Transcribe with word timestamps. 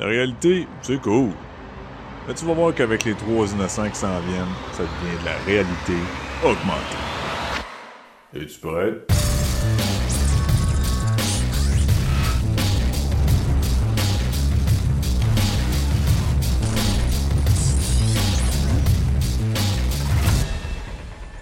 La 0.00 0.06
réalité, 0.06 0.66
c'est 0.80 0.98
cool. 1.02 1.28
Mais 2.26 2.32
tu 2.32 2.46
vas 2.46 2.54
voir 2.54 2.74
qu'avec 2.74 3.04
les 3.04 3.14
trois 3.14 3.46
innocents 3.52 3.86
qui 3.90 3.96
s'en 3.98 4.18
viennent, 4.20 4.46
ça 4.72 4.82
devient 4.82 5.20
de 5.20 5.24
la 5.26 5.36
réalité 5.44 5.92
augmentée. 6.42 6.96
Es-tu 8.34 8.60
prêt? 8.60 8.94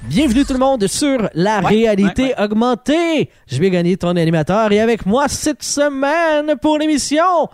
Bienvenue 0.03 0.45
tout 0.45 0.53
le 0.55 0.59
monde 0.59 0.87
sur 0.87 1.29
la 1.35 1.61
Ouais, 1.61 1.69
réalité 1.69 2.23
ouais, 2.23 2.35
ouais. 2.39 2.43
augmentée. 2.45 3.31
Je 3.47 3.59
vais 3.59 3.69
gagner 3.71 3.97
ton 3.97 4.17
animateur 4.17 4.73
et 4.73 4.81
avec 4.81 5.05
moi 5.05 5.29
cette 5.29 5.63
semaine 5.63 6.57
pour 6.63 6.79
l'émission, 6.79 7.49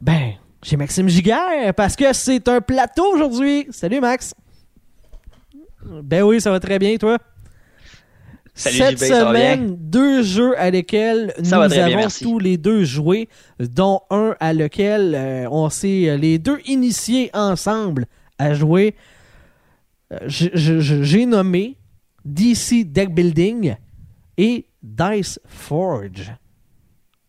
ben, 0.00 0.32
j'ai 0.62 0.76
Maxime 0.76 1.08
Giguère 1.08 1.74
parce 1.74 1.96
que 1.96 2.12
c'est 2.12 2.48
un 2.48 2.60
plateau 2.60 3.14
aujourd'hui. 3.14 3.66
Salut 3.70 4.00
Max. 4.00 4.34
Ben 5.84 6.22
oui, 6.22 6.40
ça 6.40 6.50
va 6.50 6.60
très 6.60 6.78
bien 6.78 6.96
toi. 6.96 7.18
Salut, 8.54 8.76
Cette 8.76 8.98
semaine, 8.98 9.76
deux 9.78 10.22
jeux 10.22 10.58
à 10.58 10.70
lesquels 10.70 11.32
Ça 11.42 11.62
nous 11.62 11.74
bien, 11.74 11.98
avons 11.98 12.08
tous 12.20 12.38
les 12.38 12.58
deux 12.58 12.84
joué, 12.84 13.28
dont 13.58 14.00
un 14.10 14.36
à 14.40 14.52
lequel 14.52 15.14
euh, 15.14 15.48
on 15.50 15.70
s'est 15.70 16.10
euh, 16.10 16.16
les 16.16 16.38
deux 16.38 16.58
initiés 16.66 17.30
ensemble 17.32 18.06
à 18.38 18.52
jouer. 18.52 18.96
Euh, 20.12 20.18
J'ai 20.26 21.26
nommé 21.26 21.76
DC 22.24 22.84
Deck 22.84 23.14
Building 23.14 23.76
et 24.36 24.66
Dice 24.82 25.40
Forge. 25.46 26.32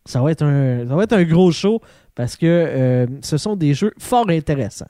Ça 0.04 0.20
va 0.20 0.32
être 0.32 0.42
un, 0.42 0.86
ça 0.86 0.94
va 0.96 1.04
être 1.04 1.12
un 1.12 1.24
gros 1.24 1.52
show 1.52 1.80
parce 2.14 2.36
que 2.36 2.46
euh, 2.46 3.06
ce 3.22 3.36
sont 3.36 3.56
des 3.56 3.74
jeux 3.74 3.92
fort 3.98 4.28
intéressants. 4.30 4.86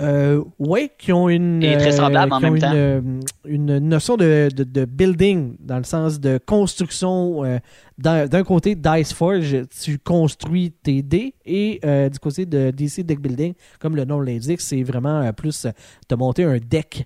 Euh, 0.00 0.44
ouais, 0.60 0.92
qui 0.96 1.12
ont 1.12 1.28
une, 1.28 1.60
Et 1.60 1.76
très 1.76 1.98
en 1.98 2.08
temps. 2.28 2.38
euh, 2.72 3.00
une 3.44 3.78
notion 3.80 4.16
de, 4.16 4.48
de- 4.54 4.62
de 4.62 4.84
building 4.84 5.56
dans 5.58 5.78
le 5.78 5.82
sens 5.82 6.20
de 6.20 6.38
construction. 6.38 7.42
d'un 7.98 8.44
côté, 8.44 8.76
Dice 8.76 9.12
Forge, 9.12 9.56
tu 9.82 9.98
construis 9.98 10.70
tes 10.70 11.02
dés 11.02 11.34
et 11.44 11.80
du 12.12 12.18
côté 12.20 12.46
de 12.46 12.70
DC 12.70 13.00
Deck 13.04 13.18
Building, 13.20 13.54
comme 13.80 13.96
le 13.96 14.04
nom 14.04 14.20
l'indique, 14.20 14.60
c'est 14.60 14.84
vraiment 14.84 15.32
plus 15.32 15.66
de 16.08 16.14
monter 16.14 16.44
un 16.44 16.58
deck 16.58 17.04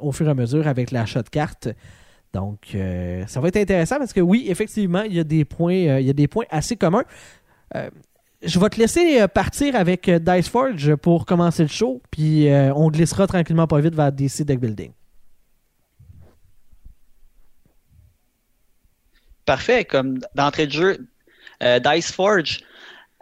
au 0.00 0.10
fur 0.10 0.26
et 0.26 0.30
à 0.30 0.34
mesure 0.34 0.66
avec 0.66 0.90
l'achat 0.90 1.22
de 1.22 1.28
cartes. 1.28 1.68
Donc, 2.36 2.74
euh, 2.74 3.24
ça 3.26 3.40
va 3.40 3.48
être 3.48 3.56
intéressant 3.56 3.96
parce 3.96 4.12
que 4.12 4.20
oui, 4.20 4.44
effectivement, 4.48 5.00
il 5.00 5.14
y 5.14 5.20
a 5.20 5.24
des 5.24 5.46
points, 5.46 5.86
euh, 5.86 6.00
il 6.00 6.06
y 6.06 6.10
a 6.10 6.12
des 6.12 6.28
points 6.28 6.44
assez 6.50 6.76
communs. 6.76 7.04
Euh, 7.74 7.88
je 8.42 8.58
vais 8.58 8.68
te 8.68 8.78
laisser 8.78 9.26
partir 9.28 9.74
avec 9.74 10.06
euh, 10.10 10.18
Dice 10.18 10.50
Forge 10.50 10.96
pour 10.96 11.24
commencer 11.24 11.62
le 11.62 11.70
show, 11.70 12.02
puis 12.10 12.48
on 12.50 12.90
glissera 12.90 13.26
tranquillement 13.26 13.66
pas 13.66 13.80
vite 13.80 13.94
vers 13.94 14.12
DC 14.12 14.42
Deck 14.42 14.60
Building. 14.60 14.92
Parfait. 19.46 19.86
Comme 19.86 20.18
d'entrée 20.34 20.66
de 20.66 20.72
jeu, 20.72 21.08
Dice 21.62 22.12
Forge, 22.12 22.60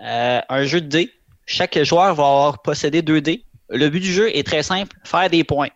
euh, 0.02 0.40
un 0.48 0.64
jeu 0.64 0.80
de 0.80 0.88
dés. 0.88 1.12
Chaque 1.46 1.80
joueur 1.84 2.16
va 2.16 2.24
avoir 2.24 2.62
possédé 2.62 3.00
deux 3.00 3.20
dés. 3.20 3.44
Le 3.68 3.88
but 3.90 4.00
du 4.00 4.12
jeu 4.12 4.36
est 4.36 4.44
très 4.44 4.64
simple, 4.64 4.96
faire 5.04 5.30
des 5.30 5.44
points. 5.44 5.70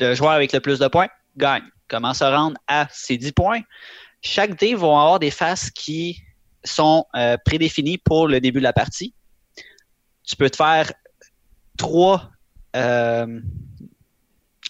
Le 0.00 0.14
joueur 0.14 0.32
avec 0.32 0.52
le 0.52 0.58
plus 0.58 0.80
de 0.80 0.88
points 0.88 1.08
gagne. 1.36 1.62
Comment 1.88 2.14
se 2.14 2.24
rendre 2.24 2.56
à 2.66 2.88
ces 2.90 3.16
10 3.16 3.32
points? 3.32 3.60
Chaque 4.22 4.58
dé 4.58 4.74
va 4.74 4.86
avoir 4.86 5.18
des 5.18 5.30
faces 5.30 5.70
qui 5.70 6.22
sont 6.64 7.06
euh, 7.14 7.36
prédéfinies 7.44 7.98
pour 7.98 8.26
le 8.26 8.40
début 8.40 8.58
de 8.58 8.64
la 8.64 8.72
partie. 8.72 9.14
Tu 10.24 10.36
peux 10.36 10.48
te 10.48 10.56
faire 10.56 10.92
trois 11.76 12.30
euh, 12.74 13.40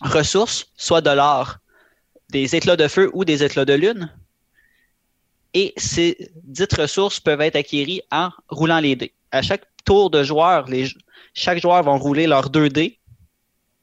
ressources, 0.01 0.67
soit 0.77 1.01
de 1.01 1.11
l'or, 1.11 1.59
des 2.31 2.57
éclats 2.57 2.77
de 2.77 2.89
feu 2.89 3.11
ou 3.15 3.25
des 3.25 3.45
éclats 3.45 3.65
de 3.65 3.75
lune. 3.75 4.13
Et 5.55 5.73
ces 5.77 6.33
dites 6.43 6.75
ressources 6.75 7.21
peuvent 7.21 7.41
être 7.41 7.57
acquéries 7.57 8.03
en 8.11 8.31
roulant 8.49 8.81
les 8.81 8.97
dés. 8.97 9.15
À 9.31 9.41
chaque 9.41 9.65
tour 9.85 10.11
de 10.11 10.25
joueur, 10.25 10.67
chaque 11.33 11.61
joueur 11.61 11.83
va 11.85 11.93
rouler 11.93 12.27
leurs 12.27 12.51
deux 12.51 12.69
dés 12.69 12.99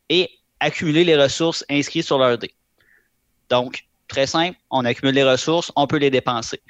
et 0.09 0.29
accumuler 0.59 1.05
les 1.05 1.15
ressources 1.15 1.63
inscrites 1.69 2.05
sur 2.05 2.17
leur 2.17 2.37
dés. 2.37 2.53
Donc, 3.51 3.85
très 4.07 4.25
simple, 4.25 4.57
on 4.69 4.85
accumule 4.85 5.13
les 5.13 5.25
ressources, 5.25 5.73
on 5.75 5.85
peut 5.85 5.97
les 5.97 6.09
dépenser. 6.09 6.61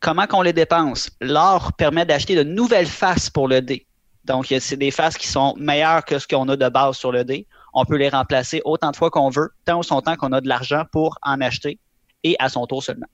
Comment 0.00 0.26
qu'on 0.26 0.40
les 0.40 0.54
dépense? 0.54 1.10
L'or 1.20 1.74
permet 1.74 2.06
d'acheter 2.06 2.34
de 2.34 2.42
nouvelles 2.42 2.86
faces 2.86 3.28
pour 3.28 3.46
le 3.46 3.60
dé. 3.60 3.86
Donc, 4.24 4.46
c'est 4.58 4.78
des 4.78 4.90
faces 4.90 5.18
qui 5.18 5.28
sont 5.28 5.54
meilleures 5.58 6.02
que 6.02 6.18
ce 6.18 6.26
qu'on 6.26 6.48
a 6.48 6.56
de 6.56 6.68
base 6.70 6.96
sur 6.96 7.12
le 7.12 7.24
dé. 7.24 7.46
On 7.74 7.84
peut 7.84 7.98
les 7.98 8.08
remplacer 8.08 8.62
autant 8.64 8.90
de 8.90 8.96
fois 8.96 9.10
qu'on 9.10 9.28
veut, 9.28 9.50
tant 9.66 9.78
ou 9.80 9.82
son 9.82 10.00
temps 10.00 10.16
qu'on 10.16 10.32
a 10.32 10.40
de 10.40 10.48
l'argent 10.48 10.84
pour 10.90 11.18
en 11.20 11.42
acheter 11.42 11.78
et 12.22 12.36
à 12.38 12.48
son 12.48 12.66
tour 12.66 12.82
seulement. 12.82 13.06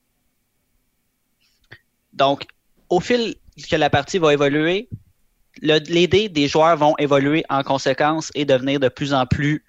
Donc, 2.12 2.47
au 2.91 3.00
fil 3.00 3.34
que 3.69 3.77
la 3.77 3.91
partie 3.91 4.19
va 4.19 4.32
évoluer, 4.32 4.88
le- 5.62 5.81
les 5.88 6.06
dés 6.06 6.28
des 6.28 6.47
joueurs 6.47 6.77
vont 6.77 6.94
évoluer 6.98 7.44
en 7.48 7.65
conséquence 7.65 8.31
et 8.37 8.44
devenir 8.44 8.78
de 8.78 8.88
plus 8.88 9.12
en 9.12 9.27
plus 9.27 9.65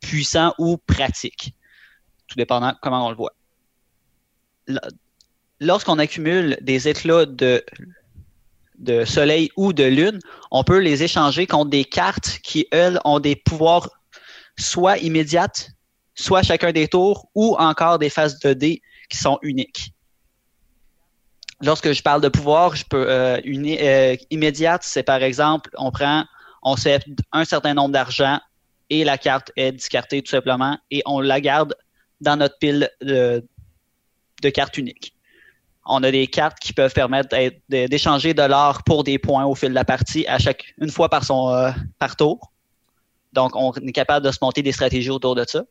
puissants 0.00 0.54
ou 0.58 0.76
pratiques, 0.76 1.54
tout 2.28 2.36
dépendant 2.36 2.74
comment 2.80 3.06
on 3.06 3.10
le 3.10 3.16
voit. 3.16 3.34
Lorsqu'on 5.60 5.98
accumule 5.98 6.56
des 6.60 6.88
éclats 6.88 7.26
de, 7.26 7.64
de 8.78 9.04
soleil 9.04 9.50
ou 9.56 9.72
de 9.72 9.84
lune, 9.84 10.20
on 10.50 10.62
peut 10.62 10.78
les 10.78 11.02
échanger 11.02 11.46
contre 11.46 11.70
des 11.70 11.84
cartes 11.84 12.38
qui, 12.42 12.66
elles, 12.70 13.00
ont 13.04 13.18
des 13.18 13.34
pouvoirs 13.34 13.90
soit 14.56 14.98
immédiates, 14.98 15.70
soit 16.14 16.42
chacun 16.42 16.72
des 16.72 16.88
tours, 16.88 17.28
ou 17.34 17.56
encore 17.58 17.98
des 17.98 18.10
phases 18.10 18.38
de 18.40 18.52
dés 18.52 18.82
qui 19.08 19.18
sont 19.18 19.38
uniques. 19.42 19.92
Lorsque 21.60 21.92
je 21.92 22.02
parle 22.02 22.20
de 22.20 22.28
pouvoir, 22.28 22.76
je 22.76 22.84
peux 22.84 23.08
euh, 23.08 23.40
euh, 23.44 24.16
c'est 24.80 25.02
par 25.02 25.22
exemple, 25.22 25.70
on 25.76 25.90
prend, 25.90 26.24
on 26.62 26.76
sait 26.76 27.00
un 27.32 27.44
certain 27.44 27.74
nombre 27.74 27.90
d'argent 27.90 28.38
et 28.90 29.04
la 29.04 29.18
carte 29.18 29.50
est 29.56 29.72
discartée 29.72 30.22
tout 30.22 30.30
simplement 30.30 30.78
et 30.90 31.02
on 31.04 31.20
la 31.20 31.40
garde 31.40 31.74
dans 32.20 32.36
notre 32.36 32.58
pile 32.58 32.90
de, 33.00 33.42
cartes 34.52 34.78
uniques. 34.78 35.14
On 35.86 36.02
a 36.02 36.10
des 36.10 36.26
cartes 36.26 36.58
qui 36.60 36.72
peuvent 36.72 36.92
permettre 36.92 37.34
d'échanger 37.68 38.34
de 38.34 38.42
l'or 38.42 38.82
pour 38.84 39.04
des 39.04 39.18
points 39.18 39.44
au 39.46 39.54
fil 39.54 39.70
de 39.70 39.74
la 39.74 39.84
partie 39.84 40.26
à 40.26 40.38
chaque 40.38 40.74
une 40.78 40.90
fois 40.90 41.08
euh, 41.10 41.72
par 41.98 42.16
tour. 42.16 42.52
Donc 43.32 43.56
on 43.56 43.72
est 43.72 43.92
capable 43.92 44.26
de 44.26 44.30
se 44.30 44.38
monter 44.42 44.62
des 44.62 44.72
stratégies 44.72 45.10
autour 45.10 45.34
de 45.34 45.44
ça. 45.46 45.64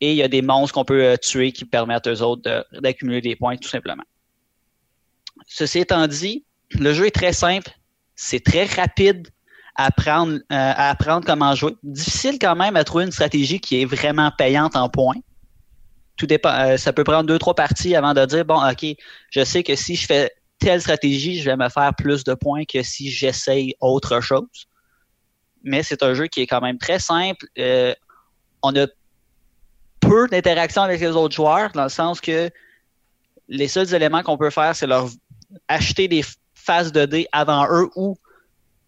Et 0.00 0.10
il 0.10 0.16
y 0.16 0.22
a 0.22 0.28
des 0.28 0.42
monstres 0.42 0.74
qu'on 0.74 0.84
peut 0.84 1.04
euh, 1.04 1.16
tuer 1.16 1.52
qui 1.52 1.64
permettent 1.64 2.06
aux 2.06 2.20
autres 2.20 2.66
d'accumuler 2.80 3.22
des 3.22 3.36
points 3.36 3.56
tout 3.56 3.68
simplement. 3.68 4.04
Ceci 5.46 5.80
étant 5.80 6.06
dit, 6.06 6.44
le 6.70 6.92
jeu 6.92 7.06
est 7.06 7.14
très 7.14 7.32
simple, 7.32 7.70
c'est 8.14 8.44
très 8.44 8.64
rapide 8.64 9.28
à 9.76 9.86
apprendre, 9.86 10.34
euh, 10.34 10.38
à 10.48 10.90
apprendre 10.90 11.26
comment 11.26 11.54
jouer. 11.54 11.74
Difficile 11.82 12.38
quand 12.40 12.56
même 12.56 12.76
à 12.76 12.84
trouver 12.84 13.04
une 13.04 13.12
stratégie 13.12 13.60
qui 13.60 13.82
est 13.82 13.84
vraiment 13.84 14.30
payante 14.36 14.76
en 14.76 14.88
points. 14.88 15.16
Tout 16.16 16.26
dépend, 16.26 16.50
euh, 16.50 16.76
ça 16.76 16.92
peut 16.92 17.04
prendre 17.04 17.24
deux, 17.24 17.38
trois 17.38 17.54
parties 17.54 17.96
avant 17.96 18.14
de 18.14 18.24
dire, 18.24 18.44
bon, 18.44 18.64
OK, 18.64 18.86
je 19.30 19.44
sais 19.44 19.62
que 19.62 19.74
si 19.74 19.96
je 19.96 20.06
fais 20.06 20.30
telle 20.58 20.80
stratégie, 20.80 21.40
je 21.40 21.44
vais 21.44 21.56
me 21.56 21.68
faire 21.68 21.92
plus 21.94 22.24
de 22.24 22.34
points 22.34 22.64
que 22.64 22.82
si 22.82 23.10
j'essaye 23.10 23.74
autre 23.80 24.20
chose. 24.20 24.68
Mais 25.62 25.82
c'est 25.82 26.02
un 26.02 26.14
jeu 26.14 26.26
qui 26.26 26.42
est 26.42 26.46
quand 26.46 26.60
même 26.60 26.78
très 26.78 26.98
simple. 26.98 27.46
Euh, 27.58 27.94
on 28.62 28.74
a 28.76 28.86
peu 30.00 30.28
d'interaction 30.28 30.82
avec 30.82 31.00
les 31.00 31.10
autres 31.10 31.34
joueurs, 31.34 31.70
dans 31.72 31.84
le 31.84 31.88
sens 31.88 32.20
que 32.20 32.50
les 33.48 33.68
seuls 33.68 33.92
éléments 33.94 34.22
qu'on 34.22 34.38
peut 34.38 34.50
faire, 34.50 34.74
c'est 34.76 34.86
leur 34.86 35.08
acheter 35.68 36.08
des 36.08 36.24
phases 36.54 36.92
de 36.92 37.04
dés 37.04 37.26
avant 37.32 37.66
eux 37.70 37.90
ou 37.96 38.16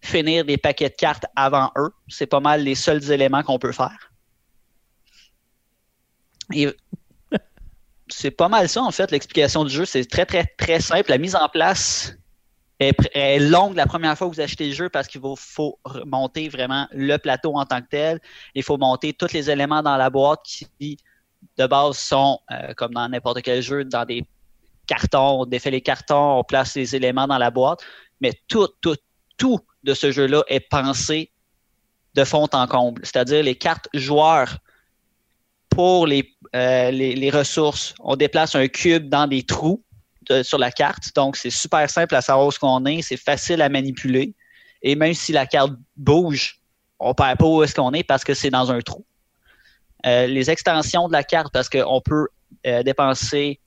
finir 0.01 0.45
des 0.45 0.57
paquets 0.57 0.89
de 0.89 0.95
cartes 0.95 1.25
avant 1.35 1.71
eux. 1.77 1.91
C'est 2.07 2.27
pas 2.27 2.39
mal 2.39 2.63
les 2.63 2.75
seuls 2.75 3.11
éléments 3.11 3.43
qu'on 3.43 3.59
peut 3.59 3.71
faire. 3.71 4.11
Et 6.53 6.67
c'est 8.09 8.31
pas 8.31 8.49
mal 8.49 8.69
ça, 8.69 8.83
en 8.83 8.91
fait, 8.91 9.11
l'explication 9.11 9.63
du 9.63 9.73
jeu. 9.73 9.85
C'est 9.85 10.05
très, 10.05 10.25
très, 10.25 10.45
très 10.57 10.79
simple. 10.79 11.09
La 11.09 11.17
mise 11.17 11.35
en 11.35 11.47
place 11.49 12.15
est, 12.79 13.39
longue 13.39 13.75
la 13.75 13.85
première 13.85 14.17
fois 14.17 14.29
que 14.29 14.35
vous 14.35 14.41
achetez 14.41 14.67
le 14.67 14.73
jeu 14.73 14.89
parce 14.89 15.07
qu'il 15.07 15.21
faut 15.21 15.79
monter 16.05 16.49
vraiment 16.49 16.87
le 16.91 17.17
plateau 17.17 17.55
en 17.55 17.65
tant 17.65 17.81
que 17.81 17.87
tel. 17.89 18.19
Il 18.55 18.63
faut 18.63 18.77
monter 18.77 19.13
tous 19.13 19.33
les 19.33 19.49
éléments 19.49 19.81
dans 19.81 19.97
la 19.97 20.09
boîte 20.09 20.41
qui, 20.43 20.97
de 21.57 21.67
base, 21.67 21.97
sont, 21.97 22.39
euh, 22.51 22.73
comme 22.75 22.93
dans 22.93 23.07
n'importe 23.09 23.41
quel 23.41 23.61
jeu, 23.61 23.83
dans 23.83 24.05
des 24.05 24.25
cartons, 24.85 25.41
on 25.41 25.45
défait 25.45 25.71
les 25.71 25.81
cartons, 25.81 26.39
on 26.39 26.43
place 26.43 26.75
les 26.75 26.95
éléments 26.95 27.27
dans 27.27 27.37
la 27.37 27.51
boîte. 27.51 27.79
Mais 28.21 28.33
tout, 28.47 28.67
tout, 28.81 28.95
tout 29.37 29.59
de 29.83 29.93
ce 29.93 30.11
jeu-là 30.11 30.43
est 30.47 30.61
pensé 30.61 31.31
de 32.15 32.23
fond 32.23 32.47
en 32.53 32.67
comble. 32.67 33.01
C'est-à-dire 33.03 33.43
les 33.43 33.55
cartes 33.55 33.89
joueurs 33.93 34.57
pour 35.77 36.07
les, 36.07 36.33
euh, 36.55 36.89
les, 36.89 37.29
ressources. 37.29 37.93
On 37.99 38.15
déplace 38.15 38.55
un 38.55 38.67
cube 38.67 39.09
dans 39.09 39.27
des 39.27 39.43
trous 39.43 39.83
sur 40.41 40.57
la 40.57 40.71
carte. 40.71 41.15
Donc, 41.15 41.37
c'est 41.37 41.51
super 41.51 41.87
simple 41.87 42.15
à 42.15 42.21
savoir 42.21 42.47
où 42.47 42.51
qu'on 42.59 42.83
est. 42.87 43.03
C'est 43.03 43.15
facile 43.15 43.61
à 43.61 43.69
manipuler. 43.69 44.33
Et 44.81 44.95
même 44.95 45.13
si 45.13 45.33
la 45.33 45.45
carte 45.45 45.73
bouge, 45.95 46.59
on 46.97 47.09
ne 47.09 47.13
perd 47.13 47.37
pas 47.37 47.45
où 47.45 47.61
est-ce 47.61 47.75
qu'on 47.75 47.91
est 47.91 48.03
parce 48.03 48.23
que 48.23 48.33
c'est 48.33 48.49
dans 48.49 48.71
un 48.71 48.81
trou. 48.81 49.05
Euh, 50.07 50.25
les 50.25 50.49
extensions 50.49 51.07
de 51.07 51.13
la 51.13 51.23
carte, 51.23 51.53
parce 51.53 51.69
qu'on 51.69 52.01
peut 52.03 52.27
euh, 52.65 52.81
dépenser 52.81 53.59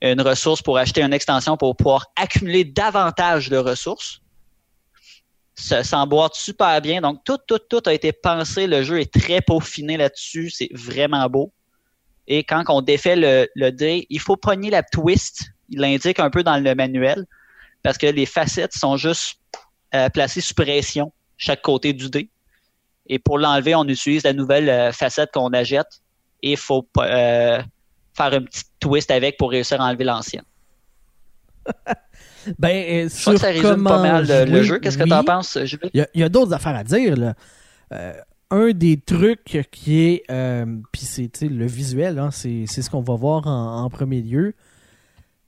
une 0.00 0.20
ressource 0.20 0.62
pour 0.62 0.78
acheter 0.78 1.00
une 1.00 1.12
extension 1.12 1.56
pour 1.56 1.76
pouvoir 1.76 2.06
accumuler 2.16 2.64
davantage 2.64 3.50
de 3.50 3.56
ressources. 3.56 4.20
S'emboîte 5.54 6.34
super 6.34 6.80
bien. 6.80 7.00
Donc, 7.00 7.22
tout, 7.24 7.38
tout, 7.46 7.58
tout 7.58 7.82
a 7.86 7.92
été 7.92 8.12
pensé. 8.12 8.66
Le 8.66 8.82
jeu 8.82 9.00
est 9.00 9.12
très 9.12 9.40
peaufiné 9.40 9.96
là-dessus. 9.96 10.50
C'est 10.50 10.70
vraiment 10.72 11.28
beau. 11.28 11.52
Et 12.26 12.44
quand 12.44 12.64
on 12.68 12.80
défait 12.80 13.16
le, 13.16 13.48
le 13.54 13.70
dé, 13.70 14.06
il 14.08 14.20
faut 14.20 14.36
pogner 14.36 14.70
la 14.70 14.82
twist. 14.82 15.50
Il 15.68 15.80
l'indique 15.80 16.20
un 16.20 16.30
peu 16.30 16.42
dans 16.42 16.56
le 16.56 16.74
manuel 16.74 17.26
parce 17.82 17.98
que 17.98 18.06
les 18.06 18.26
facettes 18.26 18.74
sont 18.74 18.96
juste 18.96 19.38
euh, 19.94 20.08
placées 20.08 20.40
sous 20.40 20.54
pression 20.54 21.12
chaque 21.36 21.62
côté 21.62 21.92
du 21.92 22.08
dé. 22.08 22.30
Et 23.06 23.18
pour 23.18 23.38
l'enlever, 23.38 23.74
on 23.74 23.84
utilise 23.84 24.22
la 24.22 24.32
nouvelle 24.32 24.68
euh, 24.68 24.92
facette 24.92 25.32
qu'on 25.32 25.52
achète 25.52 26.00
et 26.42 26.52
il 26.52 26.56
faut 26.56 26.86
euh, 26.98 27.62
faire 28.16 28.32
un 28.32 28.42
petit 28.42 28.62
twist 28.80 29.10
avec 29.10 29.36
pour 29.36 29.50
réussir 29.50 29.80
à 29.80 29.86
enlever 29.86 30.04
l'ancienne. 30.04 30.44
ben, 32.58 33.08
Je 33.08 33.20
crois 33.20 33.34
que 33.34 33.40
ça 33.40 33.48
résume 33.48 33.84
pas 33.84 34.02
mal 34.02 34.26
le, 34.26 34.50
le 34.50 34.62
jeu. 34.62 34.78
Qu'est-ce 34.78 34.98
que 34.98 35.04
tu 35.04 35.12
en 35.12 35.24
penses, 35.24 35.58
Julie? 35.64 35.90
Il 35.94 36.06
y 36.14 36.22
a, 36.22 36.28
d'autres 36.28 36.52
affaires 36.52 36.76
à 36.76 36.84
dire. 36.84 37.16
Là. 37.16 37.34
Euh, 37.92 38.12
un 38.52 38.72
des 38.72 38.98
trucs 38.98 39.66
qui 39.70 40.00
est, 40.00 40.22
euh, 40.30 40.66
puis 40.92 41.02
c'est 41.02 41.40
le 41.42 41.66
visuel, 41.66 42.18
hein, 42.18 42.30
c'est 42.30 42.66
ce 42.66 42.90
qu'on 42.90 43.00
va 43.00 43.14
voir 43.14 43.46
en, 43.46 43.82
en 43.82 43.88
premier 43.88 44.20
lieu. 44.20 44.54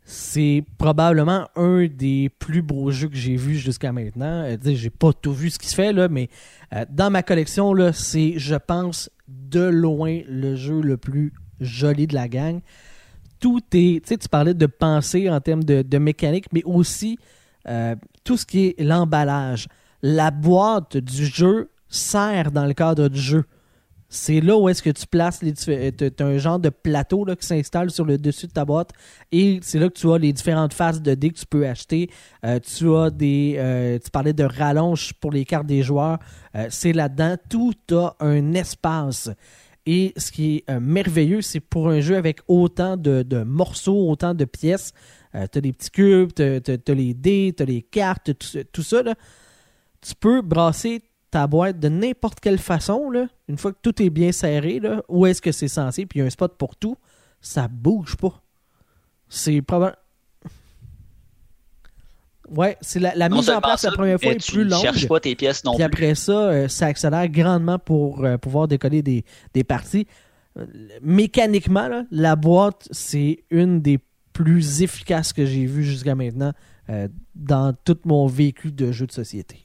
C'est 0.07 0.65
probablement 0.79 1.49
un 1.55 1.87
des 1.87 2.31
plus 2.39 2.63
beaux 2.63 2.91
jeux 2.91 3.09
que 3.09 3.17
j'ai 3.17 3.37
vus 3.37 3.57
jusqu'à 3.57 3.93
maintenant. 3.93 4.45
Euh, 4.45 4.57
j'ai 4.63 4.91
pas 4.91 5.13
tout 5.13 5.33
vu 5.33 5.51
ce 5.51 5.59
qui 5.59 5.69
se 5.69 5.75
fait 5.75 5.93
là, 5.93 6.09
mais 6.09 6.29
euh, 6.75 6.85
dans 6.91 7.11
ma 7.11 7.23
collection 7.23 7.73
là, 7.75 7.93
c'est, 7.93 8.35
je 8.37 8.55
pense, 8.55 9.11
de 9.29 9.65
loin 9.65 10.21
le 10.29 10.57
jeu 10.57 10.81
le 10.81 10.97
plus 10.97 11.33
joli 11.61 12.07
de 12.07 12.15
la 12.15 12.29
gang. 12.29 12.61
Tout 13.45 13.61
est, 13.75 14.03
tu 14.03 14.09
sais, 14.09 14.17
tu 14.17 14.27
parlais 14.27 14.55
de 14.55 14.65
penser 14.65 15.29
en 15.29 15.39
termes 15.39 15.65
de, 15.65 15.99
mécanique, 15.99 16.47
mais 16.51 16.63
aussi 16.65 17.19
euh, 17.69 17.95
tout 18.25 18.39
ce 18.39 18.47
qui 18.47 18.69
est 18.69 18.81
l'emballage. 18.83 19.69
La 20.01 20.31
boîte 20.31 20.97
du 20.97 21.27
jeu 21.27 21.69
sert 21.87 22.53
dans 22.53 22.65
le 22.65 22.73
cadre 22.73 23.09
du 23.09 23.21
jeu. 23.21 23.45
C'est 24.09 24.41
là 24.41 24.57
où 24.57 24.71
est-ce 24.71 24.83
que 24.83 24.89
tu 24.89 25.07
places 25.07 25.43
les 25.43 25.53
euh, 25.69 25.91
t'as 25.91 26.25
un 26.25 26.39
genre 26.39 26.59
de 26.59 26.71
plateau 26.71 27.27
là, 27.27 27.37
qui 27.37 27.47
s'installe 27.47 27.91
sur 27.91 28.07
le 28.07 28.17
dessus 28.17 28.47
de 28.47 28.53
ta 28.53 28.65
boîte 28.65 28.93
et 29.31 29.61
c'est 29.61 29.79
là 29.79 29.91
que 29.91 29.95
tu 29.99 30.11
as 30.11 30.17
les 30.17 30.33
différentes 30.33 30.73
faces 30.73 31.03
de 31.03 31.15
dés 31.15 31.29
que 31.29 31.39
tu 31.39 31.45
peux 31.45 31.67
acheter. 31.67 32.09
Euh, 32.47 32.59
tu 32.61 32.95
as 32.95 33.11
des 33.11 34.01
tu 34.03 34.11
parlais 34.11 34.33
de 34.33 34.45
rallonge 34.45 35.13
pour 35.21 35.33
les 35.33 35.45
cartes 35.45 35.67
des 35.67 35.83
joueurs. 35.83 36.19
C'est 36.71 36.95
là-dedans. 36.95 37.37
Tout 37.51 37.75
a 37.93 38.17
un 38.21 38.55
espace. 38.55 39.29
Et 39.87 40.13
ce 40.17 40.33
qui 40.33 40.57
est 40.57 40.71
euh, 40.71 40.81
merveilleux, 40.81 41.43
c'est 41.43 41.61
pour 41.61 41.89
un 41.89 42.01
jeu 42.01 42.17
avec 42.17 42.41
autant 42.49 42.97
de, 42.97 43.43
morceaux, 43.45 44.09
autant 44.09 44.35
de 44.35 44.45
pièces. 44.45 44.93
Euh, 45.35 45.47
tu 45.51 45.59
as 45.59 45.61
des 45.61 45.73
petits 45.73 45.91
cubes, 45.91 46.33
tu 46.35 46.43
as, 46.43 46.95
les 46.95 47.13
dés, 47.15 47.53
tu 47.57 47.63
as 47.63 47.67
les 47.67 47.83
cartes, 47.83 48.37
tout, 48.39 48.47
ça- 48.47 48.65
tout 48.65 48.83
ça. 48.83 49.03
Là. 49.03 49.15
Tu 50.01 50.15
peux 50.15 50.41
brasser 50.43 51.03
ta 51.31 51.47
boîte 51.47 51.81
de 51.81 51.89
n'importe 51.89 52.41
quelle 52.41 52.59
façon. 52.59 53.11
Là, 53.11 53.27
une 53.49 53.59
fois 53.59 53.73
que 53.73 53.79
tout 53.83 54.01
est 54.03 54.11
bien 54.11 54.33
serré, 54.33 54.81
là, 54.81 55.03
où 55.09 55.27
est-ce 55.27 55.43
que 55.43 55.53
c'est 55.53 55.69
censé, 55.69 56.07
puis 56.07 56.19
il 56.19 56.23
y 56.23 56.23
a 56.23 56.27
un 56.27 56.31
spot 56.31 56.57
pour 56.57 56.77
tout, 56.77 56.97
ça 57.41 57.69
bouge 57.69 58.17
pas. 58.17 58.43
C'est 59.29 59.61
probablement. 59.61 59.99
Ouais, 62.57 62.77
c'est 62.81 63.01
la, 63.01 63.29
mise 63.29 63.51
en 63.51 63.61
place 63.61 63.81
ça, 63.81 63.91
la 63.91 63.97
première 63.97 64.21
fois 64.21 64.33
est 64.33 64.37
tu 64.37 64.53
plus 64.53 64.65
longue. 64.65 64.81
cherches 64.83 65.09
pas 65.09 65.21
tes 65.21 65.35
pièces 65.35 65.65
non 65.65 65.73
Puis 65.73 65.79
plus. 65.79 65.85
après 65.85 66.15
ça, 66.15 66.33
euh, 66.33 66.69
ça 66.69 66.87
accélère 66.87 67.29
grandement 67.29 67.79
pour 67.79 68.25
euh, 68.25 68.39
pouvoir 68.39 68.69
décoller 68.69 69.03
des, 69.03 69.25
des 69.55 69.65
parties. 69.65 70.07
Euh, 70.59 70.67
mécaniquement, 71.03 71.89
là, 71.89 72.05
la 72.11 72.37
boîte, 72.37 72.89
c'est 72.91 73.45
une 73.51 73.81
des 73.81 73.99
plus 74.33 74.83
efficaces 74.83 75.33
que 75.33 75.45
j'ai 75.47 75.67
vues 75.67 75.85
jusqu'à 75.85 76.15
maintenant 76.15 76.53
dans 77.35 77.73
tout 77.85 77.97
mon 78.05 78.27
vécu 78.27 78.71
de 78.71 78.93
jeu 78.93 79.07
de 79.07 79.13
société. 79.13 79.65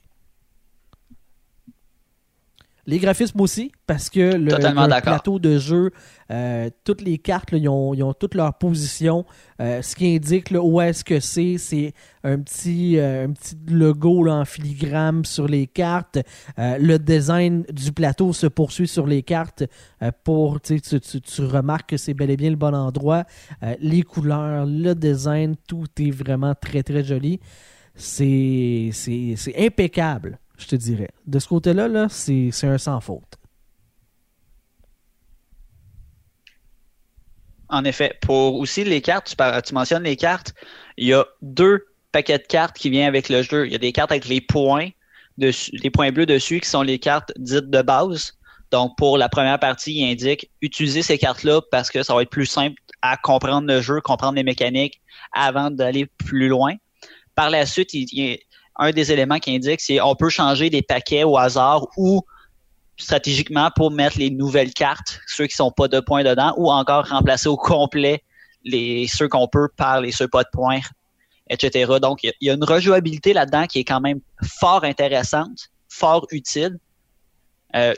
Les 2.90 2.98
graphismes 2.98 3.40
aussi, 3.40 3.70
parce 3.86 4.10
que 4.10 4.34
le, 4.34 5.00
plateau 5.00 5.38
de 5.38 5.58
jeu, 5.58 5.92
euh, 6.32 6.70
toutes 6.82 7.02
les 7.02 7.18
cartes, 7.18 7.52
là, 7.52 7.58
ils, 7.58 7.68
ont, 7.68 7.94
ils 7.94 8.02
ont 8.02 8.12
toutes 8.12 8.34
leur 8.34 8.52
position. 8.54 9.24
Euh, 9.60 9.80
ce 9.80 9.94
qui 9.94 10.16
indique 10.16 10.50
là, 10.50 10.60
où 10.60 10.80
est-ce 10.80 11.04
que 11.04 11.20
c'est, 11.20 11.56
c'est 11.56 11.92
un 12.24 12.40
petit, 12.40 12.98
euh, 12.98 13.28
un 13.28 13.30
petit 13.30 13.56
logo 13.68 14.24
là, 14.24 14.34
en 14.38 14.44
filigrane 14.44 15.24
sur 15.24 15.46
les 15.46 15.68
cartes. 15.68 16.18
Le 16.58 16.96
design 16.96 17.62
du 17.72 17.92
plateau 17.92 18.32
se 18.32 18.48
poursuit 18.48 18.88
sur 18.88 19.06
les 19.06 19.22
cartes 19.22 19.62
pour, 20.24 20.60
tu, 20.60 20.80
tu, 20.80 20.98
tu- 20.98 21.42
remarques 21.42 21.90
que 21.90 21.96
c'est 21.96 22.12
bel 22.14 22.30
et 22.30 22.36
bien 22.36 22.50
le 22.50 22.56
bon 22.56 22.74
endroit. 22.74 23.22
Les 23.78 24.02
couleurs, 24.02 24.66
le 24.66 24.94
design, 24.94 25.54
tout 25.68 25.86
est 26.00 26.10
vraiment 26.10 26.56
très 26.60 26.82
très 26.82 27.04
joli. 27.04 27.38
C'est, 27.94 28.90
c'est, 28.92 29.34
c'est 29.36 29.54
impeccable, 29.64 30.40
je 30.60 30.66
te 30.68 30.76
dirais. 30.76 31.10
De 31.26 31.38
ce 31.38 31.48
côté-là, 31.48 31.88
là, 31.88 32.08
c'est, 32.08 32.50
un 32.62 32.78
sans 32.78 33.00
faute. 33.00 33.38
En 37.68 37.84
effet. 37.84 38.18
Pour 38.20 38.56
aussi 38.56 38.84
les 38.84 39.00
cartes, 39.00 39.28
tu, 39.28 39.36
par- 39.36 39.62
tu 39.62 39.74
mentionnes 39.74 40.02
les 40.02 40.16
cartes, 40.16 40.54
il 40.96 41.08
y 41.08 41.14
a 41.14 41.24
deux 41.40 41.86
paquets 42.12 42.38
de 42.38 42.46
cartes 42.46 42.76
qui 42.76 42.90
viennent 42.90 43.08
avec 43.08 43.28
le 43.28 43.42
jeu. 43.42 43.66
Il 43.66 43.72
y 43.72 43.76
a 43.76 43.78
des 43.78 43.92
cartes 43.92 44.10
avec 44.10 44.26
les 44.26 44.40
points, 44.40 44.88
les 45.38 45.90
points 45.90 46.10
bleus 46.10 46.26
dessus, 46.26 46.60
qui 46.60 46.68
sont 46.68 46.82
les 46.82 46.98
cartes 46.98 47.32
dites 47.36 47.70
de 47.70 47.82
base. 47.82 48.34
Donc, 48.70 48.96
pour 48.96 49.18
la 49.18 49.28
première 49.28 49.58
partie, 49.58 49.94
il 49.94 50.12
indique 50.12 50.50
utiliser 50.60 51.02
ces 51.02 51.18
cartes-là 51.18 51.60
parce 51.70 51.90
que 51.90 52.02
ça 52.02 52.14
va 52.14 52.22
être 52.22 52.30
plus 52.30 52.46
simple 52.46 52.76
à 53.02 53.16
comprendre 53.16 53.66
le 53.66 53.80
jeu, 53.80 54.00
comprendre 54.00 54.36
les 54.36 54.44
mécaniques 54.44 55.00
avant 55.32 55.70
d'aller 55.70 56.06
plus 56.06 56.48
loin. 56.48 56.74
Par 57.34 57.50
la 57.50 57.66
suite, 57.66 57.94
il 57.94 58.32
a 58.32 58.36
un 58.80 58.90
des 58.92 59.12
éléments 59.12 59.38
qui 59.38 59.54
indique, 59.54 59.80
c'est 59.80 60.00
on 60.00 60.14
peut 60.16 60.30
changer 60.30 60.70
des 60.70 60.82
paquets 60.82 61.22
au 61.22 61.36
hasard 61.36 61.86
ou 61.96 62.22
stratégiquement 62.96 63.70
pour 63.76 63.90
mettre 63.90 64.18
les 64.18 64.30
nouvelles 64.30 64.72
cartes, 64.72 65.20
ceux 65.26 65.46
qui 65.46 65.54
sont 65.54 65.70
pas 65.70 65.86
de 65.88 66.00
points 66.00 66.24
dedans, 66.24 66.52
ou 66.56 66.70
encore 66.70 67.06
remplacer 67.08 67.48
au 67.48 67.56
complet 67.56 68.22
les 68.64 69.06
ceux 69.06 69.28
qu'on 69.28 69.48
peut 69.48 69.68
par 69.76 70.00
les 70.00 70.12
ceux 70.12 70.28
pas 70.28 70.42
de 70.42 70.48
points, 70.52 70.80
etc. 71.48 71.92
Donc, 72.00 72.22
il 72.22 72.32
y 72.40 72.50
a- 72.50 72.54
une 72.54 72.64
rejouabilité 72.64 73.32
là-dedans 73.32 73.66
qui 73.66 73.78
est 73.78 73.84
quand 73.84 74.00
même 74.00 74.20
fort 74.42 74.84
intéressante, 74.84 75.70
fort 75.88 76.26
utile. 76.30 76.78
Euh, 77.74 77.94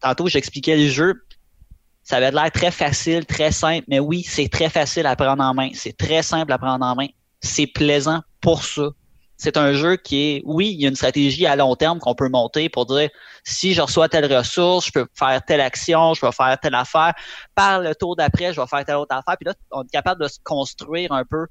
tantôt, 0.00 0.28
j'expliquais 0.28 0.76
le 0.76 0.88
jeu. 0.88 1.14
Ça 2.02 2.16
avait 2.16 2.30
l'air 2.30 2.50
très 2.50 2.70
facile, 2.70 3.26
très 3.26 3.52
simple, 3.52 3.84
mais 3.88 4.00
oui, 4.00 4.22
c'est 4.22 4.48
très 4.48 4.70
facile 4.70 5.06
à 5.06 5.14
prendre 5.14 5.42
en 5.42 5.54
main. 5.54 5.70
C'est 5.74 5.96
très 5.96 6.22
simple 6.22 6.52
à 6.52 6.58
prendre 6.58 6.84
en 6.84 6.94
main. 6.94 7.08
C'est 7.40 7.66
plaisant 7.66 8.20
pour 8.40 8.64
ça. 8.64 8.88
C'est 9.38 9.56
un 9.56 9.72
jeu 9.72 9.96
qui 9.96 10.16
est, 10.16 10.42
oui, 10.44 10.70
il 10.72 10.82
y 10.82 10.84
a 10.84 10.88
une 10.88 10.96
stratégie 10.96 11.46
à 11.46 11.54
long 11.54 11.76
terme 11.76 12.00
qu'on 12.00 12.16
peut 12.16 12.28
monter 12.28 12.68
pour 12.68 12.86
dire 12.86 13.08
si 13.44 13.72
je 13.72 13.80
reçois 13.80 14.08
telle 14.08 14.32
ressource, 14.32 14.86
je 14.86 14.92
peux 14.92 15.06
faire 15.14 15.40
telle 15.44 15.60
action, 15.60 16.12
je 16.14 16.20
peux 16.20 16.32
faire 16.32 16.58
telle 16.60 16.74
affaire. 16.74 17.14
Par 17.54 17.80
le 17.80 17.94
tour 17.94 18.16
d'après, 18.16 18.52
je 18.52 18.60
vais 18.60 18.66
faire 18.66 18.84
telle 18.84 18.96
autre 18.96 19.14
affaire. 19.14 19.36
Puis 19.36 19.46
là, 19.46 19.54
on 19.70 19.84
est 19.84 19.90
capable 19.90 20.22
de 20.22 20.28
se 20.28 20.38
construire 20.42 21.12
un 21.12 21.24
peu 21.24 21.46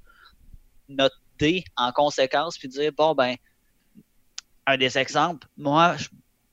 notre 0.90 1.16
dé 1.40 1.64
en 1.78 1.94
conséquence, 1.94 2.58
puis 2.58 2.68
dire 2.68 2.92
bon 2.96 3.14
ben, 3.16 3.36
un 4.66 4.78
des 4.78 4.98
exemples, 4.98 5.48
moi, 5.58 5.96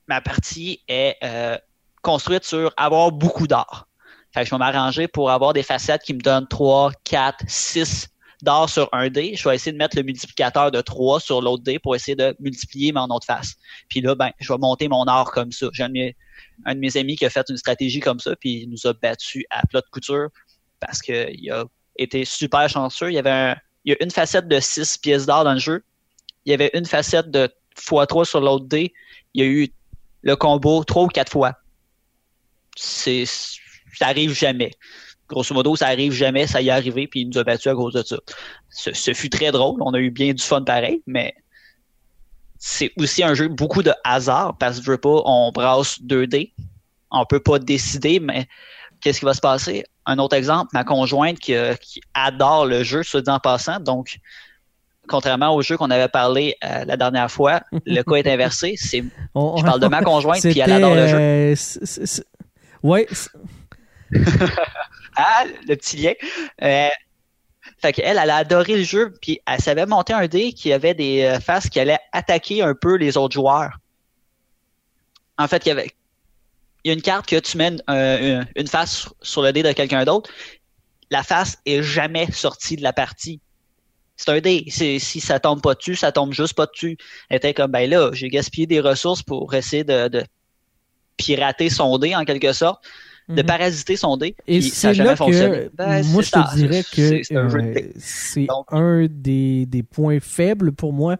ma 0.07 0.21
partie 0.21 0.81
est 0.87 1.17
euh, 1.21 1.57
construite 2.01 2.45
sur 2.45 2.71
avoir 2.77 3.11
beaucoup 3.11 3.45
d'or. 3.45 3.87
Fait 4.33 4.41
que 4.41 4.45
je 4.47 4.51
vais 4.51 4.57
m'arranger 4.57 5.07
pour 5.09 5.31
avoir 5.31 5.51
des 5.51 5.63
facettes 5.63 6.03
qui 6.03 6.13
me 6.13 6.19
donnent 6.19 6.47
3, 6.47 6.91
4, 7.03 7.43
6 7.47 8.09
d'or 8.41 8.69
sur 8.69 8.89
un 8.91 9.09
dé. 9.09 9.35
Je 9.35 9.47
vais 9.47 9.55
essayer 9.55 9.71
de 9.71 9.77
mettre 9.77 9.95
le 9.95 10.03
multiplicateur 10.03 10.71
de 10.71 10.81
3 10.81 11.19
sur 11.19 11.41
l'autre 11.41 11.63
dé 11.63 11.79
pour 11.79 11.95
essayer 11.95 12.15
de 12.15 12.35
multiplier 12.39 12.91
mon 12.91 13.05
autre 13.05 13.25
face. 13.25 13.55
Puis 13.89 14.01
là, 14.01 14.15
ben, 14.15 14.31
je 14.39 14.51
vais 14.51 14.59
monter 14.59 14.87
mon 14.87 15.05
or 15.07 15.31
comme 15.31 15.51
ça. 15.51 15.67
J'ai 15.73 15.83
un 15.83 15.89
de 15.89 16.79
mes, 16.79 16.97
amis 16.97 17.15
qui 17.15 17.25
a 17.25 17.29
fait 17.29 17.45
une 17.49 17.57
stratégie 17.57 17.99
comme 17.99 18.19
ça, 18.19 18.35
puis 18.35 18.63
il 18.63 18.69
nous 18.69 18.87
a 18.87 18.93
battu 18.93 19.45
à 19.49 19.65
plat 19.67 19.81
de 19.81 19.89
couture 19.91 20.29
parce 20.79 21.01
qu'il 21.01 21.51
a 21.51 21.65
été 21.97 22.25
super 22.25 22.69
chanceux. 22.69 23.09
Il 23.11 23.15
y 23.15 23.19
avait 23.19 23.55
a 23.93 24.03
une 24.03 24.11
facette 24.11 24.47
de 24.47 24.59
6 24.59 24.97
pièces 24.97 25.25
d'or 25.25 25.43
dans 25.43 25.53
le 25.53 25.59
jeu. 25.59 25.83
Il 26.45 26.51
y 26.51 26.53
avait 26.53 26.71
une 26.73 26.85
facette 26.85 27.31
de 27.31 27.49
x3 27.77 28.25
sur 28.25 28.41
l'autre 28.41 28.65
dé. 28.65 28.93
Il 29.33 29.43
y 29.43 29.47
a 29.47 29.49
eu 29.49 29.69
le 30.21 30.35
combo 30.35 30.83
3 30.83 31.03
ou 31.03 31.07
4 31.07 31.31
fois. 31.31 31.53
C'est, 32.75 33.25
ça 33.25 34.07
arrive 34.07 34.33
jamais. 34.33 34.71
Grosso 35.27 35.53
modo, 35.55 35.75
ça 35.75 35.87
arrive 35.87 36.11
jamais, 36.13 36.45
ça 36.47 36.61
y 36.61 36.67
est 36.67 36.71
arrivé, 36.71 37.07
puis 37.07 37.21
il 37.21 37.29
nous 37.29 37.37
a 37.39 37.43
battu 37.43 37.67
à 37.69 37.73
cause 37.73 37.93
de 37.93 38.03
ça. 38.03 38.17
Ce, 38.69 38.93
ce 38.93 39.13
fut 39.13 39.29
très 39.29 39.51
drôle, 39.51 39.81
on 39.81 39.93
a 39.93 39.99
eu 39.99 40.11
bien 40.11 40.33
du 40.33 40.43
fun 40.43 40.61
pareil, 40.61 41.01
mais 41.07 41.33
c'est 42.59 42.91
aussi 42.97 43.23
un 43.23 43.33
jeu 43.33 43.47
beaucoup 43.47 43.83
de 43.83 43.91
hasard, 44.03 44.55
parce 44.57 44.79
que 44.79 44.85
je 44.85 44.91
veux 44.91 44.97
pas, 44.97 45.21
on 45.25 45.51
brasse 45.51 46.01
2 46.01 46.27
dés, 46.27 46.53
on 47.11 47.25
peut 47.25 47.39
pas 47.39 47.59
décider, 47.59 48.19
mais 48.19 48.47
qu'est-ce 49.01 49.19
qui 49.19 49.25
va 49.25 49.33
se 49.33 49.41
passer? 49.41 49.83
un 50.07 50.19
autre 50.19 50.35
exemple, 50.35 50.69
ma 50.73 50.83
conjointe 50.83 51.39
qui, 51.39 51.55
euh, 51.55 51.73
qui 51.75 51.99
adore 52.13 52.67
le 52.67 52.83
jeu, 52.83 53.01
soit 53.01 53.21
dit 53.23 53.29
en 53.31 53.39
passant, 53.39 53.79
donc 53.79 54.17
contrairement 55.07 55.55
au 55.55 55.63
jeu 55.63 55.77
qu'on 55.77 55.89
avait 55.89 56.07
parlé 56.07 56.55
euh, 56.63 56.85
la 56.85 56.95
dernière 56.95 57.31
fois, 57.31 57.61
le 57.87 58.03
cas 58.03 58.15
est 58.17 58.27
inversé. 58.27 58.75
C'est, 58.77 59.03
On- 59.33 59.57
je 59.57 59.63
parle 59.63 59.79
de 59.79 59.87
ma 59.87 60.03
conjointe, 60.03 60.41
puis 60.51 60.59
elle 60.59 60.71
adore 60.71 60.93
le 60.95 61.07
jeu. 61.07 61.17
euh, 61.17 61.55
Ah, 65.15 65.45
le 65.67 65.75
petit 65.75 65.97
lien. 65.97 66.13
Euh, 66.61 66.89
fait 67.79 67.93
qu'elle, 67.93 68.17
elle 68.17 68.29
a 68.29 68.37
adoré 68.37 68.77
le 68.77 68.83
jeu, 68.83 69.13
puis 69.21 69.39
elle 69.47 69.59
savait 69.61 69.85
monter 69.85 70.13
un 70.13 70.27
dé 70.27 70.53
qui 70.53 70.73
avait 70.73 70.93
des 70.93 71.23
euh, 71.23 71.39
faces 71.39 71.69
qui 71.69 71.79
allaient 71.79 71.99
attaquer 72.11 72.61
un 72.61 72.75
peu 72.75 72.95
les 72.95 73.17
autres 73.17 73.33
joueurs. 73.33 73.77
En 75.37 75.47
fait, 75.47 75.65
il 75.65 75.69
y 75.69 75.71
avait 75.71 75.91
a 76.87 76.91
une 76.91 77.01
carte 77.01 77.27
que 77.27 77.39
tu 77.39 77.57
mets 77.57 77.69
une, 77.69 77.81
euh, 77.89 78.43
une- 78.55 78.67
face 78.67 79.09
sur 79.21 79.41
le 79.41 79.51
dé 79.51 79.63
de 79.63 79.71
quelqu'un 79.71 80.05
d'autre. 80.05 80.29
La 81.09 81.23
face 81.23 81.57
est 81.65 81.81
jamais 81.83 82.31
sortie 82.31 82.75
de 82.75 82.83
la 82.83 82.93
partie. 82.93 83.41
C'est 84.17 84.29
un 84.31 84.39
dé. 84.39 84.65
Si 84.69 84.99
ça 85.19 85.39
tombe 85.39 85.61
pas 85.61 85.75
dessus, 85.75 85.95
ça 85.95 86.11
tombe 86.11 86.33
juste 86.33 86.53
pas 86.53 86.67
dessus. 86.67 86.97
Elle 87.29 87.37
était 87.37 87.53
comme, 87.53 87.71
ben 87.71 87.89
là, 87.89 88.11
j'ai 88.13 88.29
gaspillé 88.29 88.67
des 88.67 88.79
ressources 88.79 89.23
pour 89.23 89.53
essayer 89.55 89.83
de 89.83 90.23
pirater 91.17 91.69
son 91.69 91.97
dé 91.97 92.15
en 92.15 92.25
quelque 92.25 92.53
sorte 92.53 92.83
de 93.27 93.41
Mhm. 93.41 93.45
parasiter 93.47 93.95
son 93.95 94.17
dé. 94.17 94.35
Et 94.47 94.61
ça 94.61 94.89
n'a 94.89 94.93
jamais 94.93 95.15
fonctionné. 95.15 95.69
Ben, 95.73 96.03
moi 96.07 96.21
je 96.21 96.31
te 96.31 96.55
dirais 96.55 96.83
que 96.83 97.23
C'est- 97.23 97.35
un 97.35 97.47
de 97.47 97.57
euh, 97.57 98.45
Donc- 98.47 98.67
un 98.71 99.07
des, 99.09 99.65
des 99.65 99.83
points 99.83 100.19
faibles 100.19 100.71
pour 100.71 100.93
moi 100.93 101.17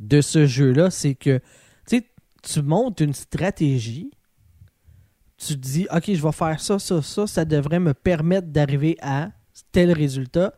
de 0.00 0.20
ce 0.20 0.46
jeu-là, 0.46 0.90
c'est 0.90 1.14
que 1.14 1.40
tu 2.42 2.60
montes 2.60 3.00
une 3.00 3.14
stratégie, 3.14 4.10
tu 5.38 5.54
te 5.54 5.60
dis 5.60 5.86
ok 5.90 6.04
je 6.12 6.22
vais 6.22 6.32
faire 6.32 6.60
ça, 6.60 6.78
ça, 6.78 7.00
ça, 7.00 7.26
ça 7.26 7.44
devrait 7.46 7.80
me 7.80 7.94
permettre 7.94 8.48
d'arriver 8.48 8.98
à 9.00 9.30
tel 9.72 9.92
résultat, 9.92 10.52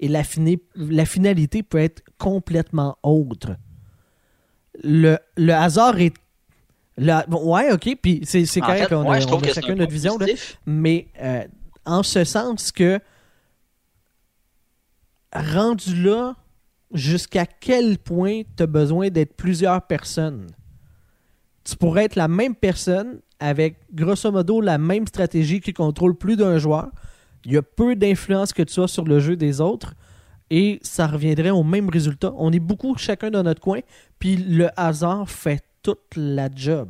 et 0.00 0.08
la, 0.08 0.24
fini- 0.24 0.62
la 0.74 1.04
finalité 1.04 1.62
peut 1.62 1.78
être 1.78 2.02
complètement 2.18 2.96
autre. 3.02 3.56
Le, 4.82 5.18
le 5.36 5.52
hasard 5.52 6.00
est 6.00 6.14
bon, 7.28 7.54
ouais, 7.54 7.72
ok, 7.72 7.96
puis 8.00 8.20
c'est 8.24 8.44
c'est 8.44 8.60
correct, 8.60 8.88
fait, 8.88 8.94
on 8.94 9.04
moi, 9.04 9.16
a, 9.16 9.32
on 9.32 9.42
chacun 9.42 9.72
un 9.72 9.76
notre 9.76 9.92
vision. 9.92 10.18
là. 10.18 10.26
Mais 10.66 11.08
euh, 11.20 11.44
en 11.84 12.02
ce 12.02 12.24
sens 12.24 12.72
que 12.72 13.00
rendu 15.32 16.02
là, 16.02 16.34
jusqu'à 16.92 17.46
quel 17.46 17.98
point 17.98 18.42
tu 18.56 18.62
as 18.62 18.66
besoin 18.66 19.08
d'être 19.08 19.34
plusieurs 19.34 19.82
personnes? 19.86 20.48
Tu 21.64 21.76
pourrais 21.76 22.04
être 22.04 22.16
la 22.16 22.28
même 22.28 22.54
personne 22.54 23.20
avec 23.38 23.76
grosso 23.92 24.30
modo 24.30 24.60
la 24.60 24.78
même 24.78 25.06
stratégie 25.06 25.60
qui 25.60 25.72
contrôle 25.72 26.16
plus 26.16 26.36
d'un 26.36 26.58
joueur. 26.58 26.90
Il 27.44 27.52
y 27.52 27.56
a 27.56 27.62
peu 27.62 27.96
d'influence 27.96 28.52
que 28.52 28.62
tu 28.62 28.80
as 28.80 28.88
sur 28.88 29.04
le 29.04 29.18
jeu 29.20 29.36
des 29.36 29.60
autres 29.60 29.94
et 30.50 30.78
ça 30.82 31.06
reviendrait 31.06 31.50
au 31.50 31.62
même 31.62 31.88
résultat. 31.88 32.32
On 32.36 32.52
est 32.52 32.60
beaucoup 32.60 32.96
chacun 32.96 33.30
dans 33.30 33.42
notre 33.42 33.60
coin, 33.60 33.80
puis 34.18 34.36
le 34.36 34.68
hasard 34.76 35.30
fait 35.30 35.64
toute 35.82 36.16
la 36.16 36.48
job. 36.54 36.88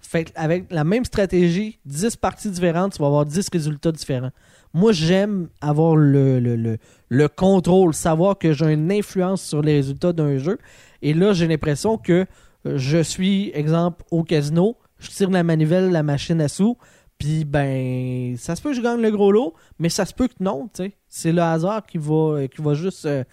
Fait 0.00 0.32
avec 0.36 0.70
la 0.70 0.84
même 0.84 1.04
stratégie, 1.04 1.78
10 1.84 2.16
parties 2.16 2.50
différentes, 2.50 2.94
tu 2.94 2.98
vas 3.00 3.06
avoir 3.06 3.26
10 3.26 3.48
résultats 3.52 3.92
différents. 3.92 4.30
Moi, 4.74 4.92
j'aime 4.92 5.48
avoir 5.60 5.96
le, 5.96 6.40
le, 6.40 6.56
le, 6.56 6.78
le 7.08 7.28
contrôle, 7.28 7.94
savoir 7.94 8.38
que 8.38 8.52
j'ai 8.52 8.72
une 8.72 8.92
influence 8.92 9.42
sur 9.42 9.62
les 9.62 9.74
résultats 9.74 10.12
d'un 10.12 10.38
jeu. 10.38 10.58
Et 11.02 11.14
là, 11.14 11.32
j'ai 11.32 11.48
l'impression 11.48 11.98
que 11.98 12.26
euh, 12.66 12.78
je 12.78 12.98
suis, 12.98 13.50
exemple, 13.54 14.04
au 14.10 14.24
casino, 14.24 14.76
je 14.98 15.10
tire 15.10 15.30
la 15.30 15.42
manivelle, 15.42 15.90
la 15.90 16.02
machine 16.02 16.40
à 16.40 16.48
sous, 16.48 16.76
puis 17.18 17.44
ben, 17.44 18.36
ça 18.36 18.54
se 18.56 18.62
peut 18.62 18.70
que 18.70 18.76
je 18.76 18.82
gagne 18.82 19.00
le 19.00 19.10
gros 19.10 19.32
lot, 19.32 19.54
mais 19.78 19.88
ça 19.88 20.04
se 20.04 20.14
peut 20.14 20.28
que 20.28 20.34
non, 20.40 20.68
tu 20.72 20.84
sais. 20.84 20.92
C'est 21.08 21.32
le 21.32 21.42
hasard 21.42 21.84
qui 21.86 21.98
va, 21.98 22.14
euh, 22.14 22.46
qui 22.46 22.62
va 22.62 22.74
juste, 22.74 23.06
euh, 23.06 23.24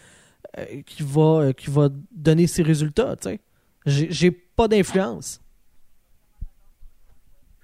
qui, 0.86 1.04
va, 1.04 1.54
qui 1.54 1.70
va 1.70 1.90
donner 2.12 2.48
ses 2.48 2.64
résultats, 2.64 3.16
tu 3.16 3.30
sais. 3.30 3.40
J'ai 3.86 4.32
pas 4.32 4.68
d'influence. 4.68 5.40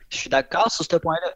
Je 0.09 0.17
suis 0.17 0.29
d'accord 0.29 0.71
sur 0.71 0.85
ce 0.85 0.95
point-là. 0.97 1.33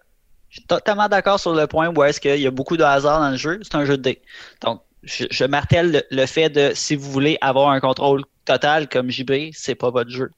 Je 0.50 0.60
suis 0.60 0.68
totalement 0.68 1.08
d'accord 1.08 1.40
sur 1.40 1.54
le 1.54 1.68
point 1.68 1.90
où 1.90 2.04
est-ce 2.04 2.20
qu'il 2.20 2.40
y 2.40 2.48
a 2.48 2.52
beaucoup 2.52 2.78
de 2.78 2.84
hasard 2.84 3.20
dans 3.20 3.32
le 3.32 3.38
jeu. 3.38 3.60
C'est 3.64 3.76
un 3.76 3.86
jeu 3.86 3.98
de 3.98 4.04
dés. 4.04 4.22
Donc, 4.62 4.82
je, 5.04 5.46
martèle 5.46 6.04
le, 6.10 6.26
fait 6.26 6.50
de 6.50 6.72
si 6.74 6.96
vous 6.96 7.12
voulez 7.12 7.38
avoir 7.42 7.70
un 7.70 7.80
contrôle 7.80 8.24
total 8.46 8.90
comme 8.90 9.10
JB, 9.10 9.52
c'est 9.54 9.76
pas 9.76 9.90
votre 9.90 10.10
jeu. 10.10 10.32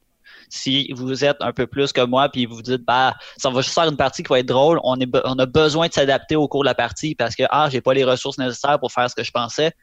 Si 0.49 0.91
vous 0.93 1.25
êtes 1.25 1.37
un 1.41 1.51
peu 1.51 1.67
plus 1.67 1.91
que 1.91 2.01
moi, 2.01 2.29
puis 2.29 2.45
vous 2.45 2.55
vous 2.55 2.61
dites, 2.61 2.83
bah, 2.85 3.15
ça 3.37 3.49
va 3.49 3.61
juste 3.61 3.73
faire 3.73 3.89
une 3.89 3.97
partie 3.97 4.23
qui 4.23 4.29
va 4.29 4.39
être 4.39 4.45
drôle, 4.45 4.79
on, 4.83 4.97
est, 4.99 5.09
on 5.25 5.37
a 5.39 5.45
besoin 5.45 5.87
de 5.87 5.93
s'adapter 5.93 6.35
au 6.35 6.47
cours 6.47 6.63
de 6.63 6.67
la 6.67 6.75
partie 6.75 7.15
parce 7.15 7.35
que, 7.35 7.43
ah, 7.49 7.69
j'ai 7.69 7.81
pas 7.81 7.93
les 7.93 8.03
ressources 8.03 8.37
nécessaires 8.37 8.79
pour 8.79 8.91
faire 8.91 9.09
ce 9.09 9.15
que 9.15 9.23
je 9.23 9.31
pensais, 9.31 9.73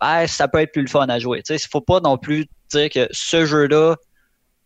ben, 0.00 0.26
ça 0.26 0.48
peut 0.48 0.58
être 0.58 0.72
plus 0.72 0.82
le 0.82 0.88
fun 0.88 1.08
à 1.08 1.18
jouer. 1.18 1.42
Tu 1.42 1.54
il 1.54 1.58
faut 1.58 1.80
pas 1.80 2.00
non 2.00 2.18
plus 2.18 2.46
dire 2.70 2.88
que 2.88 3.08
ce 3.10 3.44
jeu-là, 3.44 3.96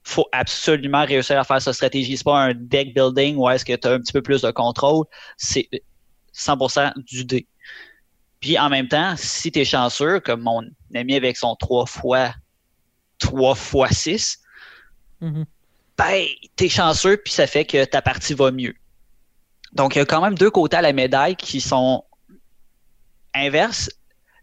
faut 0.02 0.26
absolument 0.32 1.04
réussir 1.04 1.38
à 1.38 1.44
faire 1.44 1.62
sa 1.62 1.72
stratégie. 1.72 2.16
C'est 2.16 2.24
pas 2.24 2.38
un 2.38 2.54
deck 2.54 2.94
building 2.94 3.36
où 3.36 3.48
est-ce 3.48 3.64
que 3.64 3.74
tu 3.74 3.88
as 3.88 3.92
un 3.92 4.00
petit 4.00 4.12
peu 4.12 4.22
plus 4.22 4.42
de 4.42 4.50
contrôle. 4.50 5.06
C'est 5.38 5.68
100% 6.34 6.92
du 6.96 7.24
dé. 7.24 7.46
Puis 8.40 8.58
en 8.58 8.68
même 8.68 8.88
temps, 8.88 9.14
si 9.16 9.50
tu 9.50 9.60
es 9.60 9.64
chanceux, 9.64 10.20
comme 10.20 10.42
mon 10.42 10.62
ami 10.94 11.14
avec 11.14 11.38
son 11.38 11.56
3 11.56 11.86
fois 11.86 12.34
3 13.18 13.54
fois 13.54 13.88
6, 13.88 14.40
Mhm. 15.20 15.46
ben, 15.96 16.26
t'es 16.56 16.68
chanceux, 16.68 17.16
puis 17.16 17.32
ça 17.32 17.46
fait 17.46 17.64
que 17.64 17.84
ta 17.84 18.02
partie 18.02 18.34
va 18.34 18.50
mieux. 18.50 18.74
Donc, 19.72 19.96
il 19.96 19.98
y 19.98 20.02
a 20.02 20.04
quand 20.04 20.20
même 20.20 20.36
deux 20.36 20.50
côtés 20.50 20.76
à 20.76 20.82
la 20.82 20.92
médaille 20.92 21.36
qui 21.36 21.60
sont 21.60 22.04
inverses. 23.34 23.90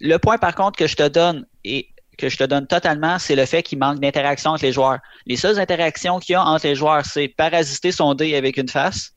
Le 0.01 0.17
point, 0.17 0.37
par 0.37 0.55
contre, 0.55 0.77
que 0.77 0.87
je 0.87 0.95
te 0.95 1.07
donne 1.07 1.45
et 1.63 1.87
que 2.17 2.27
je 2.29 2.37
te 2.37 2.43
donne 2.43 2.67
totalement, 2.67 3.17
c'est 3.19 3.35
le 3.35 3.45
fait 3.45 3.63
qu'il 3.63 3.79
manque 3.79 3.99
d'interaction 3.99 4.51
entre 4.51 4.63
les 4.65 4.71
joueurs. 4.73 4.99
Les 5.27 5.35
seules 5.37 5.59
interactions 5.59 6.19
qu'il 6.19 6.33
y 6.33 6.35
a 6.35 6.43
entre 6.43 6.67
les 6.67 6.75
joueurs, 6.75 7.05
c'est 7.05 7.27
parasiter 7.29 7.91
son 7.91 8.13
dé 8.15 8.35
avec 8.35 8.57
une 8.57 8.67
face. 8.69 9.13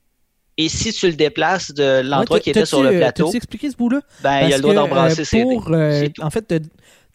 Et 0.57 0.69
si 0.69 0.93
tu 0.93 1.07
le 1.09 1.15
déplaces 1.15 1.73
de 1.73 2.01
l'endroit 2.05 2.37
Ouais, 2.37 2.41
qui 2.41 2.51
était 2.51 2.65
sur 2.65 2.83
le 2.83 2.91
euh, 2.91 2.99
plateau, 2.99 3.25
T'as-tu 3.25 3.37
expliqué 3.39 3.71
ce 3.71 3.77
bout-là? 3.77 4.01
ben, 4.21 4.31
il 4.31 4.35
a 4.37 4.41
Parce 4.41 4.55
le 4.57 4.61
droit 4.63 4.75
d'embrasser 4.75 5.21
euh, 5.23 5.25
ses 5.25 5.45
dés. 5.45 5.59
euh. 5.71 6.09
En 6.23 6.31
fait, 6.31 6.47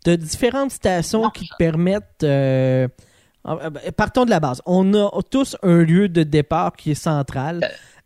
tu 0.04 0.10
as 0.12 0.18
différentes 0.18 0.72
stations 0.72 1.24
Non, 1.24 1.30
qui 1.30 1.48
te 1.48 1.56
permettent. 1.58 2.24
euh, 2.24 2.88
ben, 3.46 3.72
partons 3.96 4.26
de 4.26 4.30
la 4.30 4.40
base. 4.42 4.62
On 4.66 4.94
a 4.94 5.10
tous 5.32 5.56
un 5.64 5.78
lieu 5.84 6.10
de 6.10 6.24
départ 6.24 6.76
qui 6.76 6.92
est 6.92 6.96
central 6.96 7.62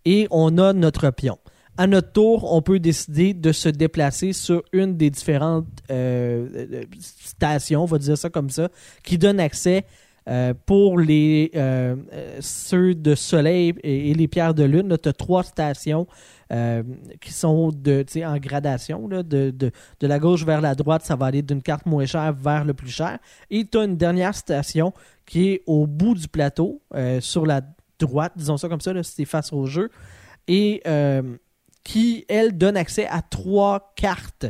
et 0.05 0.27
on 0.29 0.58
a 0.60 0.72
notre 0.74 1.10
pion. 1.10 1.38
À 1.75 1.88
notre 1.88 2.12
tour, 2.12 2.53
on 2.53 2.62
peut 2.62 2.80
décider 2.80 3.34
de 3.34 3.51
se 3.51 3.68
déplacer 3.68 4.32
sur 4.32 4.62
une 4.74 4.96
des 4.96 5.10
différentes 5.10 5.65
euh, 5.89 6.84
stations, 7.00 7.82
on 7.82 7.88
va 7.88 7.98
dire 7.98 8.15
ça 8.15 8.30
comme 8.30 8.51
ça, 8.51 8.70
qui 9.03 9.18
donne 9.18 9.39
accès 9.39 9.84
euh, 10.30 10.53
pour 10.68 11.00
les 11.00 11.50
euh, 11.56 11.96
ceux 12.42 12.94
de 12.94 13.15
soleil 13.15 13.74
et, 13.82 14.13
les 14.13 14.27
pierres 14.27 14.53
de 14.53 14.63
lune. 14.63 14.96
Tu 15.01 15.10
as 15.10 15.13
trois 15.13 15.44
stations 15.44 16.06
qui 17.20 17.34
sont 17.34 17.72
de, 17.72 18.06
en 18.24 18.38
gradation. 18.38 19.08
de, 19.08 19.24
de, 19.24 19.51
de 19.51 20.08
la 20.08 20.20
gauche 20.20 20.46
vers 20.46 20.62
la 20.62 20.75
droite, 20.75 21.03
ça 21.03 21.15
va 21.15 21.25
aller 21.25 21.42
d'une 21.42 21.63
carte 21.63 21.88
moins 21.88 22.06
chère 22.06 22.34
vers 22.34 22.63
le 22.65 22.75
plus 22.75 22.92
cher. 22.92 23.18
Et 23.50 23.65
tu 23.65 23.80
as 23.80 23.86
une 23.86 23.98
dernière 23.98 24.36
station 24.36 24.94
qui 25.25 25.50
est 25.50 25.63
au 25.65 25.88
bout 25.88 26.13
du 26.13 26.27
plateau, 26.27 26.84
sur 27.22 27.48
la 27.48 27.62
droite, 27.98 28.34
disons 28.36 28.58
ça 28.58 28.70
comme 28.70 28.82
ça, 28.82 28.94
c'est 29.01 29.25
face 29.25 29.51
au 29.51 29.65
jeu. 29.65 29.89
Et 30.48 30.84
qui, 31.84 32.25
elle, 32.30 32.58
donne 32.58 32.78
accès 32.78 33.08
à 33.08 33.22
trois 33.22 33.94
cartes 33.96 34.46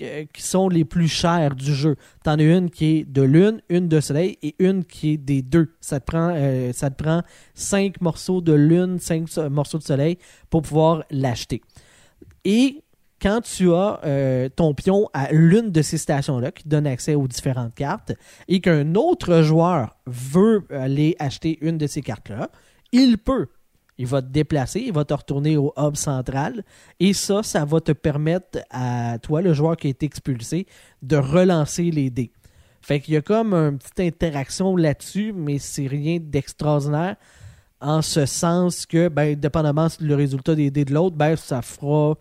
euh, 0.00 0.24
qui 0.32 0.42
sont 0.42 0.68
les 0.68 0.84
plus 0.84 1.08
chères 1.08 1.54
du 1.54 1.74
jeu. 1.74 1.96
T'en 2.24 2.38
as 2.38 2.42
une 2.42 2.70
qui 2.70 2.98
est 2.98 3.04
de 3.04 3.22
lune, 3.22 3.60
une 3.68 3.88
de 3.88 4.00
soleil 4.00 4.38
et 4.42 4.54
une 4.58 4.84
qui 4.84 5.12
est 5.12 5.16
des 5.18 5.42
deux. 5.42 5.74
Ça 5.80 6.00
te 6.00 6.06
prend, 6.06 6.32
euh, 6.34 6.72
cinq 7.54 8.00
morceaux 8.00 8.40
de 8.40 8.52
lune, 8.52 8.98
cinq 8.98 9.36
morceaux 9.50 9.78
de 9.78 9.82
soleil 9.82 10.18
pour 10.48 10.62
pouvoir 10.62 11.04
l'acheter. 11.10 11.60
Et 12.44 12.82
quand 13.20 13.40
tu 13.42 13.72
as 13.72 14.00
euh, 14.04 14.48
ton 14.48 14.74
pion 14.74 15.08
à 15.12 15.32
l'une 15.32 15.70
de 15.70 15.82
ces 15.82 15.98
stations-là 15.98 16.52
qui 16.52 16.68
donne 16.68 16.86
accès 16.86 17.14
aux 17.14 17.28
différentes 17.28 17.74
cartes 17.74 18.12
et 18.48 18.60
qu'un 18.60 18.94
autre 18.94 19.42
joueur 19.42 19.96
veut 20.06 20.64
aller 20.70 21.16
acheter 21.18 21.58
une 21.60 21.78
de 21.78 21.86
ces 21.86 22.02
cartes-là, 22.02 22.50
il 22.92 23.18
peut. 23.18 23.48
Il 23.98 24.06
va 24.06 24.20
te 24.20 24.28
déplacer, 24.28 24.80
il 24.80 24.92
va 24.92 25.04
te 25.04 25.14
retourner 25.14 25.56
au 25.56 25.72
hub 25.76 25.96
central 25.96 26.64
et 27.00 27.12
ça, 27.14 27.42
ça 27.42 27.64
va 27.64 27.80
te 27.80 27.92
permettre 27.92 28.58
à 28.70 29.18
toi, 29.20 29.40
le 29.40 29.54
joueur 29.54 29.76
qui 29.76 29.86
a 29.86 29.90
été 29.90 30.04
expulsé, 30.04 30.66
de 31.02 31.16
relancer 31.16 31.90
les 31.90 32.10
dés. 32.10 32.30
Fait 32.82 33.00
qu'il 33.00 33.14
y 33.14 33.16
a 33.16 33.22
comme 33.22 33.54
une 33.54 33.78
petite 33.78 34.00
interaction 34.00 34.76
là-dessus, 34.76 35.32
mais 35.32 35.58
c'est 35.58 35.86
rien 35.86 36.18
d'extraordinaire 36.20 37.16
en 37.80 38.02
ce 38.02 38.26
sens 38.26 38.86
que, 38.86 39.08
ben, 39.08 39.34
dépendamment 39.34 39.88
le 40.00 40.14
résultat 40.14 40.54
des 40.54 40.70
dés 40.70 40.84
de 40.84 40.94
l'autre, 40.94 41.16
ben, 41.16 41.36
ça 41.36 41.62
fera 41.62 42.16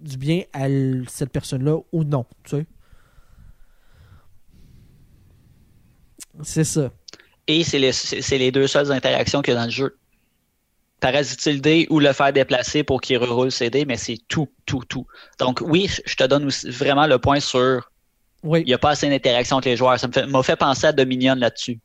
du 0.00 0.16
bien 0.16 0.42
à 0.52 0.66
cette 1.08 1.30
personne-là 1.30 1.78
ou 1.92 2.04
non, 2.04 2.24
tu 2.44 2.56
sais. 2.56 2.66
C'est 6.42 6.64
ça. 6.64 6.90
Et 7.46 7.64
c'est 7.64 7.78
les, 7.78 7.90
les 8.38 8.52
deux 8.52 8.66
seules 8.66 8.92
interactions 8.92 9.42
qu'il 9.42 9.54
y 9.54 9.56
a 9.56 9.60
dans 9.60 9.66
le 9.66 9.72
jeu. 9.72 9.97
Parasiter 11.00 11.52
le 11.52 11.60
dé 11.60 11.86
ou 11.90 12.00
le 12.00 12.12
faire 12.12 12.32
déplacer 12.32 12.82
pour 12.82 13.00
qu'il 13.00 13.18
reroule 13.18 13.52
ses 13.52 13.70
dés, 13.70 13.84
mais 13.84 13.96
c'est 13.96 14.18
tout, 14.28 14.48
tout, 14.66 14.82
tout. 14.88 15.06
Donc 15.38 15.60
oui, 15.64 15.88
je 16.04 16.14
te 16.16 16.24
donne 16.24 16.44
aussi 16.46 16.68
vraiment 16.70 17.06
le 17.06 17.18
point 17.18 17.40
sur 17.40 17.88
Oui. 18.42 18.60
il 18.62 18.66
n'y 18.66 18.74
a 18.74 18.78
pas 18.78 18.90
assez 18.90 19.08
d'interaction 19.08 19.56
entre 19.56 19.68
les 19.68 19.76
joueurs. 19.76 19.98
Ça 19.98 20.08
fait- 20.12 20.26
m'a 20.26 20.42
fait, 20.42 20.56
penser 20.56 20.86
à 20.88 20.92
Dominion 20.92 21.34
là-dessus. 21.34 21.80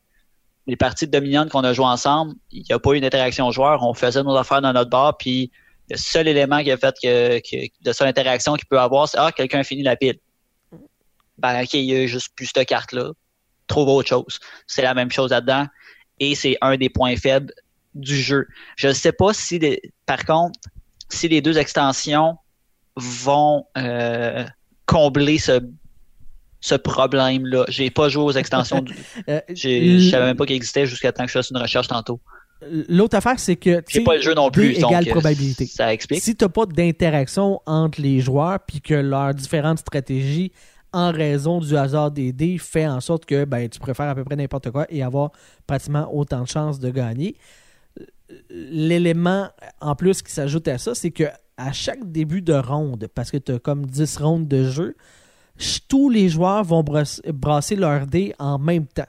Les 0.66 0.76
parties 0.78 1.06
de 1.06 1.12
Dominion 1.12 1.48
qu'on 1.48 1.64
a 1.64 1.74
joué 1.74 1.86
ensemble, 1.86 2.34
il 2.52 2.64
n'y 2.68 2.74
a 2.74 2.80
pas 2.80 2.94
eu 2.94 3.02
d'interaction 3.02 3.52
joueur. 3.52 3.84
On 3.84 3.94
faisait 3.94 4.24
nos 4.24 4.36
affaires 4.36 4.62
dans 4.62 4.74
notre 4.74 4.90
bar, 4.90 5.18
puis 5.18 5.52
le 5.90 5.98
seul 5.98 6.28
élément 6.28 6.64
qui 6.64 6.72
a 6.72 6.78
fait 6.78 6.96
que, 7.04 7.40
que- 7.40 7.68
de 7.82 7.92
seule 7.92 8.08
interaction 8.08 8.54
qu'il 8.56 8.66
peut 8.68 8.80
avoir, 8.80 9.08
c'est 9.10 9.18
Ah, 9.20 9.32
quelqu'un 9.32 9.60
a 9.60 9.64
fini 9.64 9.84
la 9.84 9.96
pile. 9.96 10.18
Ben, 11.38 11.62
ok, 11.64 11.74
il 11.74 11.84
y 11.86 11.96
a 11.96 12.08
juste 12.08 12.30
plus 12.36 12.50
cette 12.54 12.68
carte-là. 12.68 13.12
Trouve 13.68 13.90
autre 13.90 14.10
chose. 14.10 14.40
C'est 14.68 14.82
la 14.84 14.94
même 14.94 15.12
chose 15.12 15.32
là-dedans. 15.32 15.66
Et 16.20 16.36
c'est 16.36 16.58
un 16.62 16.78
des 16.78 16.90
points 16.90 17.16
faibles 17.18 17.54
du 17.96 18.16
jeu. 18.16 18.48
Je 18.76 18.88
ne 18.88 18.94
sais 18.94 19.12
pas 19.12 19.34
si, 19.34 19.60
les- 19.60 19.82
par 20.06 20.26
contre, 20.26 20.60
si 21.10 21.28
les 21.28 21.42
deux 21.42 21.58
extensions 21.58 22.38
vont 22.96 23.66
euh, 23.78 24.46
combler 24.86 25.38
ce, 25.38 25.60
ce 26.62 26.76
problème-là. 26.76 27.66
J'ai 27.70 27.90
pas 27.90 28.10
joué 28.10 28.24
aux 28.24 28.32
extensions. 28.32 28.82
du- 28.82 28.94
Euh, 29.30 29.40
Je 29.50 30.10
savais 30.10 30.26
même 30.26 30.38
pas 30.38 30.46
qu'il 30.46 30.56
existait 30.56 30.86
jusqu'à 30.86 31.12
temps 31.12 31.24
que 31.24 31.30
je 31.30 31.34
fasse 31.34 31.50
une 31.50 31.58
recherche 31.58 31.88
tantôt. 31.88 32.20
L'autre 32.88 33.18
affaire, 33.18 33.38
c'est 33.40 33.58
que. 33.58 33.82
sais, 33.90 34.02
pas 34.02 34.16
le 34.16 34.22
jeu 34.22 34.34
non 34.34 34.50
plus. 34.50 34.78
donc, 34.80 34.92
égale 34.92 35.08
euh, 35.08 35.12
probabilité. 35.12 35.66
Ça 35.66 35.94
explique. 35.94 36.22
Si 36.24 36.36
t'as 36.36 36.48
pas 36.48 36.66
d'interaction 36.66 37.60
entre 37.66 38.02
les 38.02 38.22
joueurs 38.22 38.60
puis 38.66 38.80
que 38.80 38.94
leurs 38.94 39.34
différentes 39.34 39.80
stratégies 39.80 40.52
en 40.94 41.12
raison 41.12 41.60
du 41.60 41.76
hasard 41.76 42.12
des 42.12 42.32
dés 42.32 42.58
fait 42.60 42.88
en 42.88 43.02
sorte 43.02 43.26
que 43.26 43.44
ben, 43.46 43.68
tu 43.68 43.80
préfères 43.80 44.08
à 44.08 44.16
peu 44.16 44.24
près 44.24 44.36
n'importe 44.36 44.70
quoi 44.72 44.86
et 44.90 45.04
avoir 45.04 45.32
pratiquement 45.68 46.08
autant 46.14 46.42
de 46.44 46.48
chances 46.48 46.80
de 46.80 46.90
gagner. 46.92 47.36
L'élément 48.50 49.50
en 49.82 49.96
plus 49.96 50.22
qui 50.22 50.32
s'ajoute 50.32 50.68
à 50.68 50.78
ça, 50.78 50.96
c'est 50.96 51.12
que 51.12 51.26
à 51.58 51.72
chaque 51.72 52.12
début 52.12 52.42
de 52.42 52.54
ronde, 52.54 53.08
parce 53.14 53.30
que 53.30 53.38
tu 53.38 53.52
as 53.52 53.60
comme 53.60 53.86
10 53.86 54.18
rondes 54.18 54.48
de 54.48 54.64
jeu, 54.64 54.96
tous 55.88 56.10
les 56.10 56.30
joueurs 56.30 56.64
vont 56.64 56.84
brasser 56.84 57.76
leurs 57.76 58.08
dés 58.08 58.34
en 58.40 58.58
même 58.58 58.88
temps. 58.88 59.06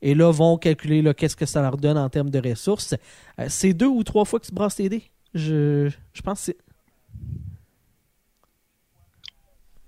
Et 0.00 0.14
là, 0.14 0.30
vont 0.30 0.56
calculer 0.56 1.02
qu'est-ce 1.14 1.36
que 1.36 1.46
ça 1.46 1.60
leur 1.62 1.76
donne 1.76 1.98
en 1.98 2.08
termes 2.08 2.30
de 2.30 2.48
ressources. 2.50 2.94
Euh, 3.40 3.46
c'est 3.48 3.72
deux 3.74 3.86
ou 3.88 4.02
trois 4.04 4.24
fois 4.24 4.38
que 4.40 4.46
tu 4.46 4.52
brasses 4.52 4.76
tes 4.76 4.88
dés. 4.88 5.02
Je, 5.34 5.90
je 6.12 6.22
pense 6.22 6.38
que 6.38 6.44
c'est. 6.46 6.56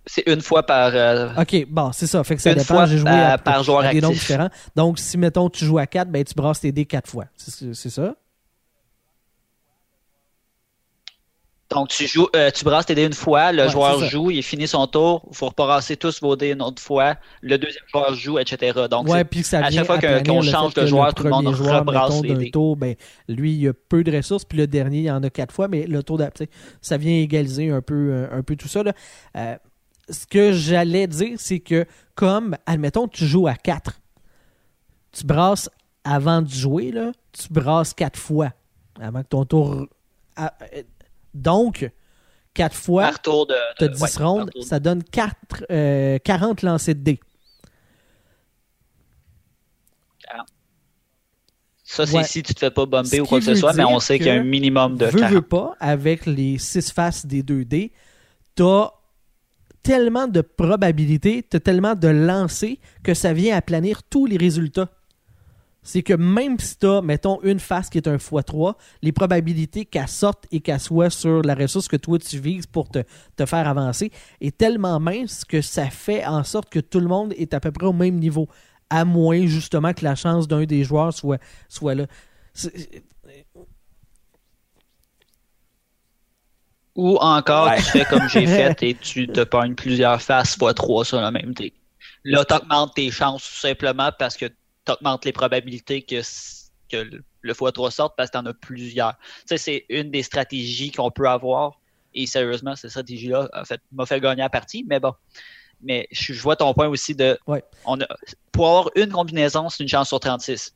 C'est 0.06 0.26
une 0.26 0.40
fois 0.40 0.62
par. 0.64 0.90
euh, 0.94 1.28
Ok, 1.38 1.66
bon, 1.68 1.92
c'est 1.92 2.06
ça. 2.06 2.24
Fait 2.24 2.36
que 2.36 2.40
ça 2.42 2.52
Une 2.52 2.58
dépend. 2.58 2.86
J'ai 2.86 2.96
joué 2.98 3.10
à- 3.10 3.32
à, 3.32 3.38
par 3.38 3.62
joueur 3.62 3.80
à 3.80 3.92
des 3.92 4.00
nombres 4.00 4.14
actif. 4.14 4.28
différents. 4.28 4.48
Donc, 4.74 4.98
si, 4.98 5.18
mettons, 5.18 5.50
tu 5.50 5.64
joues 5.66 5.78
à 5.78 5.86
4, 5.86 6.10
ben, 6.10 6.24
tu 6.24 6.34
brasses 6.34 6.60
tes 6.60 6.72
dés 6.72 6.86
4 6.86 7.08
fois. 7.08 7.26
C'est 7.36 7.90
ça? 7.90 8.14
Donc, 11.70 11.88
tu 11.88 12.06
joues, 12.06 12.28
euh, 12.34 12.50
tu 12.50 12.64
brasses 12.64 12.86
tes 12.86 12.94
dés 12.94 13.04
une 13.04 13.12
fois, 13.12 13.52
le 13.52 13.64
Ouais, 13.64 13.68
joueur 13.70 13.98
joue, 14.08 14.30
il 14.30 14.42
finit 14.42 14.66
son 14.66 14.86
tour, 14.86 15.26
il 15.30 15.36
faut 15.36 15.48
rebrasser 15.48 15.98
tous 15.98 16.18
vos 16.22 16.34
dés 16.34 16.52
une 16.52 16.62
autre 16.62 16.80
fois, 16.80 17.16
le 17.42 17.58
deuxième 17.58 17.84
joueur 17.92 18.14
joue, 18.14 18.38
etc. 18.38 18.72
Donc, 18.90 19.06
ouais, 19.06 19.18
c'est- 19.18 19.24
puis 19.26 19.42
ça 19.42 19.58
à 19.58 19.70
chaque 19.70 19.84
fois 19.84 19.98
qu'on 19.98 20.40
change 20.42 20.72
de 20.72 20.86
joueur, 20.86 21.12
tout 21.12 21.24
le 21.24 21.30
monde 21.30 21.54
joueur, 21.54 21.80
rebrasse 21.80 22.08
mettons, 22.10 22.22
les 22.22 22.28
d'un 22.34 22.38
dés. 22.40 22.50
tour, 22.50 22.76
ben, 22.78 22.94
lui, 23.28 23.52
il 23.52 23.68
a 23.68 23.72
peu 23.74 24.02
de 24.02 24.16
ressources, 24.16 24.46
puis 24.46 24.56
le 24.56 24.66
dernier, 24.66 25.00
il 25.00 25.10
en 25.10 25.22
a 25.22 25.28
4 25.28 25.52
fois, 25.52 25.68
mais 25.68 25.86
le 25.86 26.02
tour 26.02 26.16
d'après, 26.16 26.48
ça 26.80 26.96
vient 26.96 27.12
égaliser 27.12 27.68
un 27.70 27.82
peu, 27.82 27.94
euh, 28.12 28.28
un 28.32 28.42
peu 28.42 28.56
tout 28.56 28.68
ça. 28.68 28.82
là. 28.82 28.92
Euh, 29.36 29.56
ce 30.08 30.26
que 30.26 30.52
j'allais 30.52 31.06
dire, 31.06 31.36
c'est 31.36 31.60
que, 31.60 31.84
comme, 32.14 32.56
admettons, 32.64 33.08
tu 33.08 33.26
joues 33.26 33.46
à 33.46 33.54
4, 33.56 34.00
tu 35.12 35.26
brasses 35.26 35.68
avant 36.02 36.40
de 36.40 36.48
jouer, 36.48 36.92
là, 36.92 37.12
tu 37.32 37.52
brasses 37.52 37.92
4 37.92 38.18
fois 38.18 38.52
avant 38.98 39.22
que 39.22 39.28
ton 39.28 39.44
tour. 39.44 39.86
à- 40.34 40.54
donc, 41.38 41.90
4 42.54 42.74
fois. 42.76 43.10
Tu 43.22 43.30
as 43.30 43.88
de- 43.88 43.92
10 43.94 44.02
ouais, 44.02 44.24
rondes, 44.24 44.50
ça 44.62 44.80
donne 44.80 45.02
4, 45.04 45.34
euh, 45.70 46.18
40 46.24 46.62
lancers 46.62 46.94
de 46.94 47.00
dés. 47.00 47.20
Ça, 51.84 52.04
c'est 52.06 52.16
Ouais. 52.18 52.24
si 52.24 52.42
tu 52.42 52.52
te 52.54 52.58
fais 52.60 52.70
pas 52.70 52.82
Ce 52.82 52.86
bomber 52.86 53.20
ou 53.20 53.24
quoi 53.24 53.38
que 53.38 53.46
ce 53.46 53.54
soit, 53.54 53.72
mais 53.72 53.84
on 53.84 53.98
sait 53.98 54.18
qu'il 54.18 54.26
y 54.26 54.30
a 54.30 54.34
un 54.34 54.42
minimum 54.44 54.96
de 54.98 55.06
veux, 55.06 55.20
40. 55.20 55.32
veux 55.32 55.42
pas, 55.42 55.74
avec 55.80 56.26
les 56.26 56.58
6 56.58 56.92
faces 56.92 57.24
des 57.24 57.42
2 57.42 57.64
dés, 57.64 57.92
t'as 58.54 58.90
tellement 59.82 60.28
de 60.28 60.42
probabilités, 60.42 61.42
t'as 61.42 61.60
tellement 61.60 61.94
de 61.94 62.08
lancers 62.08 62.76
que 63.02 63.14
ça 63.14 63.32
vient 63.32 63.56
aplanir 63.56 64.02
tous 64.02 64.26
les 64.26 64.36
résultats. 64.36 64.90
C'est 65.82 66.02
que 66.02 66.12
même 66.12 66.58
si 66.58 66.76
t'as, 66.76 67.00
mettons, 67.00 67.40
une 67.42 67.60
face 67.60 67.88
qui 67.88 67.98
est 67.98 68.08
un 68.08 68.16
x3, 68.16 68.74
les 69.02 69.12
probabilités 69.12 69.84
qu'elle 69.86 70.08
sorte 70.08 70.44
et 70.50 70.60
qu'elle 70.60 70.80
soit 70.80 71.08
sur 71.10 71.42
la 71.42 71.54
ressource 71.54 71.88
que 71.88 71.96
toi 71.96 72.18
tu 72.18 72.38
vises 72.38 72.66
pour 72.66 72.88
te, 72.90 72.98
te 73.36 73.46
faire 73.46 73.66
avancer 73.66 74.10
est 74.40 74.56
tellement 74.58 75.00
mince 75.00 75.44
que 75.44 75.62
ça 75.62 75.88
fait 75.88 76.26
en 76.26 76.44
sorte 76.44 76.68
que 76.68 76.80
tout 76.80 77.00
le 77.00 77.06
monde 77.06 77.32
est 77.38 77.54
à 77.54 77.60
peu 77.60 77.70
près 77.72 77.86
au 77.86 77.92
même 77.94 78.16
niveau. 78.18 78.48
À 78.90 79.04
moins 79.04 79.46
justement 79.46 79.92
que 79.94 80.04
la 80.04 80.14
chance 80.14 80.48
d'un 80.48 80.64
des 80.64 80.84
joueurs 80.84 81.12
soit, 81.14 81.38
soit 81.68 81.94
là. 81.94 82.06
Ou 86.96 87.16
encore, 87.18 87.66
Ouais. 87.68 87.76
tu 87.76 87.82
fais 87.84 88.04
comme 88.04 88.28
j'ai 88.28 88.46
fait 88.46 88.82
et 88.82 88.94
tu 88.94 89.26
te 89.28 89.42
pognes 89.44 89.74
plusieurs 89.74 90.20
faces 90.20 90.56
fois 90.56 90.74
3 90.74 91.04
sur 91.04 91.20
le 91.20 91.30
même 91.30 91.54
dé. 91.54 91.72
Là, 92.24 92.44
tu 92.44 92.54
augmentes 92.54 92.94
tes 92.94 93.10
chances 93.10 93.44
tout 93.44 93.60
simplement 93.60 94.10
parce 94.18 94.36
que 94.36 94.46
tu 94.88 94.92
augmentes 94.92 95.24
les 95.24 95.32
probabilités 95.32 96.02
que, 96.02 96.16
le- 96.92 97.22
le 97.42 97.52
x3 97.52 97.90
sorte 97.90 98.14
parce 98.16 98.30
que 98.30 98.38
tu 98.38 98.42
en 98.42 98.46
as 98.46 98.54
plusieurs. 98.54 99.14
Sais, 99.46 99.58
c'est 99.58 99.84
une 99.88 100.10
des 100.10 100.22
stratégies 100.22 100.90
qu'on 100.90 101.10
peut 101.10 101.28
avoir. 101.28 101.78
Et 102.14 102.26
sérieusement, 102.26 102.74
cette 102.74 102.90
stratégie-là, 102.90 103.48
en 103.54 103.64
fait, 103.64 103.80
m'a 103.92 104.06
fait 104.06 104.20
gagner 104.20 104.42
la 104.42 104.48
partie, 104.50 104.84
mais 104.88 104.98
bon. 104.98 105.12
Mais 105.80 106.08
je, 106.10 106.32
je 106.32 106.40
vois 106.42 106.56
ton 106.56 106.72
point 106.74 106.88
aussi 106.88 107.14
de. 107.14 107.38
Ouais. 107.46 107.62
On 107.84 108.00
a, 108.00 108.06
pour 108.50 108.66
avoir 108.68 108.90
une 108.96 109.10
combinaison, 109.12 109.68
c'est 109.68 109.82
une 109.82 109.88
chance 109.88 110.08
sur 110.08 110.18
36. 110.18 110.74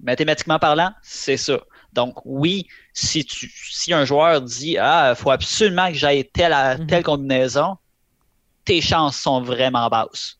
Mathématiquement 0.00 0.58
parlant, 0.60 0.92
c'est 1.02 1.36
ça. 1.36 1.58
Donc, 1.92 2.14
oui, 2.24 2.68
si, 2.92 3.24
tu, 3.24 3.50
si 3.72 3.92
un 3.92 4.04
joueur 4.04 4.40
dit 4.42 4.78
Ah, 4.78 5.14
il 5.16 5.20
faut 5.20 5.30
absolument 5.30 5.88
que 5.88 5.94
j'aille 5.94 6.28
telle, 6.32 6.52
à- 6.52 6.76
Mhm. 6.78 6.86
telle 6.86 7.02
combinaison, 7.02 7.76
tes 8.64 8.80
chances 8.80 9.16
sont 9.18 9.40
vraiment 9.40 9.88
basses. 9.88 10.38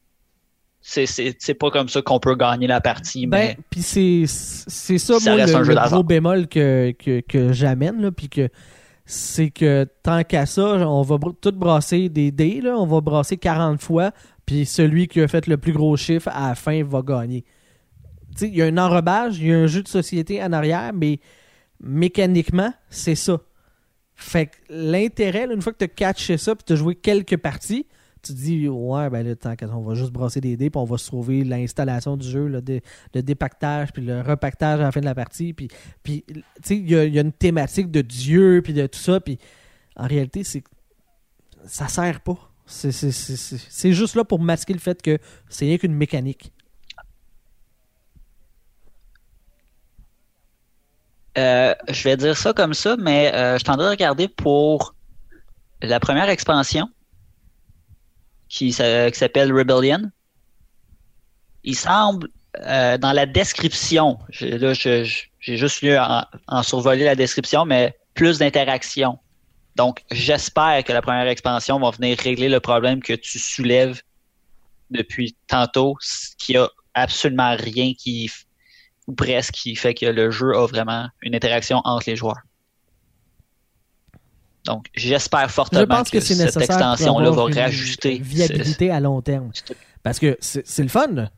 C'est- 0.90 1.54
pas 1.54 1.70
comme 1.70 1.88
ça 1.88 2.00
qu'on 2.00 2.18
peut 2.18 2.34
gagner 2.34 2.66
la 2.66 2.80
partie. 2.80 3.26
Ben, 3.26 3.38
mais 3.38 3.58
puis 3.68 3.82
c'est 3.82 4.24
c'est 4.26 4.96
ça, 4.96 5.20
Ça 5.20 5.36
moi, 5.36 5.44
le, 5.44 5.88
gros 5.90 6.02
bémol 6.02 6.48
que, 6.48 6.92
que, 6.92 7.20
que 7.20 7.52
j'amène, 7.52 8.00
là, 8.00 8.10
puis 8.10 8.30
que 8.30 8.48
c'est 9.04 9.50
que 9.50 9.86
tant 10.02 10.24
qu'à 10.24 10.46
ça, 10.46 10.62
on 10.88 11.02
va 11.02 11.18
tout 11.40 11.52
brasser 11.52 12.08
des 12.08 12.30
dés, 12.30 12.62
là, 12.62 12.76
on 12.78 12.86
va 12.86 13.02
brasser 13.02 13.36
40 13.36 13.82
fois, 13.82 14.12
puis 14.46 14.64
celui 14.64 15.08
qui 15.08 15.20
a 15.20 15.28
fait 15.28 15.46
le 15.46 15.58
plus 15.58 15.72
gros 15.72 15.94
chiffre 15.96 16.28
à 16.32 16.48
la 16.48 16.54
fin 16.54 16.82
va 16.84 17.02
gagner. 17.02 17.44
Tu 18.32 18.46
sais, 18.46 18.48
il 18.48 18.56
y 18.56 18.62
a 18.62 18.66
un 18.66 18.78
enrobage, 18.78 19.38
il 19.38 19.48
y 19.48 19.52
a 19.52 19.58
un 19.58 19.66
jeu 19.66 19.82
de 19.82 19.88
société 19.88 20.42
en 20.42 20.52
arrière, 20.54 20.92
mais 20.94 21.20
mécaniquement, 21.80 22.72
c'est 22.88 23.14
ça. 23.14 23.38
Fait 24.14 24.46
que 24.46 24.56
l'intérêt, 24.70 25.46
une 25.52 25.60
fois 25.60 25.72
que 25.72 25.78
tu 25.78 25.84
as 25.84 25.88
catché 25.88 26.38
ça, 26.38 26.54
puis 26.54 26.64
tu 26.66 26.72
as 26.72 26.76
joué 26.76 26.94
quelques 26.94 27.36
parties, 27.36 27.86
tu 28.28 28.32
dis, 28.34 28.68
ouais, 28.68 29.10
ben 29.10 29.26
là, 29.26 29.34
on 29.72 29.80
va 29.82 29.94
juste 29.94 30.12
brasser 30.12 30.40
des 30.40 30.56
dés, 30.56 30.70
puis 30.70 30.78
on 30.80 30.84
va 30.84 30.96
se 30.98 31.06
trouver 31.06 31.44
l'installation 31.44 32.16
du 32.16 32.28
jeu, 32.28 32.46
le, 32.48 32.62
dé- 32.62 32.82
le 33.14 33.22
dépactage, 33.22 33.92
puis 33.92 34.02
le 34.02 34.20
repactage 34.20 34.80
à 34.80 34.84
la 34.84 34.92
fin 34.92 35.00
de 35.00 35.04
la 35.04 35.14
partie. 35.14 35.52
Puis, 35.52 35.68
puis 36.02 36.24
tu 36.28 36.42
sais, 36.62 36.76
il 36.76 36.88
y, 36.90 36.96
a- 36.96 37.20
une 37.20 37.32
thématique 37.32 37.90
de 37.90 38.00
Dieu, 38.00 38.60
puis 38.62 38.72
de 38.72 38.86
tout 38.86 38.98
ça, 38.98 39.20
puis 39.20 39.38
en 39.96 40.06
réalité, 40.06 40.44
c'est 40.44 40.62
ça 41.66 41.88
sert 41.88 42.20
pas. 42.20 42.38
C'est- 42.66 43.92
juste 43.92 44.14
là 44.14 44.24
pour 44.24 44.38
masquer 44.40 44.72
le 44.74 44.78
fait 44.78 45.00
que 45.02 45.18
c'est 45.48 45.64
rien 45.64 45.78
qu'une 45.78 45.94
mécanique. 45.94 46.52
Euh, 51.36 51.74
je 51.88 52.04
vais 52.04 52.16
dire 52.16 52.36
ça 52.36 52.52
comme 52.52 52.74
ça, 52.74 52.96
mais 52.98 53.32
euh, 53.34 53.58
je 53.58 53.64
t'en 53.64 53.76
de 53.76 53.84
regarder 53.84 54.28
pour 54.28 54.94
la 55.82 56.00
première 56.00 56.28
expansion 56.28 56.88
qui, 58.48 58.72
s'a- 58.72 59.10
qui 59.10 59.18
s'appelle 59.18 59.52
Rebellion. 59.52 60.10
Il 61.64 61.76
semble, 61.76 62.28
euh, 62.60 62.98
dans 62.98 63.12
la 63.12 63.26
description, 63.26 64.18
là, 64.40 64.72
j'ai 64.74 65.04
juste 65.56 65.82
lu 65.82 65.96
en, 65.96 66.24
en 66.46 66.62
survoler 66.62 67.04
la 67.04 67.14
description, 67.14 67.64
mais 67.64 67.96
plus 68.14 68.38
d'interaction. 68.38 69.18
Donc, 69.76 70.02
j'espère 70.10 70.82
que 70.84 70.92
la 70.92 71.02
première 71.02 71.28
expansion 71.28 71.78
va 71.78 71.90
venir 71.90 72.18
régler 72.18 72.48
le 72.48 72.60
problème 72.60 73.00
que 73.02 73.12
tu 73.12 73.38
soulèves 73.38 74.02
depuis 74.90 75.36
tantôt, 75.46 75.96
qui 76.38 76.56
a 76.56 76.68
absolument 76.94 77.54
rien 77.56 77.92
qui, 77.94 78.30
ou 79.06 79.14
presque, 79.14 79.54
qui 79.54 79.76
fait 79.76 79.94
que 79.94 80.06
le 80.06 80.30
jeu 80.30 80.56
a 80.56 80.66
vraiment 80.66 81.08
une 81.22 81.34
interaction 81.34 81.80
entre 81.84 82.10
les 82.10 82.16
joueurs. 82.16 82.40
Donc, 84.68 84.86
j'espère 84.94 85.48
Je 85.48 85.52
fortement 85.54 85.86
pense 85.86 86.10
que, 86.10 86.20
c'est 86.20 86.34
cette 86.34 86.56
extension-là 86.62 87.30
va 87.30 87.44
réajuster. 87.44 88.18
viabilité 88.18 88.90
à 88.90 89.00
long 89.00 89.20
terme. 89.22 89.50
ce- 89.52 89.72
Parce 90.02 90.18
que 90.18 90.36
c'est 90.40 90.66
c'est 90.66 90.82
le 90.82 90.88
fun, 90.88 91.28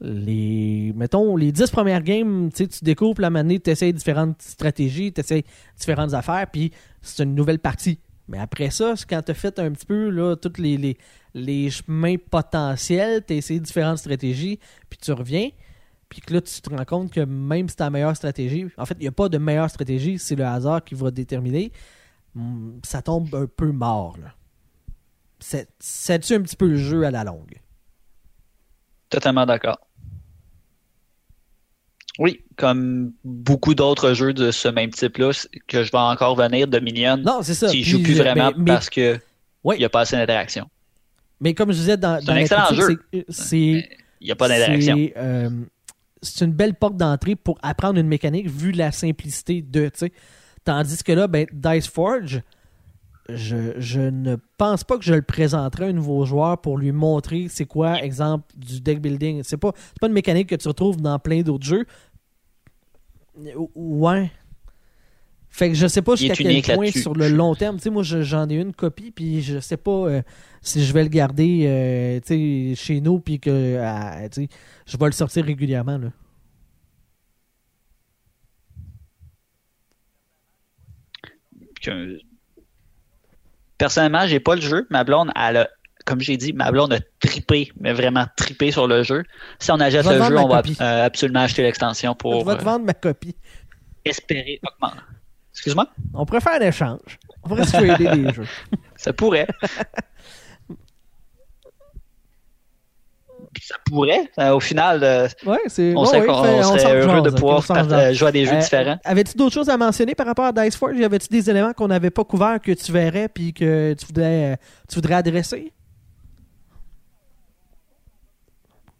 les 0.00 0.92
mettons 0.94 1.36
les 1.36 1.52
10 1.52 1.70
premières 1.70 2.02
games 2.02 2.50
tu 2.54 2.66
découpes 2.82 3.18
la 3.18 3.30
manée 3.30 3.60
tu 3.60 3.70
essaies 3.70 3.92
différentes 3.92 4.40
stratégies 4.42 5.12
tu 5.12 5.20
essaies 5.20 5.44
différentes 5.78 6.12
affaires 6.14 6.46
puis 6.52 6.70
c'est 7.00 7.22
une 7.22 7.34
nouvelle 7.34 7.58
partie 7.58 7.98
mais 8.28 8.38
après 8.38 8.70
ça 8.70 8.92
quand 9.08 9.22
tu 9.22 9.30
as 9.30 9.34
fait 9.34 9.58
un 9.58 9.70
petit 9.72 9.86
peu 9.86 10.10
là 10.10 10.36
tous 10.36 10.60
les, 10.60 10.76
les, 10.76 10.98
les 11.34 11.70
chemins 11.70 12.16
potentiels 12.30 13.24
tu 13.26 13.34
essayé 13.34 13.58
différentes 13.58 13.98
stratégies 13.98 14.58
puis 14.90 14.98
tu 15.00 15.12
reviens 15.12 15.48
puis 16.10 16.20
que 16.20 16.34
là 16.34 16.40
tu 16.42 16.60
te 16.60 16.68
rends 16.70 16.84
compte 16.84 17.10
que 17.10 17.20
même 17.20 17.66
si 17.68 17.76
ta 17.76 17.88
meilleure 17.88 18.16
stratégie 18.16 18.66
en 18.76 18.84
fait 18.84 18.96
il 18.98 19.02
n'y 19.02 19.08
a 19.08 19.12
pas 19.12 19.30
de 19.30 19.38
meilleure 19.38 19.70
stratégie 19.70 20.18
c'est 20.18 20.36
le 20.36 20.44
hasard 20.44 20.84
qui 20.84 20.94
va 20.94 21.10
déterminer 21.10 21.72
ça 22.84 23.02
tombe 23.02 23.34
un 23.34 23.46
peu 23.46 23.72
mort 23.72 24.16
ça 25.38 26.18
tue 26.18 26.34
un 26.34 26.42
petit 26.42 26.56
peu 26.56 26.66
le 26.66 26.76
jeu 26.76 27.04
à 27.04 27.10
la 27.10 27.24
longue? 27.24 27.60
Totalement 29.10 29.46
d'accord. 29.46 29.78
Oui, 32.18 32.40
comme 32.56 33.12
beaucoup 33.24 33.74
d'autres 33.74 34.14
jeux 34.14 34.32
de 34.32 34.50
ce 34.50 34.68
même 34.68 34.90
type-là, 34.90 35.32
que 35.66 35.84
je 35.84 35.92
vais 35.92 35.98
encore 35.98 36.34
venir, 36.34 36.66
Dominion. 36.66 37.18
Non, 37.18 37.42
c'est 37.42 37.54
ça. 37.54 37.68
Qui 37.68 37.84
joue 37.84 38.02
plus 38.02 38.16
vraiment 38.16 38.52
parce 38.66 38.88
que 38.88 39.18
il 39.64 39.78
n'y 39.78 39.84
a 39.84 39.90
pas 39.90 40.00
assez 40.00 40.16
d'interaction. 40.16 40.68
Mais 41.40 41.52
comme 41.52 41.70
je 41.72 41.76
disais 41.76 41.96
dans, 41.98 42.22
dans 42.24 42.32
un 42.32 42.36
excellent 42.36 42.72
jeu. 42.72 42.98
C'est, 43.28 43.88
il 44.20 44.24
n'y 44.24 44.30
a 44.30 44.36
pas 44.36 44.48
d'interaction. 44.48 44.96
Euh, 45.16 45.50
c'est, 46.22 46.46
une 46.46 46.52
belle 46.52 46.74
porte 46.74 46.96
d'entrée 46.96 47.36
pour 47.36 47.58
apprendre 47.62 47.98
une 47.98 48.08
mécanique 48.08 48.48
vu 48.48 48.72
la 48.72 48.92
simplicité 48.92 49.60
de, 49.60 49.88
tu 49.88 49.98
sais. 49.98 50.12
Tandis 50.66 51.04
que 51.04 51.12
là, 51.12 51.28
ben, 51.28 51.46
Dice 51.52 51.86
Forge, 51.86 52.42
je, 53.28 54.00
ne 54.00 54.36
pense 54.58 54.82
pas 54.82 54.98
que 54.98 55.04
je 55.04 55.14
le 55.14 55.22
présenterai 55.22 55.84
à 55.84 55.88
un 55.88 55.92
nouveau 55.92 56.24
joueur 56.24 56.60
pour 56.60 56.76
lui 56.76 56.90
montrer 56.90 57.46
c'est 57.48 57.66
quoi, 57.66 58.02
exemple, 58.02 58.44
du 58.56 58.80
deck 58.80 59.00
building. 59.00 59.42
C'est 59.44 59.56
pas, 59.56 59.72
pas 60.00 60.08
une 60.08 60.12
mécanique 60.12 60.48
que 60.48 60.56
tu 60.56 60.66
retrouves 60.66 61.00
dans 61.00 61.20
plein 61.20 61.42
d'autres 61.42 61.64
jeux. 61.64 61.86
Ouais. 63.76 64.32
Fait 65.50 65.68
que 65.68 65.74
je 65.74 65.86
sais 65.86 66.02
pas 66.02 66.16
jusqu'à 66.16 66.34
quel 66.34 66.62
point 66.62 66.90
sur 66.90 67.14
le 67.14 67.28
long 67.28 67.54
terme. 67.54 67.76
Tu 67.76 67.84
sais, 67.84 67.90
moi, 67.90 68.02
j'en 68.02 68.48
ai 68.48 68.56
une 68.56 68.74
copie, 68.74 69.12
puis 69.12 69.42
je 69.42 69.60
sais 69.60 69.76
pas 69.76 69.90
euh, 69.90 70.22
si 70.62 70.84
je 70.84 70.92
vais 70.92 71.04
le 71.04 71.08
garder 71.08 71.64
euh, 71.66 72.74
chez 72.74 73.00
nous, 73.00 73.20
puis 73.20 73.38
que 73.38 73.50
euh, 73.50 74.28
je 74.84 74.96
vais 74.96 75.06
le 75.06 75.12
sortir 75.12 75.44
régulièrement. 75.44 75.96
Là. 75.96 76.08
Personnellement, 83.78 84.26
j'ai 84.26 84.40
pas 84.40 84.54
le 84.54 84.60
jeu. 84.60 84.86
Ma 84.90 85.04
blonde, 85.04 85.30
elle 85.36 85.56
a, 85.58 85.68
comme 86.04 86.20
j'ai 86.20 86.36
dit, 86.36 86.52
ma 86.52 86.70
blonde 86.70 86.92
a 86.92 86.98
tripé, 87.20 87.72
mais 87.78 87.92
vraiment 87.92 88.26
tripé 88.36 88.70
sur 88.70 88.86
le 88.86 89.02
jeu. 89.02 89.24
Si 89.58 89.70
on 89.72 89.80
achète 89.80 90.06
le 90.06 90.22
jeu, 90.22 90.38
on 90.38 90.48
va 90.48 90.62
euh, 90.80 91.04
absolument 91.04 91.40
acheter 91.40 91.62
l'extension 91.62 92.14
pour. 92.14 92.40
Je 92.40 92.46
vais 92.46 92.56
te 92.56 92.64
vendre 92.64 92.84
ma 92.84 92.94
copie. 92.94 93.36
Espérer 94.04 94.60
augmenter. 94.62 95.02
Excuse-moi? 95.52 95.88
On 96.14 96.26
pourrait 96.26 96.40
faire 96.40 96.60
un 96.60 96.66
échange. 96.66 97.18
On 97.42 97.48
pourrait 97.48 97.64
se 97.64 97.72
trader 97.72 98.16
des 98.16 98.32
jeux. 98.34 98.46
Ça 98.96 99.12
pourrait. 99.12 99.46
ça 103.62 103.76
pourrait. 103.84 104.30
Euh, 104.38 104.52
au 104.52 104.60
final, 104.60 105.02
euh, 105.02 105.28
on, 105.46 106.04
serait, 106.04 106.20
heureux 106.20 107.22
de 107.22 107.30
pouvoir 107.30 107.64
euh, 107.70 108.12
jouer 108.12 108.28
à 108.28 108.32
des 108.32 108.44
jeux 108.44 108.56
différents. 108.56 108.98
Avais-tu 109.04 109.36
d'autres 109.36 109.54
choses 109.54 109.68
à 109.68 109.76
mentionner 109.76 110.14
par 110.14 110.26
rapport 110.26 110.46
à 110.46 110.52
Dice 110.52 110.76
Forge? 110.76 110.96
Y 110.96 111.04
avait-tu 111.04 111.28
des 111.28 111.50
éléments 111.50 111.72
qu'on 111.72 111.88
n'avait 111.88 112.10
pas 112.10 112.24
couverts 112.24 112.60
que 112.60 112.72
tu 112.72 112.92
verrais 112.92 113.28
puis 113.28 113.52
que 113.52 113.94
tu 113.94 114.06
voudrais, 114.06 114.58
tu 114.88 114.94
voudrais 114.96 115.14
adresser? 115.14 115.72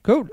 Cool. 0.03 0.31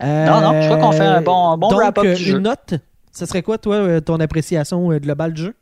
non, 0.00 0.40
non, 0.40 0.62
je 0.62 0.66
crois 0.66 0.78
qu'on 0.78 0.92
fait 0.92 1.00
un 1.00 1.20
bon, 1.20 1.58
bon 1.58 1.68
wrap-up 1.70 2.04
du 2.04 2.16
jeu. 2.16 2.36
Une 2.36 2.44
note, 2.44 2.74
ce 3.12 3.26
serait 3.26 3.42
quoi, 3.42 3.58
toi, 3.58 4.00
ton 4.00 4.20
appréciation 4.20 4.88
globale 4.98 5.32
du 5.32 5.42
jeu? 5.42 5.54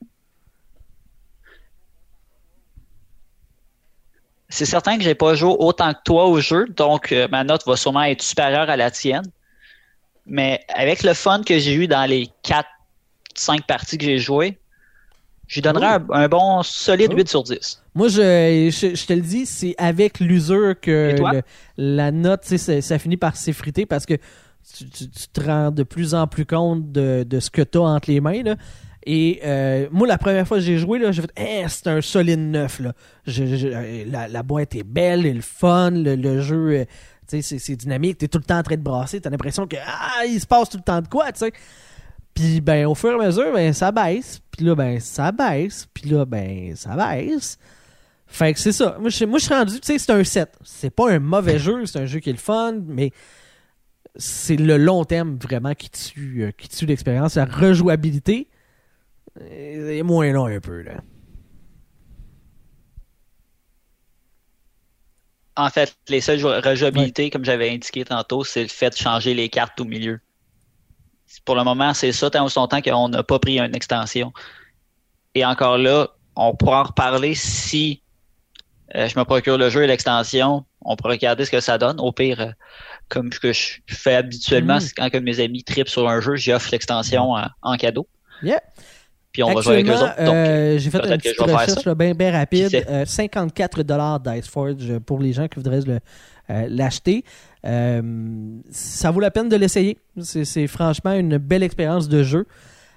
C'est 4.48 4.64
certain 4.64 4.96
que 4.96 5.04
j'ai 5.04 5.14
pas 5.14 5.34
joué 5.34 5.54
autant 5.58 5.92
que 5.92 5.98
toi 6.04 6.26
au 6.26 6.40
jeu, 6.40 6.66
donc 6.68 7.12
euh, 7.12 7.28
ma 7.28 7.44
note 7.44 7.66
va 7.66 7.76
sûrement 7.76 8.02
être 8.04 8.22
supérieure 8.22 8.70
à 8.70 8.76
la 8.76 8.90
tienne. 8.90 9.26
Mais 10.26 10.60
avec 10.74 11.02
le 11.02 11.14
fun 11.14 11.42
que 11.42 11.58
j'ai 11.58 11.74
eu 11.74 11.86
dans 11.86 12.08
les 12.08 12.28
4-5 12.44 13.62
parties 13.66 13.98
que 13.98 14.04
j'ai 14.04 14.18
jouées, 14.18 14.58
je 15.46 15.62
donnerais 15.62 15.98
un, 16.10 16.28
bon 16.28 16.62
solide 16.62 17.12
8 17.14 17.28
sur 17.28 17.42
10. 17.42 17.82
Moi, 17.94 18.08
je, 18.08 18.68
je, 18.70 19.06
te 19.06 19.12
le 19.14 19.22
dis, 19.22 19.46
c'est 19.46 19.74
avec 19.78 20.20
l'usure 20.20 20.78
que 20.78 21.16
la 21.78 22.10
note, 22.10 22.44
ça, 22.44 22.82
ça 22.82 22.98
finit 22.98 23.16
par 23.16 23.34
s'effriter 23.36 23.86
parce 23.86 24.04
que 24.04 24.14
tu, 24.76 24.84
te 25.08 25.40
rends 25.40 25.70
de 25.70 25.82
plus 25.82 26.14
en 26.14 26.26
plus 26.26 26.44
compte 26.44 26.92
de, 26.92 27.24
de 27.26 27.40
ce 27.40 27.50
que 27.50 27.62
tu 27.62 27.78
as 27.78 27.82
entre 27.82 28.10
les 28.10 28.20
mains. 28.20 28.42
Là. 28.42 28.56
Et 29.10 29.40
euh, 29.42 29.88
moi, 29.90 30.06
la 30.06 30.18
première 30.18 30.46
fois 30.46 30.58
que 30.58 30.62
j'ai 30.62 30.76
joué, 30.76 31.00
j'ai 31.12 31.22
fait 31.22 31.32
eh, 31.38 31.64
c'est 31.66 31.86
un 31.86 32.02
solide 32.02 32.40
neuf. 32.40 32.78
Là. 32.78 32.92
la, 34.28 34.42
boîte 34.42 34.74
est 34.74 34.82
belle, 34.82 35.24
et 35.24 35.32
le 35.32 35.40
fun, 35.40 35.90
le, 35.92 36.42
jeu, 36.42 36.80
euh, 36.80 36.84
c'est 37.40 37.76
dynamique, 37.76 38.18
t'es 38.18 38.28
tout 38.28 38.36
le 38.36 38.44
temps 38.44 38.58
en 38.58 38.62
train 38.62 38.76
de 38.76 38.82
brasser, 38.82 39.18
t'as 39.18 39.30
l'impression 39.30 39.66
que 39.66 39.76
ah, 39.82 40.26
il 40.26 40.38
se 40.38 40.46
passe 40.46 40.68
tout 40.68 40.76
le 40.76 40.82
temps 40.82 41.00
de 41.00 41.08
quoi, 41.08 41.32
tu 41.32 41.38
sais. 41.38 41.52
Puis 42.34 42.60
ben 42.60 42.84
au 42.84 42.94
fur 42.94 43.12
et 43.12 43.14
à 43.14 43.26
mesure, 43.28 43.50
ben 43.50 43.72
ça 43.72 43.92
baisse, 43.92 44.42
puis 44.50 44.66
là 44.66 44.74
ben 44.74 45.00
ça 45.00 45.32
baisse, 45.32 45.88
puis 45.94 46.10
là 46.10 46.26
ben 46.26 46.76
ça 46.76 46.94
baisse. 46.94 47.58
Fait 48.26 48.52
que 48.52 48.60
c'est 48.60 48.72
ça. 48.72 48.98
Moi 49.00 49.08
je, 49.08 49.16
suis 49.16 49.54
rendu, 49.54 49.80
tu 49.80 49.86
sais, 49.86 49.98
c'est 49.98 50.12
un 50.12 50.22
set. 50.22 50.54
C'est 50.62 50.90
pas 50.90 51.10
un 51.10 51.18
mauvais 51.18 51.58
jeu, 51.58 51.86
c'est 51.86 51.98
un 51.98 52.04
jeu 52.04 52.20
qui 52.20 52.28
est 52.28 52.34
le 52.34 52.38
fun, 52.38 52.74
mais 52.86 53.12
c'est 54.16 54.56
le 54.56 54.76
long 54.76 55.06
terme 55.06 55.38
vraiment 55.40 55.72
qui 55.72 55.88
tue, 55.88 56.42
euh, 56.42 56.50
qui 56.50 56.68
tue 56.68 56.84
l'expérience, 56.84 57.36
la 57.36 57.46
rejouabilité 57.46 58.48
est 59.40 60.02
moins 60.02 60.32
long 60.32 60.46
un 60.46 60.60
peu, 60.60 60.82
là. 60.82 61.00
En 65.56 65.70
fait, 65.70 65.96
les 66.08 66.20
seules 66.20 66.44
rejouabilités, 66.44 67.30
comme 67.30 67.44
j'avais 67.44 67.70
indiqué 67.70 68.04
tantôt, 68.04 68.44
c'est 68.44 68.62
le 68.62 68.68
fait 68.68 68.90
de 68.90 68.96
changer 68.96 69.34
les 69.34 69.48
cartes 69.48 69.80
au 69.80 69.84
milieu. 69.84 70.20
Pour 71.44 71.56
le 71.56 71.64
moment, 71.64 71.94
c'est 71.94 72.12
ça, 72.12 72.30
tant 72.30 72.48
son 72.48 72.68
temps 72.68 72.80
qu'on 72.80 73.08
n'a 73.08 73.24
pas 73.24 73.40
pris 73.40 73.58
une 73.58 73.74
extension. 73.74 74.32
Et 75.34 75.44
encore 75.44 75.76
là, 75.76 76.10
on 76.36 76.54
pourra 76.54 76.82
en 76.82 76.84
reparler 76.84 77.34
si 77.34 78.02
euh, 78.94 79.08
je 79.08 79.18
me 79.18 79.24
procure 79.24 79.58
le 79.58 79.68
jeu 79.68 79.82
et 79.82 79.88
l'extension. 79.88 80.64
On 80.82 80.94
pourra 80.94 81.10
regarder 81.10 81.44
ce 81.44 81.50
que 81.50 81.60
ça 81.60 81.76
donne. 81.76 81.98
Au 81.98 82.12
pire, 82.12 82.40
euh, 82.40 82.52
comme 83.08 83.32
ce 83.32 83.40
que 83.40 83.52
je 83.52 83.80
fais 83.88 84.14
habituellement, 84.14 84.76
mm. 84.76 84.80
c'est 84.80 84.94
quand 84.94 85.20
mes 85.20 85.40
amis 85.40 85.64
tripent 85.64 85.88
sur 85.88 86.08
un 86.08 86.20
jeu, 86.20 86.36
j'offre 86.36 86.68
l'extension 86.70 87.32
en, 87.32 87.48
en, 87.62 87.76
cadeau. 87.76 88.06
Yeah 88.44 88.60
puis 89.32 89.42
on 89.42 89.52
va 89.52 89.60
jouer 89.60 89.74
avec 89.74 89.88
eux 89.88 89.92
autres. 89.92 90.14
Euh, 90.18 90.78
j'ai 90.78 90.90
fait 90.90 90.98
une 90.98 91.16
petite 91.16 91.38
recherche 91.38 91.88
bien, 91.88 92.32
rapide. 92.32 93.04
54 93.04 93.78
euh, 93.80 94.18
Dice 94.18 94.48
Forge 94.48 94.98
pour 95.00 95.20
les 95.20 95.32
gens 95.32 95.48
qui 95.48 95.56
voudraient 95.56 95.80
euh, 96.50 96.66
l'acheter. 96.68 97.24
ça 97.62 99.10
vaut 99.10 99.20
la 99.20 99.30
peine 99.30 99.48
de 99.48 99.56
l'essayer. 99.56 99.98
C'est 100.20 100.66
franchement 100.66 101.12
une 101.12 101.38
belle 101.38 101.62
expérience 101.62 102.08
de 102.08 102.22
jeu. 102.22 102.46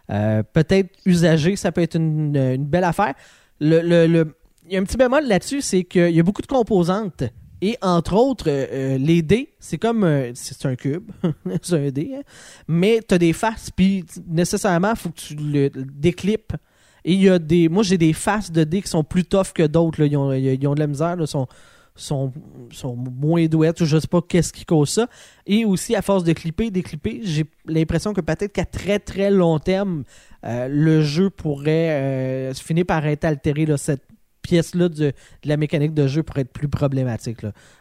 Peut-être 0.07 0.89
usagé, 1.05 1.55
ça 1.55 1.71
peut 1.71 1.81
être 1.81 1.95
une, 1.95 2.57
belle 2.65 2.83
affaire. 2.83 3.13
Le, 3.59 4.07
le, 4.07 4.35
il 4.65 4.73
y 4.73 4.77
a 4.77 4.79
un 4.79 4.83
petit 4.83 4.97
bémol 4.97 5.27
là-dessus, 5.27 5.61
c'est 5.61 5.83
qu'il 5.83 6.11
y 6.11 6.19
a 6.19 6.23
beaucoup 6.23 6.41
de 6.41 6.47
composantes 6.47 7.23
et 7.61 7.77
entre 7.81 8.15
autres, 8.15 8.49
euh, 8.49 8.65
euh, 8.71 8.97
les 8.97 9.21
dés, 9.21 9.53
c'est 9.59 9.77
comme 9.77 10.31
c'est 10.33 10.65
un 10.65 10.75
cube, 10.75 11.11
c'est 11.61 11.87
un 11.87 11.91
dé, 11.91 12.13
hein. 12.17 12.21
mais 12.67 13.01
tu 13.07 13.13
as 13.13 13.17
des 13.19 13.33
faces, 13.33 13.69
puis 13.69 14.03
nécessairement, 14.27 14.95
faut 14.95 15.09
que 15.09 15.19
tu 15.19 15.35
le, 15.35 15.69
déclipes. 15.69 16.53
Et 17.05 17.13
il 17.13 17.21
y 17.21 17.29
a 17.29 17.39
des. 17.39 17.67
Moi, 17.67 17.83
j'ai 17.83 17.97
des 17.97 18.13
faces 18.13 18.51
de 18.51 18.63
dés 18.63 18.81
qui 18.81 18.87
sont 18.87 19.03
plus 19.03 19.23
tough 19.23 19.53
que 19.55 19.65
d'autres. 19.65 20.01
Ils 20.01 20.15
ont, 20.17 20.31
ils 20.33 20.67
ont 20.67 20.75
de 20.75 20.79
la 20.79 20.85
misère, 20.85 21.15
là, 21.15 21.25
sont, 21.25 21.47
sont, 21.95 22.31
moins 22.95 23.45
douettes, 23.47 23.83
je 23.83 23.97
sais 23.97 24.07
pas 24.07 24.21
qu'est-ce 24.21 24.53
qui 24.53 24.65
cause 24.65 24.89
ça. 24.89 25.07
Et 25.47 25.65
aussi, 25.65 25.95
à 25.95 26.03
force 26.03 26.23
de 26.23 26.33
clipper, 26.33 26.69
déclipper, 26.69 27.21
j'ai 27.23 27.45
l'impression 27.65 28.13
que 28.13 28.21
peut-être 28.21 28.53
qu'à 28.53 28.65
très 28.65 28.99
très 28.99 29.31
long 29.31 29.57
terme, 29.57 30.03
euh, 30.45 30.67
le 30.67 31.01
jeu 31.01 31.29
pourrait 31.31 32.51
finir 32.53 32.85
par 32.85 33.05
être 33.07 33.25
altéré. 33.25 33.65
Là, 33.65 33.77
cette, 33.77 34.03
pièce-là 34.41 34.89
de, 34.89 35.13
la 35.43 35.57
mécanique 35.57 35.93
de 35.93 36.07
jeu 36.07 36.23
pourrait 36.23 36.41
être 36.41 36.51
plus 36.51 36.67
problématique. 36.67 37.39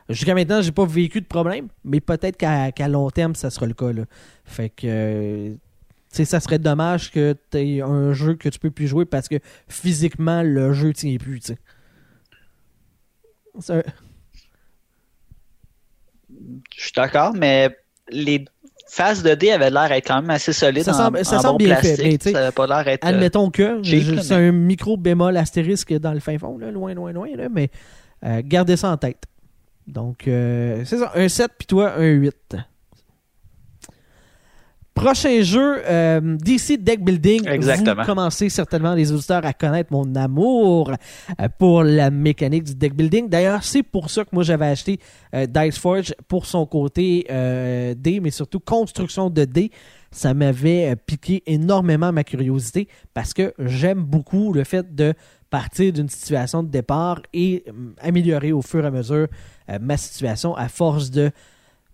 Jusqu'à 0.08 0.34
maintenant, 0.34 0.62
j'ai 0.62 0.72
pas 0.72 0.86
vécu 0.86 1.20
de 1.20 1.26
problème, 1.26 1.68
mais 1.84 2.00
peut-être 2.00 2.36
qu'à 2.36 2.88
long 2.88 3.10
terme, 3.10 3.34
ça 3.34 3.50
sera 3.50 3.66
le 3.66 3.74
cas. 3.74 3.90
Fait 4.44 4.70
que 4.70 5.56
ça 6.10 6.40
serait 6.40 6.58
dommage 6.58 7.10
que 7.10 7.36
tu 7.50 7.58
aies 7.58 7.80
un 7.80 8.12
jeu 8.12 8.34
que 8.34 8.48
tu 8.48 8.58
peux 8.58 8.70
plus 8.70 8.88
jouer 8.88 9.04
parce 9.04 9.28
que 9.28 9.36
physiquement, 9.68 10.42
le 10.42 10.72
jeu 10.72 10.92
tient 10.92 11.16
plus. 11.16 11.52
Je 13.58 13.82
suis 16.76 16.92
d'accord, 16.94 17.34
mais 17.34 17.76
les 18.10 18.44
face 18.90 19.22
de 19.22 19.34
d 19.34 19.52
avait 19.52 19.70
l'air 19.70 19.90
être 19.92 20.06
quand 20.08 20.20
même 20.20 20.30
assez 20.30 20.52
solide. 20.52 20.82
Ça 20.82 20.92
semble, 20.92 21.24
ça 21.24 21.38
semble 21.38 21.58
bien 21.64 21.76
fait. 21.76 22.22
ça 22.22 22.38
avait 22.38 22.52
pas 22.52 22.66
l'air 22.66 22.86
être. 22.88 23.06
Admettons 23.06 23.50
que 23.50 23.80
c'est 23.84 24.34
un 24.34 24.52
micro 24.52 24.96
bémol 24.96 25.36
astérisque 25.36 25.92
dans 25.98 26.12
le 26.12 26.20
fin 26.20 26.38
fond, 26.38 26.58
là, 26.58 26.70
loin, 26.70 26.94
loin, 26.94 27.12
loin, 27.12 27.28
là, 27.36 27.48
mais 27.50 27.70
euh, 28.24 28.42
gardez 28.44 28.76
ça 28.76 28.90
en 28.90 28.96
tête. 28.96 29.24
Donc, 29.86 30.28
euh, 30.28 30.82
c'est 30.84 30.98
ça, 30.98 31.12
un 31.14 31.28
7 31.28 31.50
puis 31.58 31.66
toi, 31.66 31.94
un 31.96 32.10
8. 32.10 32.56
Prochain 34.94 35.40
jeu, 35.42 35.82
euh, 35.86 36.36
DC 36.36 36.76
Deck 36.82 37.02
Building. 37.02 37.48
Exactement. 37.48 38.02
Vous 38.02 38.06
commencez 38.06 38.48
certainement, 38.48 38.94
les 38.94 39.12
auditeurs, 39.12 39.46
à 39.46 39.52
connaître 39.52 39.92
mon 39.92 40.14
amour 40.14 40.90
euh, 40.90 41.48
pour 41.58 41.84
la 41.84 42.10
mécanique 42.10 42.64
du 42.64 42.74
deck 42.74 42.94
building. 42.94 43.28
D'ailleurs, 43.28 43.62
c'est 43.62 43.82
pour 43.82 44.10
ça 44.10 44.24
que 44.24 44.30
moi, 44.32 44.42
j'avais 44.42 44.66
acheté 44.66 44.98
euh, 45.34 45.46
Dice 45.46 45.78
Forge 45.78 46.12
pour 46.28 46.44
son 46.44 46.66
côté 46.66 47.26
euh, 47.30 47.94
dé, 47.96 48.20
mais 48.20 48.30
surtout 48.30 48.60
construction 48.60 49.30
de 49.30 49.44
dés. 49.44 49.70
Ça 50.10 50.34
m'avait 50.34 50.96
piqué 50.96 51.44
énormément 51.46 52.12
ma 52.12 52.24
curiosité 52.24 52.88
parce 53.14 53.32
que 53.32 53.54
j'aime 53.60 54.02
beaucoup 54.02 54.52
le 54.52 54.64
fait 54.64 54.94
de 54.94 55.14
partir 55.50 55.92
d'une 55.92 56.08
situation 56.08 56.64
de 56.64 56.68
départ 56.68 57.22
et 57.32 57.64
améliorer 58.00 58.50
au 58.50 58.60
fur 58.60 58.84
et 58.84 58.88
à 58.88 58.90
mesure 58.90 59.28
ma 59.80 59.96
situation 59.96 60.56
à 60.56 60.68
force 60.68 61.12
de 61.12 61.30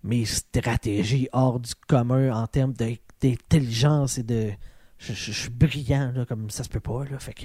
mes 0.06 0.24
stratégies 0.24 1.28
hors 1.32 1.60
du 1.60 1.72
commun 1.88 2.32
en 2.34 2.46
termes 2.46 2.72
d'intelligence 3.20 4.18
et 4.18 4.22
de. 4.22 4.50
Je, 4.98 5.12
je- 5.12 5.32
je 5.32 5.38
suis 5.42 5.50
brillant, 5.50 6.12
là, 6.14 6.24
comme 6.24 6.48
ça 6.50 6.64
se 6.64 6.68
peut 6.70 6.80
pas, 6.80 7.04
là. 7.10 7.18
Fait 7.18 7.34
que 7.34 7.42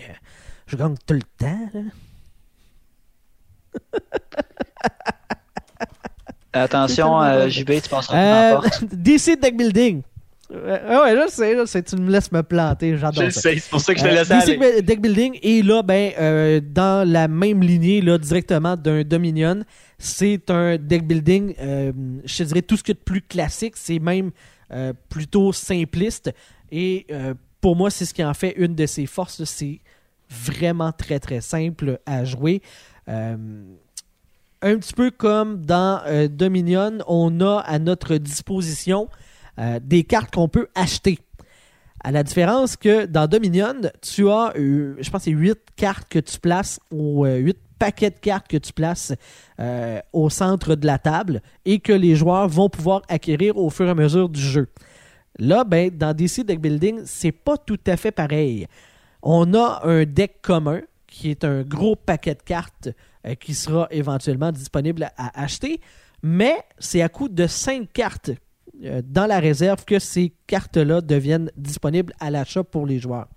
je 0.68 0.78
gagne 0.78 0.96
tout 1.06 1.14
le 1.16 1.22
temps, 1.38 1.70
là. 1.74 1.82
Attention, 6.54 7.22
euh. 7.22 7.48
JB, 7.48 7.82
tu 7.82 7.90
passeras 7.90 8.18
Euh, 8.18 8.60
plus 8.60 8.68
en 8.68 8.70
porte. 8.70 8.84
DC 8.96 9.40
Deck 9.42 9.56
Building. 9.58 10.02
Euh, 10.54 11.04
ouais, 11.04 11.16
je 11.16 11.32
sais, 11.32 11.56
je 11.58 11.66
sais, 11.66 11.82
tu 11.82 11.96
me 11.96 12.12
laisses 12.12 12.32
me 12.32 12.44
planter, 12.44 12.98
j'adore 12.98 13.14
Je 13.22 13.26
le 13.28 13.32
ça. 13.32 13.42
sais, 13.42 13.58
c'est 13.58 13.70
pour 13.70 13.80
ça 13.80 13.94
que 13.94 14.00
je 14.00 14.06
te 14.06 14.10
Euh, 14.10 14.14
laisse 14.14 14.32
aller. 14.32 14.82
Deck 14.82 15.02
Building 15.02 15.40
et 15.42 15.62
là, 15.62 15.82
ben, 15.82 16.12
euh, 16.20 16.60
dans 16.62 17.08
la 17.10 17.28
même 17.30 17.62
lignée, 17.62 18.02
là, 18.02 18.18
directement 18.18 18.76
d'un 18.76 19.04
Dominion, 19.04 19.64
c'est 19.98 20.50
un 20.50 20.78
deck 20.78 21.08
building, 21.08 21.54
euh, 21.60 21.92
je 22.26 22.38
te 22.38 22.44
dirais 22.44 22.62
tout 22.64 22.76
ce 22.76 22.84
qui 22.84 22.92
est 22.92 22.96
de 22.96 23.00
plus 23.00 23.22
classique, 23.22 23.76
c'est 23.78 24.00
même 24.00 24.32
euh, 24.74 24.94
plutôt 25.10 25.54
simpliste. 25.54 26.32
Et 26.72 27.06
pour 27.62 27.76
moi, 27.76 27.90
c'est 27.90 28.06
ce 28.06 28.14
qui 28.14 28.24
en 28.24 28.34
fait 28.34 28.54
une 28.58 28.76
de 28.76 28.86
ses 28.86 29.06
forces. 29.06 29.44
C'est 29.44 29.80
vraiment 30.30 30.92
très 30.92 31.20
très 31.20 31.42
simple 31.42 32.00
à 32.06 32.24
jouer. 32.26 32.62
Un 34.64 34.78
petit 34.78 34.94
peu 34.94 35.10
comme 35.12 35.66
dans 35.66 36.02
euh, 36.06 36.28
Dominion, 36.28 37.00
on 37.08 37.42
a 37.42 37.60
à 37.60 37.80
notre 37.80 38.18
disposition 38.18 39.10
euh, 39.62 39.80
des 39.82 40.04
cartes 40.04 40.34
qu'on 40.34 40.50
peut 40.50 40.68
acheter. 40.76 41.20
À 42.04 42.12
la 42.12 42.24
différence 42.24 42.76
que 42.76 43.06
dans 43.06 43.28
Dominion, 43.28 43.82
tu 44.02 44.28
as, 44.28 44.54
euh, 44.58 44.96
je 45.00 45.10
pense, 45.10 45.24
c'est 45.24 45.32
8 45.32 45.60
cartes 45.76 46.10
que 46.10 46.20
tu 46.20 46.40
places, 46.40 46.80
ou 46.92 47.26
8 47.26 47.58
paquets 47.82 48.12
de 48.12 48.20
cartes 48.20 48.48
que 48.48 48.58
tu 48.58 48.74
places 48.74 49.12
euh, 49.60 50.00
au 50.14 50.30
centre 50.30 50.76
de 50.76 50.86
la 50.86 51.00
table 51.00 51.42
et 51.66 51.80
que 51.80 51.92
les 51.94 52.16
joueurs 52.16 52.48
vont 52.48 52.70
pouvoir 52.70 53.02
acquérir 53.10 53.58
au 53.58 53.72
fur 53.72 53.88
et 53.88 53.90
à 53.90 53.96
mesure 53.96 54.30
du 54.30 54.40
jeu. 54.40 54.68
Là, 55.40 55.64
ben, 55.64 55.90
dans 55.90 56.16
DC 56.16 56.46
Deck 56.46 56.62
Building, 56.62 57.02
c'est 57.06 57.32
pas 57.32 57.58
tout 57.58 57.80
à 57.88 57.98
fait 57.98 58.12
pareil. 58.12 58.68
On 59.24 59.56
a 59.56 59.82
un 59.84 60.06
deck 60.06 60.44
commun 60.44 60.82
qui 61.08 61.32
est 61.32 61.44
un 61.44 61.64
gros 61.64 61.96
paquet 61.96 62.36
de 62.36 62.44
cartes 62.44 62.90
euh, 63.26 63.34
qui 63.34 63.56
sera 63.56 63.88
éventuellement 63.90 64.52
disponible 64.52 65.10
à 65.18 65.42
acheter, 65.42 65.82
mais 66.22 66.58
c'est 66.78 67.02
à 67.02 67.10
coût 67.10 67.30
de 67.30 67.48
5 67.48 67.92
cartes 67.92 68.30
euh, 68.30 68.36
dans 68.74 69.28
la 69.28 69.40
réserve 69.40 69.86
que 69.86 70.00
ces 70.00 70.34
cartes-là 70.48 71.02
deviennent 71.02 71.52
disponibles 71.58 72.14
à 72.20 72.32
l'achat 72.32 72.64
pour 72.64 72.86
les 72.86 73.00
joueurs. 73.00 73.28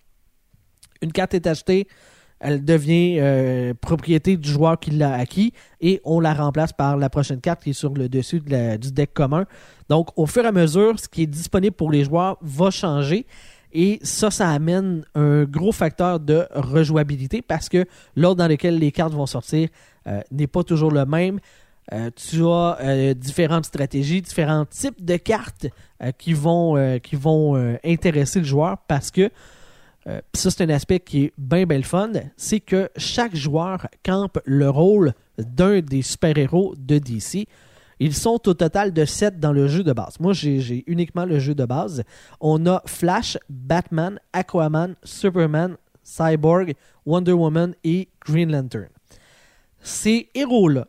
Une 1.02 1.12
carte 1.12 1.34
est 1.34 1.46
achetée, 1.46 1.86
elle 2.40 2.64
devient 2.64 3.18
euh, 3.20 3.74
propriété 3.74 4.36
du 4.36 4.48
joueur 4.48 4.78
qui 4.78 4.90
l'a 4.90 5.14
acquis 5.14 5.52
et 5.80 6.00
on 6.04 6.20
la 6.20 6.34
remplace 6.34 6.72
par 6.72 6.96
la 6.96 7.08
prochaine 7.08 7.40
carte 7.40 7.62
qui 7.62 7.70
est 7.70 7.74
sur 7.74 7.94
le 7.94 8.08
dessus 8.08 8.40
du 8.40 8.92
deck 8.92 9.14
commun. 9.14 9.46
Donc, 9.88 10.08
au 10.16 10.26
fur 10.26 10.44
et 10.44 10.48
à 10.48 10.52
mesure, 10.52 10.98
ce 10.98 11.08
qui 11.08 11.22
est 11.22 11.26
disponible 11.26 11.74
pour 11.74 11.90
les 11.90 12.04
joueurs 12.04 12.36
va 12.42 12.70
changer. 12.70 13.26
Et 13.72 13.98
ça, 14.02 14.30
ça 14.30 14.50
amène 14.50 15.04
un 15.14 15.44
gros 15.44 15.72
facteur 15.72 16.20
de 16.20 16.46
rejouabilité 16.54 17.42
parce 17.42 17.68
que 17.68 17.86
l'ordre 18.14 18.36
dans 18.36 18.48
lequel 18.48 18.78
les 18.78 18.92
cartes 18.92 19.14
vont 19.14 19.26
sortir 19.26 19.68
euh, 20.06 20.20
n'est 20.30 20.46
pas 20.46 20.62
toujours 20.62 20.92
le 20.92 21.06
même. 21.06 21.40
Euh, 21.92 22.10
tu 22.14 22.44
as 22.46 22.78
euh, 22.80 23.14
différentes 23.14 23.66
stratégies, 23.66 24.22
différents 24.22 24.64
types 24.64 25.04
de 25.04 25.16
cartes 25.16 25.66
euh, 26.02 26.12
qui 26.12 26.32
vont, 26.32 26.98
qui 27.02 27.16
vont 27.16 27.76
intéresser 27.84 28.40
le 28.40 28.46
joueur 28.46 28.78
parce 28.88 29.10
que 29.10 29.30
ça, 30.34 30.50
c'est 30.50 30.62
un 30.62 30.68
aspect 30.68 31.00
qui 31.00 31.24
est 31.24 31.32
bien, 31.38 31.64
bien 31.64 31.82
fun. 31.82 32.12
C'est 32.36 32.60
que 32.60 32.90
chaque 32.94 33.34
joueur 33.34 33.86
campe 34.04 34.38
le 34.44 34.68
rôle 34.68 35.14
d'un 35.38 35.80
des 35.80 36.02
super-héros 36.02 36.74
de 36.76 36.98
DC. 36.98 37.46
Ils 38.00 38.14
sont 38.14 38.38
au 38.44 38.54
total 38.54 38.92
de 38.92 39.06
7 39.06 39.40
dans 39.40 39.52
le 39.52 39.66
jeu 39.66 39.82
de 39.82 39.94
base. 39.94 40.20
Moi, 40.20 40.34
j'ai 40.34 40.84
uniquement 40.86 41.24
le 41.24 41.38
jeu 41.38 41.54
de 41.54 41.64
base. 41.64 42.04
On 42.38 42.66
a 42.66 42.82
Flash, 42.84 43.38
Batman, 43.48 44.20
Aquaman, 44.34 44.94
Superman, 45.04 45.76
Cyborg, 46.02 46.74
Wonder 47.06 47.32
Woman 47.32 47.74
et 47.82 48.08
Green 48.26 48.52
Lantern. 48.52 48.88
Ces 49.80 50.28
héros-là, 50.34 50.86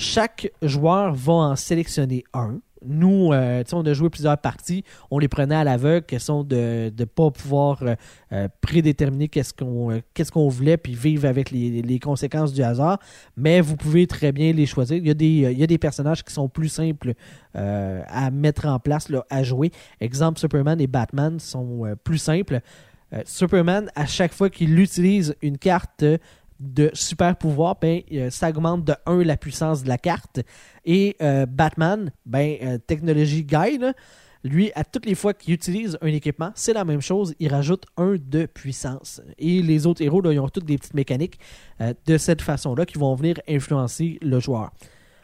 chaque 0.00 0.50
joueur 0.62 1.14
va 1.14 1.32
en 1.32 1.56
sélectionner 1.56 2.24
un. 2.32 2.58
Nous, 2.82 3.34
euh, 3.34 3.62
on 3.72 3.84
a 3.84 3.92
joué 3.92 4.08
plusieurs 4.08 4.38
parties. 4.38 4.82
On 5.10 5.18
les 5.18 5.28
prenait 5.28 5.54
à 5.54 5.62
l'aveugle, 5.62 6.06
question 6.06 6.42
de 6.42 6.90
ne 6.98 7.04
pas 7.04 7.30
pouvoir 7.30 7.82
euh, 7.82 7.94
euh, 8.32 8.48
prédéterminer 8.62 9.28
qu'est-ce 9.28 9.52
qu'on 9.52 9.90
euh, 9.90 10.00
qu'est-ce 10.14 10.32
qu'on 10.32 10.48
voulait, 10.48 10.78
puis 10.78 10.94
vivre 10.94 11.28
avec 11.28 11.50
les, 11.50 11.82
les 11.82 11.98
conséquences 11.98 12.54
du 12.54 12.62
hasard. 12.62 12.98
Mais 13.36 13.60
vous 13.60 13.76
pouvez 13.76 14.06
très 14.06 14.32
bien 14.32 14.54
les 14.54 14.64
choisir. 14.64 14.96
Il 14.96 15.06
y 15.06 15.10
a 15.10 15.14
des, 15.14 15.26
il 15.52 15.58
y 15.58 15.62
a 15.62 15.66
des 15.66 15.76
personnages 15.76 16.24
qui 16.24 16.32
sont 16.32 16.48
plus 16.48 16.70
simples 16.70 17.12
à 17.52 18.30
mettre 18.30 18.66
en 18.66 18.78
place, 18.78 19.10
là, 19.10 19.26
à 19.28 19.42
jouer. 19.42 19.70
Exemple, 20.00 20.38
Superman 20.38 20.80
et 20.80 20.86
Batman 20.86 21.38
sont 21.38 21.94
plus 22.04 22.18
simples. 22.18 22.60
Superman, 23.24 23.90
à 23.96 24.06
chaque 24.06 24.32
fois 24.32 24.48
qu'il 24.48 24.78
utilise 24.78 25.34
une 25.42 25.58
carte 25.58 26.04
de 26.60 26.90
super 26.92 27.36
pouvoir, 27.36 27.76
ben, 27.80 28.02
euh, 28.12 28.30
ça 28.30 28.50
augmente 28.50 28.84
de 28.84 28.94
1 29.06 29.24
la 29.24 29.36
puissance 29.36 29.82
de 29.82 29.88
la 29.88 29.98
carte. 29.98 30.40
Et 30.84 31.16
euh, 31.22 31.46
Batman, 31.46 32.12
ben, 32.26 32.56
euh, 32.62 32.78
technologie 32.78 33.44
guy, 33.44 33.80
lui, 34.44 34.70
à 34.74 34.84
toutes 34.84 35.06
les 35.06 35.14
fois 35.14 35.34
qu'il 35.34 35.54
utilise 35.54 35.98
un 36.02 36.08
équipement, 36.08 36.52
c'est 36.54 36.72
la 36.72 36.84
même 36.84 37.00
chose, 37.00 37.34
il 37.40 37.48
rajoute 37.48 37.84
1 37.96 38.16
de 38.20 38.46
puissance. 38.46 39.20
Et 39.38 39.62
les 39.62 39.86
autres 39.86 40.02
héros, 40.02 40.20
là, 40.20 40.32
ils 40.32 40.38
ont 40.38 40.48
toutes 40.48 40.64
des 40.64 40.78
petites 40.78 40.94
mécaniques 40.94 41.38
de 42.06 42.16
cette 42.16 42.40
façon-là 42.40 42.86
qui 42.86 42.96
vont 42.96 43.14
venir 43.14 43.38
influencer 43.46 44.18
le 44.22 44.40
joueur. 44.40 44.70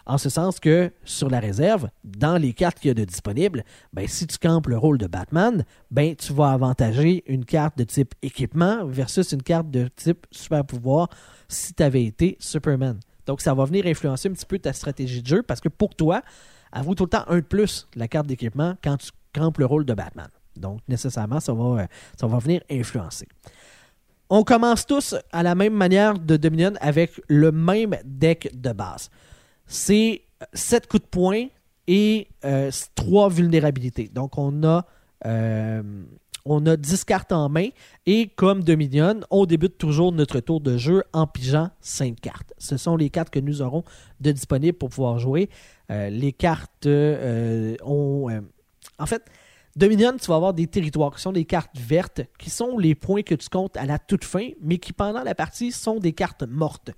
En 0.06 0.18
ce 0.18 0.28
sens 0.28 0.60
que 0.60 0.92
sur 1.04 1.28
la 1.28 1.40
réserve, 1.40 1.88
dans 2.04 2.36
les 2.36 2.52
cartes 2.52 2.78
qu'il 2.78 2.88
y 2.88 2.90
a 2.92 2.94
de 2.94 3.04
disponibles, 3.04 3.64
ben, 3.92 4.06
si 4.06 4.26
tu 4.26 4.38
campes 4.38 4.68
le 4.68 4.78
rôle 4.78 4.98
de 4.98 5.08
Batman, 5.08 5.64
ben, 5.90 6.14
tu 6.14 6.32
vas 6.32 6.52
avantager 6.52 7.24
une 7.26 7.44
carte 7.44 7.76
de 7.76 7.84
type 7.84 8.14
équipement 8.22 8.86
versus 8.86 9.32
une 9.32 9.42
carte 9.42 9.70
de 9.70 9.88
type 9.96 10.26
super 10.30 10.64
pouvoir 10.64 11.08
si 11.48 11.74
tu 11.74 11.82
avais 11.82 12.04
été 12.04 12.36
Superman. 12.38 13.00
Donc 13.26 13.40
ça 13.40 13.52
va 13.52 13.64
venir 13.64 13.86
influencer 13.86 14.28
un 14.28 14.32
petit 14.32 14.46
peu 14.46 14.58
ta 14.58 14.72
stratégie 14.72 15.22
de 15.22 15.26
jeu 15.26 15.42
parce 15.42 15.60
que 15.60 15.68
pour 15.68 15.94
toi, 15.96 16.22
vaut 16.82 16.94
tout 16.94 17.04
le 17.04 17.10
temps 17.10 17.24
un 17.28 17.36
de 17.36 17.40
plus 17.40 17.88
la 17.94 18.08
carte 18.08 18.26
d'équipement 18.26 18.74
quand 18.82 18.96
tu 18.96 19.10
campes 19.32 19.58
le 19.58 19.66
rôle 19.66 19.84
de 19.84 19.94
Batman. 19.94 20.28
Donc 20.56 20.80
nécessairement, 20.88 21.40
ça 21.40 21.52
va, 21.52 21.82
euh, 21.82 21.86
ça 22.18 22.26
va 22.26 22.38
venir 22.38 22.62
influencer. 22.70 23.28
On 24.28 24.42
commence 24.42 24.86
tous 24.86 25.14
à 25.32 25.42
la 25.42 25.54
même 25.54 25.74
manière 25.74 26.18
de 26.18 26.36
Dominion 26.36 26.72
avec 26.80 27.20
le 27.28 27.52
même 27.52 27.96
deck 28.04 28.50
de 28.58 28.72
base. 28.72 29.10
C'est 29.66 30.22
7 30.52 30.86
coups 30.86 31.02
de 31.02 31.08
poing 31.08 31.46
et 31.86 32.28
3 32.94 33.28
vulnérabilités. 33.30 34.08
Donc 34.12 34.38
on 34.38 34.62
a, 34.64 34.86
euh, 35.24 35.82
on 36.44 36.64
a 36.66 36.76
10 36.76 37.04
cartes 37.04 37.32
en 37.32 37.48
main 37.48 37.68
et 38.06 38.28
comme 38.28 38.62
Dominion, 38.62 39.20
on 39.30 39.46
débute 39.46 39.78
toujours 39.78 40.12
notre 40.12 40.40
tour 40.40 40.60
de 40.60 40.76
jeu 40.76 41.02
en 41.12 41.26
pigeant 41.26 41.70
5 41.80 42.20
cartes. 42.20 42.52
Ce 42.58 42.76
sont 42.76 42.96
les 42.96 43.10
cartes 43.10 43.30
que 43.30 43.40
nous 43.40 43.62
aurons 43.62 43.84
de 44.20 44.32
disponibles 44.32 44.78
pour 44.78 44.90
pouvoir 44.90 45.18
jouer. 45.18 45.50
Euh, 45.90 46.08
les 46.10 46.32
cartes 46.32 46.86
euh, 46.86 47.76
ont... 47.84 48.30
euh, 48.30 48.40
en 48.98 49.06
fait, 49.06 49.22
Dominion, 49.74 50.16
tu 50.18 50.28
vas 50.28 50.36
avoir 50.36 50.54
des 50.54 50.66
territoires 50.66 51.14
qui 51.14 51.20
sont 51.20 51.32
des 51.32 51.44
cartes 51.44 51.76
vertes, 51.76 52.22
qui 52.38 52.48
sont 52.48 52.78
les 52.78 52.94
points 52.94 53.22
que 53.22 53.34
tu 53.34 53.48
comptes 53.50 53.76
à 53.76 53.84
la 53.84 53.98
toute 53.98 54.24
fin, 54.24 54.48
mais 54.62 54.78
qui 54.78 54.94
pendant 54.94 55.22
la 55.22 55.34
partie 55.34 55.70
sont 55.70 55.98
des 55.98 56.12
cartes 56.12 56.44
mortes. 56.44 56.92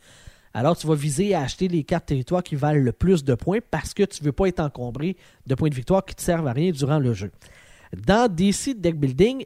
Alors 0.54 0.76
tu 0.76 0.86
vas 0.86 0.94
viser 0.94 1.34
à 1.34 1.42
acheter 1.42 1.68
les 1.68 1.84
cartes 1.84 2.06
territoires 2.06 2.42
qui 2.42 2.56
valent 2.56 2.80
le 2.80 2.92
plus 2.92 3.24
de 3.24 3.34
points 3.34 3.58
parce 3.70 3.94
que 3.94 4.02
tu 4.02 4.22
ne 4.22 4.26
veux 4.26 4.32
pas 4.32 4.48
être 4.48 4.60
encombré 4.60 5.16
de 5.46 5.54
points 5.54 5.68
de 5.68 5.74
victoire 5.74 6.04
qui 6.04 6.14
ne 6.14 6.16
te 6.16 6.22
servent 6.22 6.46
à 6.46 6.52
rien 6.52 6.70
durant 6.72 6.98
le 6.98 7.12
jeu. 7.12 7.30
Dans 7.96 8.32
DC 8.32 8.78
Deck 8.80 8.98
Building, 8.98 9.44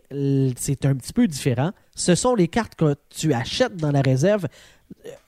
c'est 0.57 0.85
un 0.85 0.95
petit 0.97 1.13
peu 1.13 1.27
différent. 1.27 1.73
Ce 1.95 2.15
sont 2.15 2.35
les 2.35 2.49
cartes 2.49 2.75
que 2.75 2.97
tu 3.09 3.33
achètes 3.33 3.77
dans 3.77 3.93
la 3.93 4.01
réserve 4.01 4.47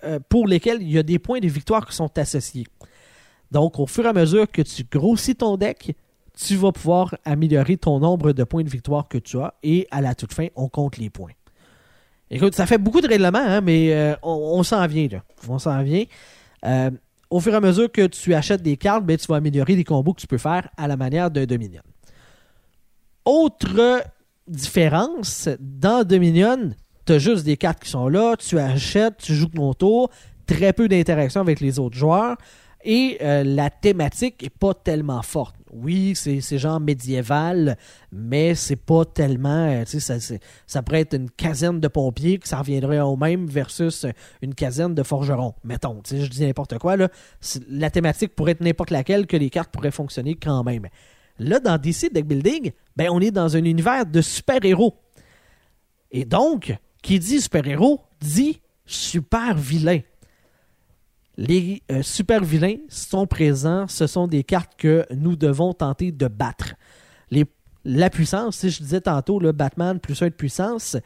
euh, 0.02 0.18
pour 0.28 0.46
lesquelles 0.46 0.82
il 0.82 0.90
y 0.90 0.98
a 0.98 1.02
des 1.02 1.18
points 1.18 1.40
de 1.40 1.48
victoire 1.48 1.86
qui 1.86 1.94
sont 1.94 2.18
associés. 2.18 2.66
Donc, 3.50 3.78
au 3.78 3.86
fur 3.86 4.04
et 4.04 4.08
à 4.08 4.12
mesure 4.12 4.50
que 4.50 4.62
tu 4.62 4.84
grossis 4.84 5.36
ton 5.36 5.56
deck, 5.56 5.94
tu 6.36 6.56
vas 6.56 6.72
pouvoir 6.72 7.14
améliorer 7.24 7.76
ton 7.76 8.00
nombre 8.00 8.32
de 8.32 8.42
points 8.42 8.64
de 8.64 8.68
victoire 8.68 9.06
que 9.08 9.18
tu 9.18 9.38
as 9.38 9.54
et 9.62 9.86
à 9.90 10.00
la 10.00 10.14
toute 10.14 10.32
fin, 10.32 10.48
on 10.56 10.68
compte 10.68 10.96
les 10.98 11.10
points. 11.10 11.32
Écoute, 12.30 12.54
ça 12.54 12.66
fait 12.66 12.78
beaucoup 12.78 13.00
de 13.00 13.08
règlements, 13.08 13.38
hein, 13.38 13.60
mais 13.60 13.92
euh, 13.92 14.14
on, 14.22 14.62
s'en 14.62 14.86
vient. 14.86 15.08
On 15.48 15.58
s'en 15.58 15.82
vient. 15.82 16.04
Euh, 16.64 16.90
au 17.30 17.40
fur 17.40 17.52
et 17.52 17.56
à 17.56 17.60
mesure 17.60 17.90
que 17.90 18.06
tu 18.06 18.34
achètes 18.34 18.62
des 18.62 18.76
cartes, 18.76 19.04
ben, 19.04 19.16
tu 19.16 19.26
vas 19.26 19.36
améliorer 19.36 19.76
les 19.76 19.84
combos 19.84 20.14
que 20.14 20.20
tu 20.20 20.26
peux 20.26 20.38
faire 20.38 20.68
à 20.76 20.88
la 20.88 20.96
manière 20.96 21.30
d'un 21.30 21.44
Dominion. 21.44 21.82
Autre 23.24 24.02
différence, 24.46 25.48
dans 25.60 26.04
Dominion, 26.04 26.70
tu 27.06 27.12
as 27.12 27.18
juste 27.18 27.44
des 27.44 27.56
cartes 27.56 27.82
qui 27.82 27.90
sont 27.90 28.08
là, 28.08 28.36
tu 28.36 28.58
achètes, 28.58 29.18
tu 29.18 29.34
joues 29.34 29.48
ton 29.48 29.74
tour, 29.74 30.10
très 30.46 30.72
peu 30.72 30.88
d'interaction 30.88 31.40
avec 31.40 31.60
les 31.60 31.78
autres 31.78 31.96
joueurs 31.96 32.36
et 32.84 33.18
euh, 33.22 33.42
la 33.44 33.70
thématique 33.70 34.42
est 34.42 34.50
pas 34.50 34.74
tellement 34.74 35.22
forte. 35.22 35.56
Oui, 35.72 36.14
c'est 36.14 36.58
genre 36.58 36.78
médiéval, 36.78 37.76
mais 38.12 38.54
c'est 38.54 38.76
pas 38.76 39.04
tellement. 39.04 39.68
euh, 39.68 39.84
ça, 39.86 40.18
ça 40.66 40.82
pourrait 40.82 41.00
être 41.00 41.14
une 41.14 41.30
caserne 41.30 41.80
de 41.80 41.88
pompiers 41.88 42.38
que 42.38 42.46
ça 42.46 42.58
reviendrait 42.58 43.00
au 43.00 43.16
même 43.16 43.46
versus 43.46 44.06
une 44.42 44.54
caserne 44.54 44.94
de 44.94 45.02
forgerons. 45.02 45.54
Mettons, 45.64 46.00
je 46.08 46.26
dis 46.26 46.42
n'importe 46.42 46.78
quoi. 46.78 46.96
Là. 46.96 47.08
La 47.68 47.90
thématique 47.90 48.36
pourrait 48.36 48.52
être 48.52 48.60
n'importe 48.60 48.90
laquelle 48.90 49.26
que 49.26 49.36
les 49.36 49.50
cartes 49.50 49.70
pourraient 49.72 49.90
fonctionner 49.90 50.36
quand 50.36 50.62
même. 50.62 50.86
Là, 51.38 51.58
dans 51.58 51.78
DC 51.78 52.12
Deck 52.12 52.26
Building, 52.26 52.70
ben, 52.96 53.08
on 53.10 53.20
est 53.20 53.32
dans 53.32 53.56
un 53.56 53.64
univers 53.64 54.06
de 54.06 54.20
super-héros. 54.20 54.94
Et 56.12 56.24
donc, 56.24 56.76
qui 57.02 57.18
dit 57.18 57.40
super-héros 57.40 58.00
dit 58.20 58.60
super 58.86 59.56
vilain. 59.56 60.00
Les 61.36 61.82
euh, 61.90 62.02
super 62.02 62.44
vilains 62.44 62.78
sont 62.88 63.26
présents, 63.26 63.86
ce 63.88 64.06
sont 64.06 64.28
des 64.28 64.44
cartes 64.44 64.72
que 64.78 65.04
nous 65.14 65.34
devons 65.34 65.72
tenter 65.72 66.12
de 66.12 66.28
battre. 66.28 66.74
Les, 67.30 67.44
la 67.84 68.08
puissance, 68.08 68.58
si 68.58 68.70
je 68.70 68.82
disais 68.82 69.00
tantôt, 69.00 69.40
le 69.40 69.52
Batman 69.52 69.98
plus 69.98 70.22
un 70.22 70.26
de 70.26 70.34
puissance, 70.34 70.96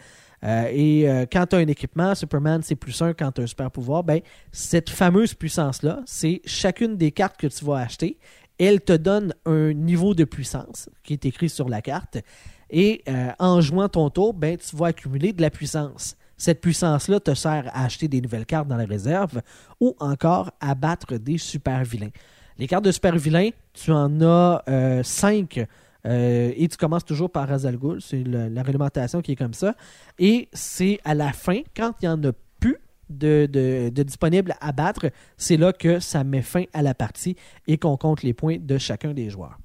euh, 0.44 0.68
et 0.70 1.08
euh, 1.08 1.24
quand 1.30 1.46
tu 1.46 1.56
as 1.56 1.58
un 1.60 1.66
équipement, 1.66 2.14
Superman 2.14 2.60
c'est 2.62 2.76
plus 2.76 3.00
un 3.02 3.12
quand 3.14 3.32
tu 3.32 3.40
as 3.40 3.44
un 3.44 3.46
super 3.46 3.70
pouvoir, 3.70 4.04
ben, 4.04 4.20
cette 4.52 4.90
fameuse 4.90 5.34
puissance-là, 5.34 6.02
c'est 6.04 6.42
chacune 6.44 6.96
des 6.96 7.10
cartes 7.10 7.38
que 7.38 7.46
tu 7.46 7.64
vas 7.64 7.78
acheter. 7.78 8.18
Elle 8.58 8.80
te 8.80 8.92
donne 8.92 9.34
un 9.46 9.72
niveau 9.72 10.14
de 10.14 10.24
puissance 10.24 10.90
qui 11.04 11.14
est 11.14 11.24
écrit 11.24 11.48
sur 11.48 11.68
la 11.68 11.80
carte. 11.80 12.18
Et 12.70 13.02
en 13.38 13.60
jouant 13.60 13.88
ton 13.88 14.10
tour, 14.10 14.34
ben, 14.34 14.56
tu 14.58 14.76
vas 14.76 14.88
accumuler 14.88 15.32
de 15.32 15.40
la 15.40 15.48
puissance. 15.48 16.17
Cette 16.38 16.60
puissance-là 16.60 17.20
te 17.20 17.34
sert 17.34 17.68
à 17.74 17.84
acheter 17.84 18.08
des 18.08 18.20
nouvelles 18.20 18.46
cartes 18.46 18.68
dans 18.68 18.76
la 18.76 18.86
réserve 18.86 19.42
ou 19.80 19.94
encore 19.98 20.52
à 20.60 20.74
battre 20.74 21.16
des 21.16 21.36
super 21.36 21.84
vilains. 21.84 22.10
Les 22.56 22.66
cartes 22.66 22.84
de 22.84 22.92
super 22.92 23.16
vilains, 23.16 23.50
tu 23.74 23.90
en 23.90 24.20
as 24.22 24.62
5 25.02 25.58
euh, 25.58 25.64
euh, 26.06 26.52
et 26.56 26.68
tu 26.68 26.76
commences 26.76 27.04
toujours 27.04 27.30
par 27.30 27.48
Razal 27.48 27.76
Ghul. 27.76 28.00
C'est 28.00 28.22
la 28.24 28.62
réglementation 28.62 29.20
qui 29.20 29.32
est 29.32 29.36
comme 29.36 29.54
ça. 29.54 29.74
Et 30.18 30.48
c'est 30.52 31.00
à 31.04 31.14
la 31.14 31.32
fin, 31.32 31.60
quand 31.76 31.92
il 32.00 32.08
n'y 32.08 32.08
en 32.08 32.22
a 32.24 32.32
plus 32.60 32.78
de 33.10 33.90
disponibles 33.90 34.54
à 34.60 34.72
battre, 34.72 35.10
c'est 35.36 35.56
là 35.56 35.72
que 35.72 35.98
ça 35.98 36.24
met 36.24 36.42
fin 36.42 36.64
à 36.72 36.82
la 36.82 36.94
partie 36.94 37.36
et 37.66 37.78
qu'on 37.78 37.96
compte 37.96 38.22
les 38.22 38.32
points 38.32 38.58
de 38.60 38.78
chacun 38.78 39.12
des 39.12 39.28
joueurs. 39.28 39.58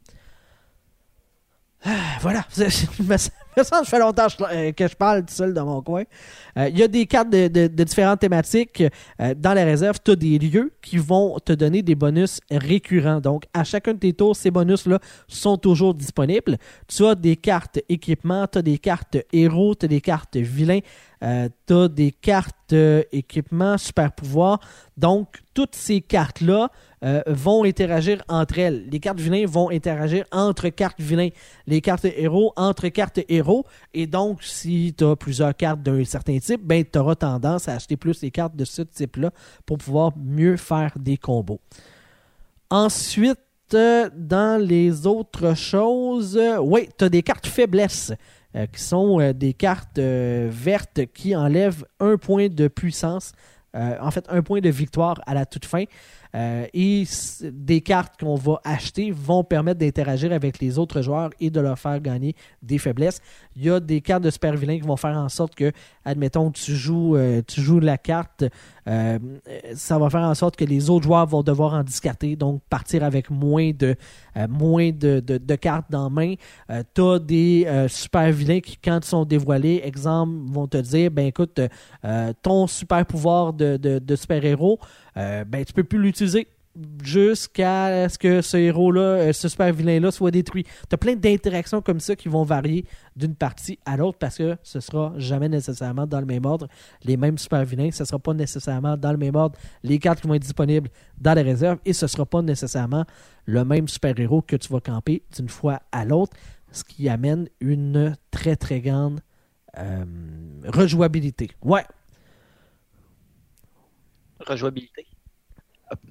Ah, 1.85 2.17
voilà, 2.21 2.45
que 3.55 3.63
fait 3.85 3.99
longtemps 3.99 4.27
que 4.27 4.87
je 4.87 4.95
parle 4.95 5.25
tout 5.25 5.33
seul 5.33 5.53
dans 5.53 5.65
mon 5.65 5.81
coin. 5.81 6.03
Euh, 6.57 6.69
il 6.69 6.77
y 6.77 6.83
a 6.83 6.87
des 6.87 7.05
cartes 7.05 7.29
de, 7.29 7.67
différentes 7.67 8.19
thématiques. 8.19 8.83
Euh, 9.19 9.33
dans 9.35 9.53
la 9.53 9.65
réserve, 9.65 9.97
tu 10.03 10.11
as 10.11 10.15
des 10.15 10.39
lieux 10.39 10.71
qui 10.81 10.97
vont 10.97 11.37
te 11.39 11.51
donner 11.53 11.81
des 11.81 11.95
bonus 11.95 12.39
récurrents. 12.49 13.19
Donc, 13.19 13.43
à 13.53 13.63
chacun 13.63 13.93
de 13.93 13.99
tes 13.99 14.13
tours, 14.13 14.35
ces 14.35 14.49
bonus-là 14.49 14.99
sont 15.27 15.57
toujours 15.57 15.93
disponibles. 15.93 16.57
Tu 16.87 17.05
as 17.05 17.15
des 17.15 17.35
cartes 17.35 17.79
équipements, 17.89 18.47
tu 18.47 18.59
as 18.59 18.61
des 18.61 18.77
cartes 18.77 19.17
héros, 19.33 19.75
tu 19.75 19.85
as 19.85 19.89
des 19.89 20.01
cartes 20.01 20.37
vilains, 20.37 20.79
euh, 21.21 21.49
tu 21.67 21.73
as 21.73 21.87
des 21.89 22.11
cartes 22.11 22.75
équipements, 23.11 23.77
super 23.77 24.13
pouvoirs. 24.13 24.59
Donc, 24.97 25.41
toutes 25.53 25.75
ces 25.75 26.01
cartes-là 26.01 26.69
euh, 27.03 27.21
vont 27.27 27.63
interagir 27.63 28.23
entre 28.29 28.59
elles. 28.59 28.87
Les 28.89 28.99
cartes 28.99 29.19
vilains 29.19 29.45
vont 29.45 29.69
interagir 29.69 30.25
entre 30.31 30.69
cartes 30.69 31.01
vilains. 31.01 31.29
Les 31.67 31.81
cartes 31.81 32.05
héros 32.05 32.53
entre 32.55 32.87
cartes 32.89 33.19
héros. 33.27 33.65
Et 33.93 34.07
donc, 34.07 34.43
si 34.43 34.93
tu 34.97 35.03
as 35.03 35.15
plusieurs 35.15 35.55
cartes 35.55 35.81
d'un 35.81 36.03
certain 36.05 36.39
type, 36.39 36.61
ben, 36.63 36.83
tu 36.83 36.97
auras 36.99 37.15
tendance 37.15 37.67
à 37.67 37.75
acheter 37.75 37.97
plus 37.97 38.21
les 38.21 38.31
cartes 38.31 38.55
de 38.55 38.65
ce 38.65 38.81
type-là 38.81 39.31
pour 39.65 39.77
pouvoir 39.77 40.11
mieux 40.17 40.57
faire 40.57 40.93
des 40.97 41.17
combos. 41.17 41.59
Ensuite, 42.69 43.39
euh, 43.73 44.09
dans 44.15 44.61
les 44.61 45.05
autres 45.05 45.55
choses, 45.55 46.37
euh, 46.37 46.57
oui, 46.57 46.89
tu 46.97 47.05
as 47.05 47.09
des 47.09 47.23
cartes 47.23 47.47
faiblesses. 47.47 48.13
Euh, 48.55 48.67
qui 48.67 48.81
sont 48.81 49.31
des 49.33 49.53
cartes 49.53 49.97
vertes 49.97 51.07
qui 51.11 51.35
enlèvent 51.35 51.85
un 51.99 52.17
point 52.17 52.49
de 52.49 52.67
puissance, 52.67 53.31
en 53.73 54.11
fait 54.11 54.25
un 54.29 54.43
point 54.43 54.59
de 54.59 54.69
victoire 54.69 55.19
à 55.25 55.33
la 55.33 55.47
toute 55.47 55.65
fin. 55.65 55.85
Et 56.35 57.03
des 57.43 57.81
cartes 57.81 58.19
qu'on 58.19 58.35
va 58.35 58.59
acheter 58.63 59.11
vont 59.11 59.43
permettre 59.43 59.79
d'interagir 59.79 60.31
avec 60.31 60.59
les 60.59 60.79
autres 60.79 61.01
joueurs 61.01 61.29
et 61.39 61.49
de 61.49 61.59
leur 61.59 61.77
faire 61.77 61.99
gagner 61.99 62.35
des 62.61 62.77
faiblesses. 62.77 63.21
Il 63.55 63.63
y 63.63 63.69
a 63.69 63.79
des 63.79 64.01
cartes 64.01 64.23
de 64.23 64.29
super 64.29 64.55
vilains 64.55 64.79
qui 64.79 64.87
vont 64.87 64.97
faire 64.97 65.15
en 65.15 65.29
sorte 65.29 65.53
que, 65.53 65.71
admettons, 66.05 66.51
tu 66.51 66.75
joues, 66.75 67.17
tu 67.47 67.61
joues 67.61 67.79
la 67.79 67.97
carte, 67.97 68.45
ça 68.85 69.99
va 69.99 70.09
faire 70.09 70.21
en 70.21 70.33
sorte 70.33 70.55
que 70.55 70.65
les 70.65 70.89
autres 70.89 71.05
joueurs 71.05 71.27
vont 71.27 71.43
devoir 71.43 71.73
en 71.73 71.83
discarter, 71.83 72.35
donc 72.35 72.61
partir 72.69 73.03
avec 73.03 73.29
moins 73.29 73.71
de, 73.71 73.95
moins 74.49 74.89
de, 74.89 75.19
de, 75.19 75.37
de, 75.37 75.55
cartes 75.55 75.85
dans 75.89 76.09
main. 76.09 76.33
tu 76.95 77.01
as 77.01 77.19
des 77.19 77.85
super 77.87 78.31
vilains 78.31 78.59
qui, 78.59 78.77
quand 78.77 78.99
ils 79.03 79.07
sont 79.07 79.25
dévoilés, 79.25 79.81
exemple, 79.83 80.33
vont 80.47 80.67
te 80.67 80.77
dire 80.77 81.11
ben 81.11 81.27
écoute, 81.27 81.59
euh, 82.05 82.33
ton 82.41 82.67
super 82.67 83.05
pouvoir 83.05 83.53
de, 83.53 83.77
de, 83.77 83.99
de 83.99 84.15
super-héros, 84.15 84.79
euh, 85.17 85.43
ben 85.45 85.63
tu 85.65 85.73
peux 85.73 85.83
plus 85.83 85.99
l'utiliser 85.99 86.47
jusqu'à 87.03 88.09
ce 88.09 88.17
que 88.17 88.41
ce 88.41 88.57
héros-là, 88.57 89.31
ce 89.31 89.47
super 89.47 89.71
vilain-là 89.71 90.11
soit 90.11 90.31
détruit. 90.31 90.63
Tu 90.63 90.93
as 90.93 90.97
plein 90.97 91.15
d'interactions 91.15 91.81
comme 91.81 91.99
ça 91.99 92.15
qui 92.15 92.29
vont 92.29 92.43
varier 92.43 92.85
d'une 93.15 93.35
partie 93.35 93.77
à 93.85 93.95
l'autre 93.95 94.17
parce 94.17 94.37
que 94.37 94.57
ce 94.63 94.79
sera 94.79 95.13
jamais 95.17 95.49
nécessairement 95.49 96.07
dans 96.07 96.19
le 96.19 96.25
même 96.25 96.45
ordre 96.45 96.67
les 97.03 97.15
mêmes 97.15 97.37
super 97.37 97.63
vilains. 97.63 97.91
Ce 97.91 98.03
ne 98.03 98.07
sera 98.07 98.17
pas 98.17 98.33
nécessairement 98.33 98.97
dans 98.97 99.11
le 99.11 99.17
même 99.17 99.35
ordre 99.35 99.57
les 99.83 99.99
cartes 99.99 100.21
qui 100.21 100.27
vont 100.27 100.33
être 100.33 100.41
disponibles 100.41 100.89
dans 101.19 101.35
les 101.35 101.43
réserves 101.43 101.77
et 101.85 101.93
ce 101.93 102.05
ne 102.05 102.09
sera 102.09 102.25
pas 102.25 102.41
nécessairement 102.41 103.05
le 103.45 103.63
même 103.63 103.87
super-héros 103.87 104.41
que 104.41 104.55
tu 104.55 104.71
vas 104.73 104.79
camper 104.79 105.21
d'une 105.35 105.49
fois 105.49 105.81
à 105.91 106.05
l'autre 106.05 106.35
ce 106.71 106.83
qui 106.83 107.07
amène 107.07 107.47
une 107.61 108.17
très 108.31 108.55
très 108.55 108.81
grande 108.81 109.21
euh, 109.77 110.05
rejouabilité. 110.65 111.51
Ouais. 111.61 111.83
Rejouabilité. 114.45 115.05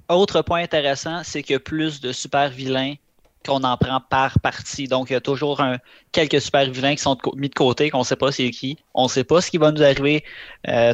Autre 0.09 0.41
point 0.41 0.61
intéressant, 0.63 1.21
c'est 1.23 1.43
qu'il 1.43 1.53
y 1.53 1.55
a 1.57 1.59
plus 1.59 2.01
de 2.01 2.11
super 2.11 2.49
vilains 2.49 2.95
qu'on 3.45 3.63
en 3.63 3.77
prend 3.77 3.99
par 3.99 4.39
partie. 4.39 4.87
Donc, 4.87 5.09
il 5.09 5.13
y 5.13 5.15
a 5.15 5.21
toujours 5.21 5.59
un, 5.61 5.77
quelques 6.11 6.39
super 6.39 6.69
vilains 6.69 6.95
qui 6.95 7.01
sont 7.01 7.17
mis 7.35 7.49
de 7.49 7.53
côté, 7.55 7.89
qu'on 7.89 7.99
ne 7.99 8.03
sait 8.03 8.15
pas 8.15 8.31
c'est 8.31 8.49
qui. 8.51 8.77
On 8.93 9.03
ne 9.03 9.09
sait 9.09 9.23
pas 9.23 9.41
ce 9.41 9.51
qui 9.51 9.57
va 9.57 9.71
nous 9.71 9.83
arriver 9.83 10.23
euh, 10.69 10.93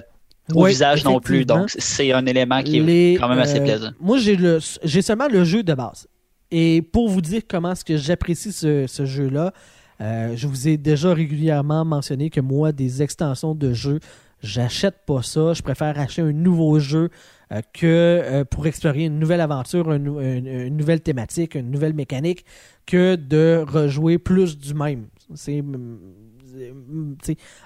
au 0.54 0.64
Oui, 0.64 0.72
visage 0.72 1.04
non 1.04 1.20
plus. 1.20 1.46
Donc, 1.46 1.70
c'est 1.78 2.12
un 2.12 2.26
élément 2.26 2.64
qui 2.64 2.80
Les, 2.80 3.14
est 3.14 3.18
quand 3.18 3.30
même 3.30 3.40
assez 3.40 3.60
euh, 3.60 3.64
plaisant. 3.64 3.92
Moi, 4.00 4.18
j'ai 4.18 4.36
le 4.36 4.60
j'ai 4.84 5.02
seulement 5.02 5.28
le 5.28 5.44
jeu 5.44 5.62
de 5.62 5.74
base. 5.74 6.08
Et 6.52 6.82
pour 6.82 7.10
vous 7.10 7.22
dire 7.22 7.42
comment 7.48 7.74
est-ce 7.74 7.86
que 7.86 7.98
j'apprécie 7.98 8.52
ce, 8.52 8.88
ce 8.88 9.06
jeu-là, 9.06 9.54
euh, 10.02 10.34
je 10.36 10.48
vous 10.48 10.68
ai 10.68 10.78
déjà 10.78 11.14
régulièrement 11.14 11.86
mentionné 11.86 12.30
que 12.30 12.42
moi, 12.42 12.72
des 12.72 13.04
extensions 13.04 13.54
de 13.54 13.74
jeux, 13.74 14.00
j'achète 14.42 15.06
pas 15.06 15.22
ça. 15.22 15.54
Je 15.54 15.62
préfère 15.62 15.98
acheter 16.00 16.22
un 16.22 16.32
nouveau 16.32 16.80
jeu 16.80 17.10
euh, 17.52 17.62
que 17.74 17.86
euh, 17.86 18.46
pour 18.46 18.68
explorer 18.68 19.06
une 19.06 19.20
nouvelle 19.20 19.42
aventure, 19.42 19.92
une, 19.92 20.76
nouvelle 20.76 21.02
thématique, 21.02 21.56
une 21.56 21.72
nouvelle 21.72 21.94
mécanique, 21.94 22.46
que 22.86 23.16
de 23.16 23.64
rejouer 23.68 24.18
plus 24.18 24.58
du 24.58 24.74
même. 24.74 25.08
C'est 25.36 25.64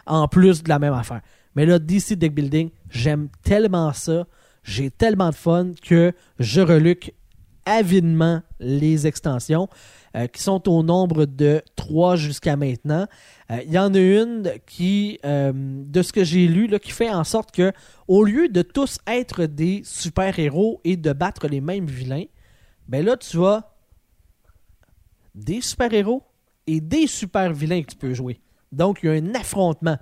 en 0.05 0.27
plus 0.27 0.63
de 0.63 0.69
la 0.69 0.79
même 0.79 0.93
affaire. 0.93 1.21
Mais 1.55 1.65
là, 1.65 1.79
DC 1.79 2.13
Deck 2.13 2.33
Building, 2.33 2.69
j'aime 2.89 3.29
tellement 3.43 3.93
ça, 3.93 4.25
j'ai 4.63 4.89
tellement 4.89 5.29
de 5.29 5.36
fun 5.36 5.71
que 5.81 6.13
je 6.39 6.62
reluque 6.62 7.13
avidement 7.65 8.41
les 8.60 9.08
extensions 9.08 9.67
euh, 10.15 10.28
qui 10.28 10.41
sont 10.41 10.69
au 10.69 10.84
nombre 10.84 11.26
de 11.26 11.62
trois 11.76 12.15
jusqu'à 12.15 12.56
maintenant. 12.56 13.08
Euh, 13.52 13.60
Il 13.65 13.71
y 13.71 13.80
en 13.80 13.93
a 13.93 13.99
une 13.99 14.52
qui, 14.65 15.19
euh, 15.26 15.52
de 15.54 16.02
ce 16.02 16.13
que 16.13 16.23
j'ai 16.23 16.47
lu, 16.47 16.69
qui 16.80 16.91
fait 16.91 17.10
en 17.10 17.23
sorte 17.23 17.52
que 17.52 17.71
au 18.08 18.23
lieu 18.23 18.50
de 18.50 18.62
tous 18.62 19.00
être 19.08 19.46
des 19.46 19.81
super-héros 19.83 20.81
et 20.83 20.98
de 20.98 21.13
battre 21.13 21.48
les 21.48 21.62
mêmes 21.62 21.87
vilains, 21.87 22.25
ben 22.87 23.06
là, 23.06 23.17
tu 23.17 23.44
as 23.46 23.69
des 25.35 25.62
super-héros 25.62 26.23
et 26.67 26.81
des 26.81 27.08
super-vilains 27.08 27.81
que 27.81 27.92
tu 27.92 27.98
peux 27.98 28.13
jouer. 28.13 28.40
Donc, 28.71 29.00
il 29.04 29.08
y 29.08 29.10
a 29.10 29.13
un 29.13 29.35
affrontement 29.35 29.98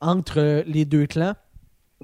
entre 0.00 0.38
euh, 0.38 0.62
les 0.66 0.84
deux 0.84 1.06
clans. 1.06 1.34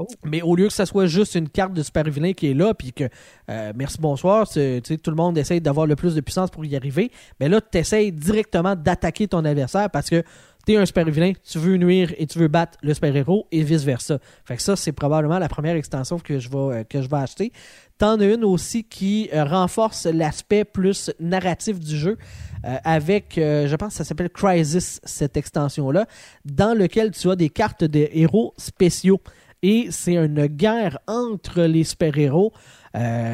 Oh. 0.00 0.06
Mais 0.24 0.40
au 0.40 0.56
lieu 0.56 0.66
que 0.66 0.72
ça 0.72 0.86
soit 0.86 1.06
juste 1.06 1.34
une 1.34 1.48
carte 1.48 1.74
de 1.74 1.82
super 1.82 2.04
vilain 2.04 2.32
qui 2.32 2.50
est 2.50 2.54
là, 2.54 2.72
puis 2.72 2.92
que 2.92 3.04
euh, 3.50 3.72
merci, 3.76 3.98
bonsoir, 4.00 4.48
tu 4.48 4.80
tout 4.82 5.10
le 5.10 5.16
monde 5.16 5.36
essaye 5.36 5.60
d'avoir 5.60 5.86
le 5.86 5.94
plus 5.94 6.14
de 6.14 6.20
puissance 6.20 6.50
pour 6.50 6.64
y 6.64 6.74
arriver, 6.74 7.10
mais 7.38 7.48
là, 7.48 7.60
tu 7.60 7.78
essayes 7.78 8.10
directement 8.10 8.74
d'attaquer 8.74 9.28
ton 9.28 9.44
adversaire 9.44 9.90
parce 9.90 10.08
que 10.08 10.24
T'es 10.66 10.76
un 10.76 10.84
super 10.84 11.06
vilain, 11.06 11.32
tu 11.42 11.58
veux 11.58 11.76
nuire 11.76 12.12
et 12.18 12.26
tu 12.26 12.38
veux 12.38 12.48
battre 12.48 12.76
le 12.82 12.92
super 12.92 13.14
héros 13.16 13.46
et 13.50 13.62
vice 13.62 13.82
versa. 13.82 14.18
Fait 14.44 14.56
que 14.56 14.62
ça, 14.62 14.76
c'est 14.76 14.92
probablement 14.92 15.38
la 15.38 15.48
première 15.48 15.74
extension 15.74 16.18
que 16.18 16.38
je 16.38 16.50
vais, 16.50 16.56
euh, 16.56 16.84
que 16.84 17.00
je 17.00 17.08
acheter. 17.14 17.52
T'en 17.96 18.20
as 18.20 18.26
une 18.26 18.44
aussi 18.44 18.84
qui 18.84 19.30
euh, 19.32 19.44
renforce 19.44 20.06
l'aspect 20.06 20.64
plus 20.64 21.10
narratif 21.18 21.80
du 21.80 21.96
jeu 21.96 22.18
euh, 22.64 22.76
avec, 22.84 23.32
je 23.36 23.74
pense 23.76 23.94
que 23.94 23.94
ça 23.94 24.04
s'appelle 24.04 24.28
Crisis, 24.28 25.00
cette 25.02 25.36
extension-là, 25.36 26.06
dans 26.44 26.76
lequel 26.76 27.10
tu 27.10 27.30
as 27.30 27.36
des 27.36 27.48
cartes 27.48 27.84
de 27.84 28.08
héros 28.12 28.52
spéciaux. 28.58 29.20
Et 29.62 29.88
c'est 29.90 30.16
une 30.16 30.46
guerre 30.46 30.98
entre 31.06 31.62
les 31.62 31.84
super-héros 31.84 32.52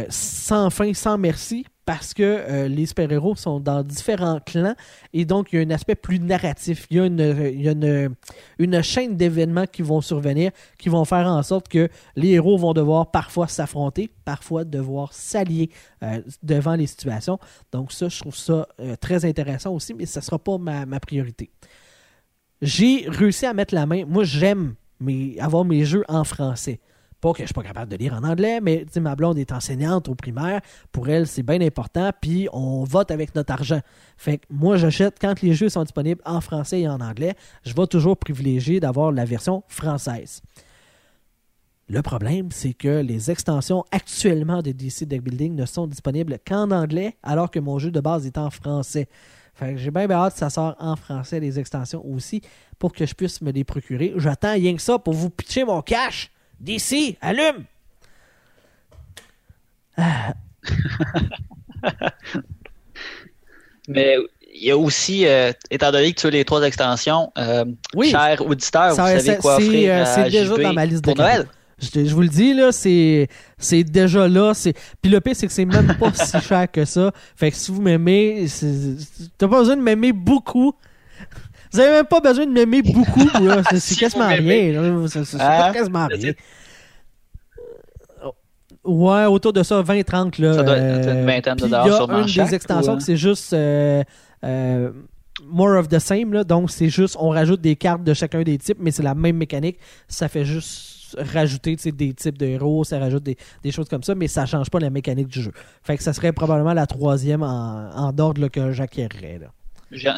sans 0.09 0.71
fin, 0.71 0.93
sans 0.93 1.17
merci, 1.17 1.65
parce 1.87 2.13
que 2.15 2.23
euh, 2.23 2.69
les 2.69 2.85
super-héros 2.85 3.37
sont 3.37 3.61
dans 3.61 3.85
différents 3.85 4.41
clans 4.41 4.75
et 5.13 5.25
donc 5.25 5.53
il 5.53 5.57
y 5.57 5.63
a 5.63 5.63
un 5.65 5.71
aspect 5.71 5.95
plus 5.95 6.19
narratif. 6.19 6.87
Il 6.91 6.97
y 6.97 7.01
a 7.01 7.07
une, 7.07 7.53
il 7.55 7.63
y 7.63 7.69
a 7.69 7.73
une, 7.73 8.15
une 8.59 8.83
chaîne 8.83 9.17
d'événements 9.17 9.67
qui 9.67 9.83
vont 9.83 10.01
survenir, 10.01 10.51
qui 10.79 10.89
vont 10.89 11.05
faire 11.05 11.29
en 11.29 11.43
sorte 11.45 11.69
que 11.69 11.89
les 12.17 12.31
héros 12.31 12.59
vont 12.59 12.73
devoir 12.73 13.13
parfois 13.13 13.47
s'affronter, 13.47 14.11
parfois 14.25 14.65
devoir 14.65 15.13
s'allier 15.13 15.71
euh, 16.03 16.21
devant 16.43 16.75
les 16.75 16.89
situations. 16.89 17.39
Donc 17.71 17.93
ça, 17.93 18.09
je 18.09 18.19
trouve 18.19 18.37
ça 18.37 18.67
euh, 18.81 18.97
très 18.97 19.25
intéressant 19.25 19.73
aussi, 19.73 19.95
mais 19.95 20.07
ça 20.07 20.19
ne 20.19 20.25
sera 20.25 20.41
pas 20.41 20.59
ma 20.59 21.01
priorité. 21.01 21.51
J'ai 22.63 23.05
réussi 23.07 23.47
à 23.47 23.55
mettre 23.55 23.75
la 23.75 23.87
main. 23.87 24.05
Moi, 24.07 24.25
j'aime 24.25 24.75
avoir 25.41 25.65
mes 25.65 25.85
jeux 25.85 26.05
en 26.09 26.25
français. 26.25 26.81
Pas 27.21 27.33
que 27.33 27.41
je 27.41 27.47
suis 27.47 27.55
pas 27.55 27.63
capable 27.63 27.91
de 27.91 27.97
lire 27.97 28.15
en 28.15 28.25
anglais, 28.25 28.61
mais 28.61 28.85
ma 28.97 29.17
blonde 29.17 29.39
est 29.39 29.51
enseignante 29.51 30.09
au 30.09 30.15
primaire. 30.15 30.61
Pour 30.93 31.09
elle, 31.09 31.27
c'est 31.27 31.43
bien 31.43 31.61
important. 31.63 32.11
Puis 32.21 32.47
on 32.53 32.85
vote 32.85 33.11
avec 33.11 33.35
notre 33.35 33.53
argent. 33.53 33.81
Fait 34.19 34.41
moi, 34.51 34.77
j'achète 34.77 35.17
quand 35.19 35.41
les 35.41 35.55
jeux 35.55 35.71
sont 35.71 35.83
disponibles 35.83 36.21
en 36.27 36.41
français 36.41 36.83
et 36.83 36.89
en 36.89 37.01
anglais. 37.01 37.35
Je 37.65 37.73
vais 37.75 37.87
toujours 37.87 38.19
privilégier 38.19 38.81
d'avoir 38.81 39.13
la 39.13 39.25
version 39.25 39.65
française. 39.67 40.43
Le 41.89 42.03
problème, 42.03 42.49
c'est 42.51 42.75
que 42.75 43.01
les 43.01 43.31
extensions 43.31 43.85
actuellement 43.93 44.61
de 44.61 44.73
DC 44.73 45.05
Deck 45.05 45.23
Building 45.23 45.55
ne 45.55 45.67
sont 45.67 45.87
disponibles 45.87 46.39
qu'en 46.47 46.73
anglais, 46.73 47.17
alors 47.23 47.51
que 47.51 47.61
mon 47.61 47.79
jeu 47.79 47.93
de 47.93 48.01
base 48.01 48.27
est 48.27 48.39
en 48.39 48.51
français. 48.51 49.09
Fait 49.57 49.73
que 49.73 49.79
j'ai 49.79 49.91
bien 49.91 50.11
hâte 50.11 50.35
que 50.35 50.39
ça 50.39 50.51
sort 50.51 50.77
en 50.79 50.97
français, 50.97 51.41
les 51.41 51.59
extensions 51.59 52.05
aussi, 52.07 52.43
pour 52.79 52.93
que 52.93 53.07
je 53.07 53.15
puisse 53.15 53.41
me 53.41 53.51
les 53.51 53.65
procurer. 53.65 54.13
J'attends 54.17 54.53
rien 54.53 54.77
que 54.77 54.83
ça 54.83 54.99
pour 54.99 55.15
vous 55.15 55.31
pitcher 55.31 55.65
mon 55.65 55.81
cash. 55.81 56.31
DC, 56.61 57.17
allume! 57.23 57.65
Mais 63.89 64.17
il 64.53 64.65
y 64.67 64.71
a 64.71 64.77
aussi, 64.77 65.27
euh, 65.27 65.53
étant 65.71 65.91
donné 65.91 66.13
que 66.13 66.21
tu 66.21 66.27
as 66.27 66.31
les 66.31 66.45
trois 66.45 66.63
extensions, 66.63 67.33
euh, 67.39 67.65
Oui. 67.95 68.11
cher 68.11 68.45
auditeur, 68.45 68.91
vous 68.91 68.97
savez 68.97 69.37
quoi 69.39 69.57
offrir 69.57 69.91
euh, 69.91 70.03
à 70.03 70.07
c'est 70.07 70.25
déjà 70.25 70.45
JB 70.45 70.61
dans 70.61 70.73
ma 70.75 70.85
liste 70.85 71.03
de 71.03 71.13
pour 71.13 71.17
Noël. 71.17 71.47
Je, 71.79 72.15
vous 72.15 72.23
le 72.23 72.29
dis, 72.29 72.55
là, 72.55 72.73
c'est, 72.73 73.29
c'est 73.59 73.85
déjà 73.85 74.27
là. 74.29 74.55
C'est... 74.55 74.73
Puis 75.03 75.11
le 75.11 75.21
pire, 75.21 75.37
c'est 75.37 75.47
que 75.47 75.53
c'est 75.53 75.67
même 75.67 75.95
pas 75.99 76.13
si 76.15 76.41
cher 76.41 76.71
que 76.71 76.85
ça. 76.87 77.13
Fait 77.37 77.51
que 77.51 77.57
si 77.57 77.71
vous 77.71 77.83
m'aimez, 77.83 78.47
t'as 79.37 79.47
pas 79.49 79.59
besoin 79.59 79.77
de 79.77 79.83
m'aimer 79.83 80.13
beaucoup. 80.13 80.73
Vous 81.73 81.81
avez 81.81 81.91
même 81.91 82.07
pas 82.07 82.21
besoin 82.21 82.47
de 82.47 82.53
m'aimer 82.53 82.81
beaucoup. 82.81 83.29
Là. 83.41 83.63
C'est, 83.71 83.79
c'est 83.81 83.95
Si 83.95 83.97
quasiment 84.01 84.29
rien. 84.29 85.07
C'est, 85.09 85.41
Hein? 85.41 85.73
quasiment 85.73 86.07
rien. 86.07 86.33
Ouais, 88.85 89.25
autour 89.25 89.53
de 89.53 89.63
ça, 89.63 89.83
20-30. 89.83 90.41
Là, 90.41 90.55
Ça 90.55 90.63
doit 90.63 90.77
être 90.77 91.09
une 91.09 91.27
vingtaine 91.27 91.57
de 91.57 91.63
dollars 91.63 91.87
Il 91.87 91.91
y 91.91 91.93
a 91.93 91.97
sûrement 91.97 92.21
une 92.21 92.45
des 92.47 92.55
extensions 92.55 92.93
ou, 92.93 92.95
euh? 92.95 92.99
que 92.99 93.05
c'est 93.05 93.17
juste 93.17 93.53
euh, 93.53 94.03
euh, 94.45 94.91
more 95.45 95.77
of 95.77 95.89
the 95.89 95.99
same. 95.99 96.33
Là, 96.33 96.45
donc, 96.45 96.71
c'est 96.71 96.89
juste, 96.89 97.17
on 97.19 97.31
rajoute 97.31 97.61
des 97.61 97.75
cartes 97.77 98.05
de 98.05 98.15
chacun 98.15 98.43
des 98.43 98.57
types, 98.59 98.79
mais 98.81 98.93
c'est 98.93 99.03
la 99.03 99.15
même 99.15 99.37
mécanique. 99.37 99.79
Ça 100.09 100.29
fait 100.29 100.45
juste 100.45 100.96
rajouter 101.17 101.77
des 101.77 102.15
types 102.15 102.39
de 102.39 102.47
héros, 102.47 102.85
ça 102.85 102.99
rajoute 102.99 103.23
des, 103.23 103.37
des 103.63 103.71
choses 103.73 103.89
comme 103.89 104.03
ça, 104.03 104.15
mais 104.15 104.29
ça 104.29 104.47
change 104.47 104.71
pas 104.71 104.79
la 104.79 104.91
mécanique 104.91 105.29
du 105.29 105.43
jeu. 105.43 105.53
Fait 105.83 105.97
que 105.97 106.03
ça 106.03 106.13
serait 106.13 106.33
probablement 106.33 106.75
la 106.75 106.87
troisième 106.87 107.43
en, 107.43 107.91
en 107.95 108.13
d'ordre 108.13 108.49
que. 108.49 108.73
J'ai- 109.91 110.11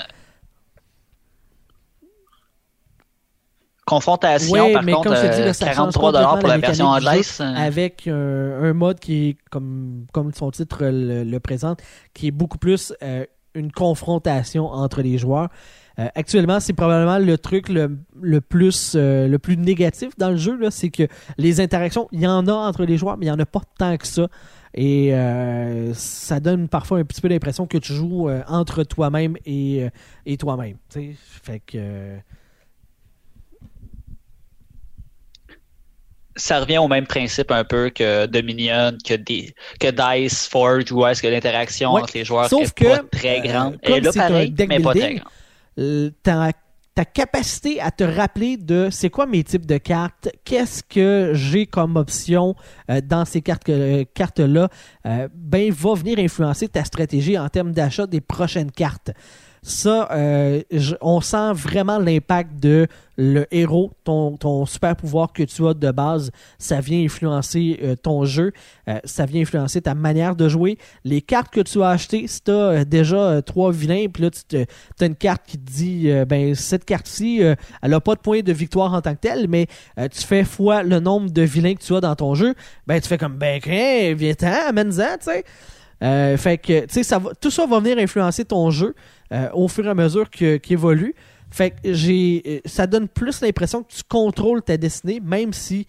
Confrontation, 3.87 4.53
Ouais, 4.53 4.73
par 4.75 4.83
mais 4.83 4.93
contre, 4.93 5.09
comme 5.09 5.17
je 5.17 5.23
te 5.23 5.35
dis, 5.35 5.41
euh, 5.41 5.45
là, 5.47 5.55
ça 5.55 5.67
change 5.67 5.77
43 5.95 6.11
complètement 6.13 6.39
pour 6.41 6.49
la, 6.49 6.55
la 6.57 6.61
version 6.61 6.93
mécanique 6.93 7.03
du 7.03 7.09
anglaise. 7.09 7.41
euh, 7.41 7.55
avec 7.57 8.07
un, 8.07 8.65
un 8.65 8.73
mode 8.75 9.01
qui 9.01 9.29
est, 9.31 9.37
comme, 9.51 10.05
comme 10.13 10.35
son 10.35 10.51
titre 10.51 10.85
le, 10.85 11.25
le 11.25 11.41
présente, 11.41 11.81
qui 12.13 12.27
est 12.27 12.31
beaucoup 12.31 12.59
plus 12.59 12.93
euh, 13.03 13.25
une 13.55 13.73
confrontation 13.73 14.67
entre 14.67 15.01
les 15.01 15.17
joueurs. 15.17 15.49
Euh, 15.99 16.07
actuellement, 16.15 16.61
c'est 16.61 16.75
probablement 16.75 17.19
le 17.19 17.37
truc 17.39 17.69
le, 17.69 17.99
le 18.21 18.41
plus, 18.41 18.93
euh, 18.95 19.27
le 19.27 19.39
plus 19.39 19.57
négatif 19.57 20.11
dans 20.17 20.31
le 20.31 20.37
jeu, 20.37 20.57
là, 20.57 20.71
c'est 20.71 20.91
que 20.91 21.09
les 21.39 21.61
interactions, 21.61 22.09
il 22.13 22.21
y 22.21 22.27
en 22.27 22.47
a 22.47 22.53
entre 22.53 22.85
les 22.85 22.97
joueurs, 22.97 23.17
mais 23.17 23.27
il 23.27 23.29
n'y 23.31 23.35
en 23.35 23.39
a 23.41 23.47
pas 23.47 23.63
tant 23.79 23.97
que 23.97 24.07
ça. 24.07 24.29
Et 24.75 25.13
euh, 25.15 25.93
ça 25.95 26.39
donne 26.41 26.69
parfois 26.69 26.99
un 26.99 27.05
petit 27.05 27.21
peu 27.21 27.27
l'impression 27.29 27.67
que 27.67 27.79
tu 27.79 27.95
joues 27.95 28.29
euh, 28.29 28.43
entre 28.47 28.85
toi-même 28.85 29.37
et, 29.45 29.85
euh, 29.85 29.91
et 30.27 30.37
toi-même. 30.37 30.77
Fait 30.91 31.61
que. 31.61 31.79
euh, 31.79 32.19
ça 36.37 36.61
revient 36.61 36.79
au 36.79 36.87
même 36.87 37.07
principe 37.07 37.51
un 37.51 37.65
peu 37.65 37.91
que 37.91 38.27
Dominion, 38.27 38.93
que, 39.05 39.15
des, 39.15 39.53
que 39.81 39.89
Dice, 39.91 40.47
Forge, 40.47 40.93
où 40.93 41.05
est-ce 41.07 41.21
que 41.21 41.27
l'interaction 41.27 41.95
Ouais. 41.95 42.03
entre 42.03 42.13
les 42.15 42.25
joueurs 42.25 42.49
Sauf 42.49 42.63
est 42.63 42.75
que, 42.75 42.85
pas 42.85 43.03
très 43.11 43.41
euh, 43.41 43.43
grande. 43.43 43.79
Est 43.83 43.89
comme 43.95 44.05
là 44.05 44.13
c'est 44.13 44.21
un 44.21 44.29
pareil, 44.29 44.55
mais 44.69 44.79
pas 44.81 44.91
très 44.95 45.01
building, 45.01 45.19
grande. 45.19 45.33
Euh, 45.79 46.11
ta, 46.23 46.53
capacité 47.15 47.81
à 47.81 47.93
te 47.93 48.03
rappeler 48.03 48.57
de 48.57 48.89
c'est 48.91 49.09
quoi 49.09 49.27
mes 49.27 49.45
types 49.45 49.67
de 49.67 49.79
cartes, 49.79 50.29
qu'est-ce 50.45 50.83
que 50.83 51.31
j'ai 51.33 51.67
comme 51.67 51.95
option 51.95 52.57
euh, 52.91 53.01
dans 53.01 53.25
ces 53.25 53.41
euh, 53.69 54.05
cartes-là, 54.13 54.69
ben 55.33 55.73
va 55.73 55.95
venir 55.95 56.19
influencer 56.19 56.67
ta 56.67 56.83
stratégie 56.83 57.39
en 57.39 57.49
termes 57.49 57.71
d'achat 57.71 58.09
des 58.09 58.21
prochaines 58.21 58.73
cartes. 58.73 59.13
Ça, 59.69 60.09
euh, 60.13 60.63
on 61.03 61.21
sent 61.21 61.53
vraiment 61.53 61.99
l'impact 61.99 62.59
de 62.59 62.87
le 63.19 63.47
héros, 63.51 63.93
ton, 64.03 64.39
ton 64.39 64.65
super 64.65 64.97
pouvoir 64.97 65.35
que 65.35 65.43
tu 65.43 65.67
as 65.67 65.75
de 65.75 65.91
base. 65.91 66.31
Ça 66.57 66.81
vient 66.81 67.05
influencer 67.05 67.79
euh, 67.83 67.95
ton 67.95 68.25
jeu, 68.25 68.53
euh, 68.89 68.99
ça 69.05 69.27
vient 69.27 69.43
influencer 69.43 69.83
ta 69.83 69.95
manière 69.95 70.37
de 70.37 70.49
jouer. 70.49 70.79
Les 71.05 71.21
cartes 71.21 71.53
que 71.53 71.61
tu 71.61 71.83
as 71.83 71.91
achetées, 71.91 72.27
si 72.29 72.43
tu 72.43 72.51
as 72.51 72.87
déjà 72.87 73.43
trois 73.43 73.71
vilains, 73.71 74.07
puis 74.09 74.23
là, 74.23 74.31
tu 74.31 74.57
as 74.57 75.05
une 75.05 75.15
carte 75.15 75.43
qui 75.47 75.59
te 75.59 75.71
dit 75.71 76.09
ben 76.27 76.55
cette 76.55 76.87
carte-ci, 76.87 77.41
elle 77.41 77.91
n'a 77.91 78.01
pas 78.01 78.15
de 78.15 78.21
point 78.21 78.41
de 78.41 78.53
victoire 78.55 78.95
en 78.95 79.03
tant 79.03 79.15
que 79.15 79.21
telle, 79.21 79.49
mais 79.49 79.67
tu 79.97 80.23
fais 80.27 80.45
fois 80.45 80.83
le 80.83 80.99
nombre 80.99 81.31
de 81.31 81.43
vilains 81.43 81.75
que 81.75 81.83
tu 81.83 81.95
as 81.95 82.01
dans 82.01 82.17
ton 82.17 82.35
jeu, 82.35 82.55
ben 82.87 82.99
tu 83.03 83.09
fais 83.09 83.19
comme 83.19 83.37
ben 83.37 83.61
viens-t'en, 84.17 84.69
amène-en, 84.69 85.19
tu 85.19 85.25
sais. 85.25 85.45
Euh, 86.03 86.37
fait 86.37 86.59
que, 86.59 86.87
tu 86.87 87.03
sais, 87.03 87.17
tout 87.41 87.51
ça 87.51 87.67
va 87.67 87.81
venir 87.81 87.99
influencer 87.99 88.45
ton 88.45 88.71
jeu 88.71 88.95
euh, 89.33 89.49
au 89.53 89.69
fur 89.69 89.87
et 89.87 89.91
à 89.91 89.95
mesure 89.95 90.31
qu'il 90.31 90.61
évolue. 90.71 91.15
Fait 91.51 91.71
que 91.71 91.93
j'ai, 91.93 92.43
euh, 92.47 92.61
ça 92.67 92.87
donne 92.87 93.09
plus 93.09 93.41
l'impression 93.41 93.83
que 93.83 93.93
tu 93.93 94.03
contrôles 94.09 94.63
ta 94.63 94.77
destinée, 94.77 95.21
même 95.21 95.53
si 95.53 95.87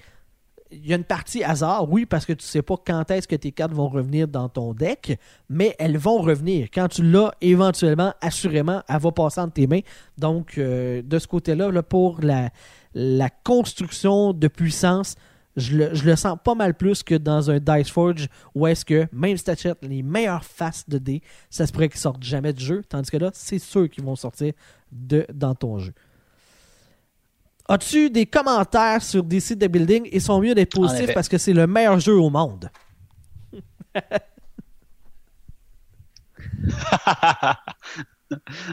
il 0.72 0.86
y 0.86 0.94
a 0.94 0.96
une 0.96 1.04
partie 1.04 1.44
hasard, 1.44 1.92
oui, 1.92 2.06
parce 2.06 2.28
que 2.28 2.34
tu 2.34 2.46
sais 2.46 2.62
pas 2.62 2.76
quand 2.86 3.10
est-ce 3.10 3.28
que 3.28 3.36
tes 3.36 3.52
cartes 3.52 3.74
vont 3.74 3.90
revenir 3.90 4.28
dans 4.28 4.50
ton 4.50 4.74
deck, 4.74 5.18
mais 5.50 5.76
elles 5.80 5.98
vont 5.98 6.20
revenir. 6.20 6.68
Quand 6.72 6.88
tu 6.88 7.02
l'as, 7.02 7.32
éventuellement, 7.42 8.14
assurément, 8.22 8.84
elle 8.88 9.00
va 9.00 9.12
passer 9.12 9.42
entre 9.42 9.54
tes 9.54 9.66
mains. 9.66 9.80
Donc, 10.20 10.60
de 10.60 11.20
ce 11.20 11.28
côté-là, 11.28 11.72
là, 11.72 11.82
pour 11.82 12.20
la 12.22 13.30
construction 13.44 14.32
de 14.32 14.48
puissance, 14.48 15.16
je 15.60 15.78
le, 15.78 15.94
je 15.94 16.06
le 16.06 16.16
sens 16.16 16.38
pas 16.44 16.56
mal 16.56 16.74
plus 16.74 17.04
que 17.04 17.16
dans 17.16 17.52
un 17.52 17.60
Dice 17.60 17.90
Forge 17.90 18.28
où 18.56 18.66
est-ce 18.68 18.86
que, 18.86 19.08
même 19.12 19.38
si 19.38 19.44
tu 19.44 19.68
les 19.82 20.02
meilleures 20.04 20.44
faces 20.44 20.88
de 20.88 20.98
dés, 20.98 21.22
ça 21.50 21.68
se 21.68 21.72
pourrait 21.72 21.90
qu'ils 21.90 22.00
sortent 22.00 22.24
jamais 22.24 22.54
du 22.54 22.64
jeu, 22.64 22.82
tandis 22.88 23.12
que 23.12 23.18
là, 23.18 23.32
c'est 23.34 23.60
sûr 23.60 23.90
qu'ils 23.90 24.04
vont 24.04 24.16
sortir 24.16 24.54
de, 24.92 25.26
dans 25.34 25.56
ton 25.56 25.80
jeu. 25.80 25.94
As-tu 27.68 28.10
des 28.10 28.26
commentaires 28.26 29.04
sur 29.04 29.24
DC 29.24 29.60
The 29.60 29.68
Building? 29.68 30.10
Ils 30.12 30.22
sont 30.22 30.42
mieux 30.42 30.56
d'être 30.56 30.74
positifs 30.74 31.14
parce 31.14 31.30
que 31.30 31.38
c'est 31.38 31.54
le 31.54 31.68
meilleur 31.68 32.00
jeu 32.00 32.16
au 32.16 32.32
monde. 32.32 32.72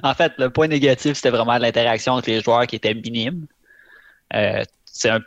en 0.03 0.15
fait, 0.15 0.33
le 0.39 0.49
point 0.49 0.69
négatif, 0.69 1.15
c'était 1.15 1.31
vraiment 1.31 1.59
l'interaction 1.59 2.15
entre 2.15 2.31
les 2.31 2.41
joueurs 2.41 2.67
qui 2.67 2.77
était 2.77 2.95
minime. 2.95 3.47
Euh, 4.35 4.63
c'est 4.87 5.11
un, 5.11 5.21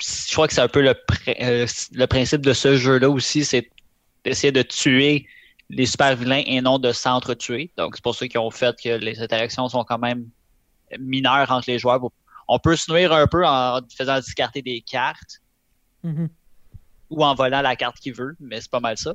je 0.00 0.32
crois 0.32 0.46
que 0.48 0.54
c'est 0.54 0.60
un 0.60 0.68
peu 0.68 0.82
le, 0.82 0.94
euh, 1.40 1.66
le 1.92 2.06
principe 2.06 2.40
de 2.42 2.52
ce 2.52 2.76
jeu-là 2.76 3.08
aussi, 3.10 3.44
c'est 3.44 3.70
d'essayer 4.24 4.52
de 4.52 4.62
tuer 4.62 5.26
les 5.68 5.86
super 5.86 6.16
vilains 6.16 6.42
et 6.46 6.60
non 6.60 6.78
de 6.78 6.92
s'entretuer. 6.92 7.72
Donc, 7.76 7.94
c'est 7.96 8.02
pour 8.02 8.14
ça 8.14 8.26
qu'ils 8.26 8.40
ont 8.40 8.50
fait 8.50 8.74
que 8.82 8.88
les 8.96 9.20
interactions 9.20 9.68
sont 9.68 9.84
quand 9.84 9.98
même 9.98 10.26
mineures 10.98 11.50
entre 11.50 11.70
les 11.70 11.78
joueurs. 11.78 12.00
On 12.48 12.58
peut 12.58 12.74
se 12.76 12.90
nuire 12.92 13.12
un 13.12 13.26
peu 13.28 13.46
en 13.46 13.80
faisant 13.96 14.18
discarter 14.18 14.62
des 14.62 14.80
cartes 14.80 15.40
Mhm. 16.02 16.28
ou 17.10 17.24
en 17.24 17.34
volant 17.34 17.60
la 17.60 17.76
carte 17.76 17.98
qu'il 18.00 18.14
veut, 18.14 18.34
mais 18.40 18.60
c'est 18.60 18.70
pas 18.70 18.80
mal 18.80 18.96
ça. 18.98 19.14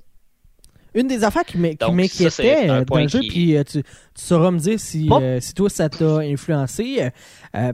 Une 0.94 1.08
des 1.08 1.24
affaires 1.26 1.44
qui 1.44 1.58
m'inquiétait 1.58 2.70
euh, 2.70 2.86
dans 2.86 2.96
le 3.00 3.08
jeu, 3.10 3.20
qui- 3.20 3.28
puis 3.28 3.58
euh, 3.58 3.64
tu, 3.66 3.84
tu 3.84 3.90
sauras 4.16 4.50
me 4.52 4.60
dire 4.60 4.80
si, 4.80 5.08
Bon. 5.08 5.20
euh, 5.22 5.40
si 5.42 5.54
toi 5.54 5.70
ça 5.70 5.90
t'a 5.90 6.20
influencé. 6.20 7.10
euh, 7.56 7.74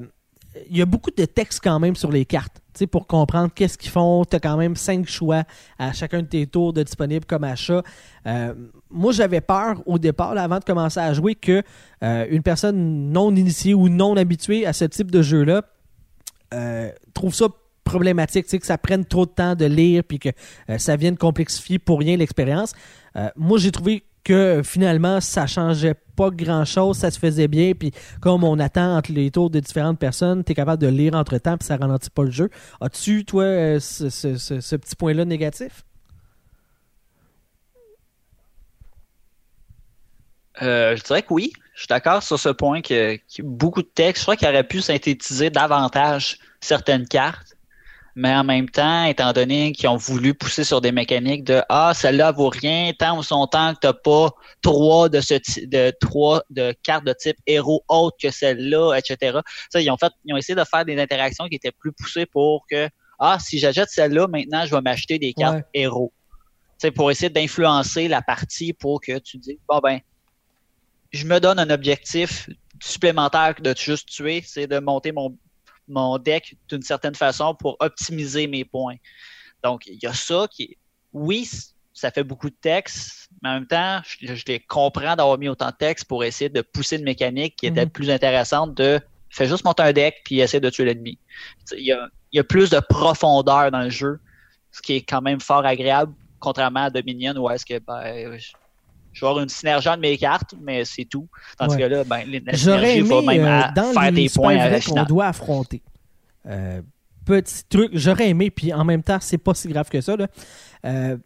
il 0.70 0.78
y 0.78 0.82
a 0.82 0.86
beaucoup 0.86 1.12
de 1.12 1.26
texte 1.26 1.62
quand 1.64 1.80
même 1.80 1.96
sur 1.96 2.12
les 2.12 2.26
cartes. 2.26 2.62
Pour 2.90 3.06
comprendre 3.06 3.52
qu'est-ce 3.54 3.78
qu'ils 3.78 3.92
font, 3.92 4.24
tu 4.26 4.36
as 4.36 4.40
quand 4.40 4.58
même 4.58 4.76
cinq 4.76 5.08
choix 5.08 5.44
à 5.78 5.92
chacun 5.94 6.22
de 6.22 6.28
tes 6.28 6.48
tours 6.48 6.74
de 6.74 6.84
disponibles 6.84 7.26
comme 7.26 7.44
achat. 7.44 7.84
Euh, 8.26 8.54
moi, 8.90 9.12
j'avais 9.12 9.42
peur 9.42 9.84
au 9.86 10.00
départ, 10.00 10.38
avant 10.38 10.58
de 10.58 10.64
commencer 10.64 11.00
à 11.00 11.14
jouer, 11.14 11.36
que 11.36 11.62
euh, 12.04 12.26
une 12.30 12.42
personne 12.42 13.12
non 13.12 13.36
initiée 13.36 13.74
ou 13.74 13.90
non 13.90 14.16
habituée 14.16 14.66
à 14.66 14.74
ce 14.74 14.86
type 14.86 15.12
de 15.12 15.22
jeu-là 15.22 15.64
euh, 16.54 16.92
trouve 17.14 17.36
ça 17.36 17.48
problématique, 17.84 18.48
que 18.48 18.66
ça 18.66 18.78
prenne 18.78 19.06
trop 19.06 19.26
de 19.26 19.32
temps 19.32 19.56
de 19.56 19.66
lire 19.66 20.04
puis 20.08 20.18
que 20.20 20.30
ça 20.78 20.96
vienne 20.96 21.18
complexifier 21.18 21.78
pour 21.78 22.00
rien 22.00 22.16
l'expérience. 22.16 22.74
Moi, 23.36 23.58
j'ai 23.58 23.72
trouvé 23.72 24.04
que 24.32 24.62
finalement, 24.64 25.20
ça 25.20 25.46
changeait 25.46 25.96
pas 26.16 26.30
grand-chose, 26.30 26.98
ça 26.98 27.12
se 27.12 27.20
faisait 27.20 27.50
bien, 27.50 27.74
puis 27.74 27.92
comme 28.22 28.46
on 28.46 28.60
attend 28.60 28.96
entre 28.96 29.12
les 29.12 29.30
tours 29.30 29.50
de 29.50 29.60
différentes 29.60 30.00
personnes, 30.00 30.46
tu 30.46 30.54
es 30.54 30.56
capable 30.56 30.82
de 30.82 30.88
lire 30.88 31.16
entre-temps, 31.16 31.58
puis 31.58 31.68
ça 31.68 31.76
ralentit 31.76 32.10
pas 32.10 32.24
le 32.24 32.32
jeu. 32.32 32.50
As-tu, 32.80 33.26
toi, 33.26 33.44
euh, 33.44 33.80
ce 33.82 34.76
petit 34.78 34.96
point-là 34.96 35.26
négatif? 35.26 35.84
Euh, 40.62 40.96
je 40.96 41.04
dirais 41.04 41.24
que 41.24 41.34
oui. 41.34 41.52
Je 41.74 41.82
suis 41.82 41.88
d'accord 41.88 42.24
sur 42.24 42.40
ce 42.40 42.50
point 42.50 42.82
que, 42.82 43.18
que 43.18 43.42
beaucoup 43.42 43.82
de 43.82 43.88
textes, 43.88 44.22
je 44.22 44.26
crois 44.26 44.38
qu'il 44.38 44.48
aurait 44.48 44.64
pu 44.64 44.80
synthétiser 44.80 45.50
davantage 45.50 46.38
certaines 46.62 47.08
cartes. 47.08 47.51
Mais 48.16 48.34
en 48.36 48.44
même 48.44 48.70
temps, 48.70 49.06
étant 49.06 49.32
donné 49.34 49.72
qu'ils 49.72 49.88
ont 49.88 49.96
voulu 49.96 50.34
pousser 50.34 50.64
sur 50.64 50.82
des 50.82 50.92
mécaniques 50.92 51.44
de 51.44 51.62
Ah, 51.70 51.94
celle-là 51.96 52.32
vaut 52.32 52.50
rien, 52.50 52.92
tant 52.98 53.18
ou 53.18 53.24
son 53.24 53.48
temps 53.48 53.74
que 53.74 53.80
t'as 53.80 53.94
pas 53.94 54.32
trois 54.62 55.08
de 55.10 55.22
ce 55.22 55.36
de 55.66 55.94
trois 56.02 56.44
de 56.50 56.74
cartes 56.84 57.06
de 57.06 57.14
type 57.14 57.38
héros 57.48 57.84
autres 57.88 58.18
que 58.22 58.30
celle-là, 58.30 58.96
etc. 58.96 59.40
Ça, 59.72 59.80
ils 59.82 59.90
ont 59.90 59.98
fait, 59.98 60.12
ils 60.26 60.34
ont 60.34 60.38
essayé 60.38 60.56
de 60.56 60.64
faire 60.64 60.84
des 60.84 61.00
interactions 61.00 61.48
qui 61.48 61.56
étaient 61.56 61.72
plus 61.72 61.94
poussées 61.94 62.26
pour 62.26 62.66
que 62.70 62.90
Ah, 63.20 63.38
si 63.40 63.60
j'achète 63.60 63.90
celle-là, 63.90 64.28
maintenant 64.28 64.66
je 64.66 64.76
vais 64.76 64.82
m'acheter 64.82 65.18
des 65.20 65.34
cartes 65.34 65.58
Ouais. 65.58 65.64
héros. 65.74 66.12
Sais, 66.80 66.92
pour 66.92 67.12
essayer 67.12 67.30
d'influencer 67.30 68.08
la 68.08 68.22
partie 68.22 68.74
pour 68.74 69.00
que 69.00 69.20
tu 69.20 69.38
dis 69.38 69.60
Bon 69.70 69.80
ben, 69.80 70.00
je 71.12 71.26
me 71.26 71.40
donne 71.40 71.60
un 71.60 71.70
objectif 71.70 72.50
supplémentaire 72.82 73.54
que 73.56 73.62
de 73.62 73.76
juste 73.78 74.10
tuer, 74.10 74.44
c'est 74.46 74.66
de 74.68 74.80
monter 74.80 75.12
mon, 75.12 75.38
mon 75.92 76.18
deck 76.18 76.56
d'une 76.70 76.82
certaine 76.82 77.16
façon 77.16 77.54
pour 77.56 77.78
optimiser 77.80 78.48
mes 78.48 78.66
points. 78.66 78.96
Donc, 79.64 79.86
il 79.86 80.00
y 80.02 80.08
a 80.08 80.14
ça 80.14 80.48
qui 80.50 80.64
est, 80.64 80.78
oui, 81.14 81.48
ça 81.94 82.10
fait 82.10 82.24
beaucoup 82.24 82.50
de 82.50 82.56
texte, 82.60 83.30
mais 83.42 83.50
en 83.50 83.54
même 83.56 83.68
temps, 83.68 84.02
je, 84.06 84.34
je 84.34 84.46
les 84.48 84.60
comprends 84.60 85.16
d'avoir 85.16 85.38
mis 85.38 85.50
autant 85.50 85.68
de 85.68 85.76
texte 85.76 86.06
pour 86.06 86.24
essayer 86.24 86.50
de 86.50 86.62
pousser 86.62 86.98
une 86.98 87.04
mécanique 87.04 87.56
qui 87.58 87.68
était 87.68 87.86
Mhm. 87.86 87.92
plus 87.92 88.10
intéressante 88.10 88.74
de 88.76 89.00
fais 89.30 89.48
juste 89.48 89.64
monter 89.64 89.84
un 89.84 89.94
deck 89.94 90.22
puis 90.26 90.40
essaie 90.40 90.60
de 90.60 90.70
tuer 90.70 90.86
l'ennemi. 90.86 91.18
Il 91.78 91.86
y 91.86 91.92
a, 91.92 92.08
il 92.32 92.38
y 92.38 92.40
a 92.40 92.44
plus 92.44 92.70
de 92.70 92.80
profondeur 92.80 93.72
dans 93.72 93.82
le 93.82 93.90
jeu, 93.90 94.20
ce 94.72 94.82
qui 94.82 94.94
est 94.94 95.02
quand 95.02 95.22
même 95.22 95.40
fort 95.40 95.66
agréable, 95.66 96.14
contrairement 96.40 96.84
à 96.86 96.90
Dominion 96.90 97.34
où 97.38 97.50
est-ce 97.50 97.66
que 97.66 97.80
ben, 97.80 98.38
je, 99.14 99.22
vais 99.22 99.28
avoir 99.28 99.44
une 99.44 99.50
synergie 99.50 99.90
de 99.90 100.00
mes 100.00 100.18
cartes, 100.18 100.54
mais 100.62 100.86
c'est 100.86 101.06
tout. 101.06 101.28
Tandis 101.58 101.76
Ouais. 101.76 101.82
que 101.82 101.88
là, 101.88 102.04
ben, 102.04 102.24
la 102.30 102.54
J'aurais 102.54 102.94
synergie 102.94 103.02
va 103.02 103.16
aimé, 103.18 103.26
même 103.40 103.46
euh, 103.46 103.62
à 103.62 103.72
dans 103.72 103.94
faire 103.94 104.12
des 104.12 104.30
points 104.30 104.58
à 104.58 104.70
la 104.70 105.06
doit 105.06 105.28
affronter, 105.28 105.82
euh, 106.48 106.82
petit 107.26 107.64
truc, 107.70 107.92
j'aurais 107.94 108.30
aimé, 108.30 108.52
puis 108.52 108.74
en 108.74 108.84
même 108.84 109.04
temps, 109.04 109.20
c'est 109.22 109.38
pas 109.38 109.54
si 109.54 109.68
grave 109.68 109.90
que 109.90 110.02
ça. 110.02 110.16
là. 110.16 110.28
Euh, 110.86 111.18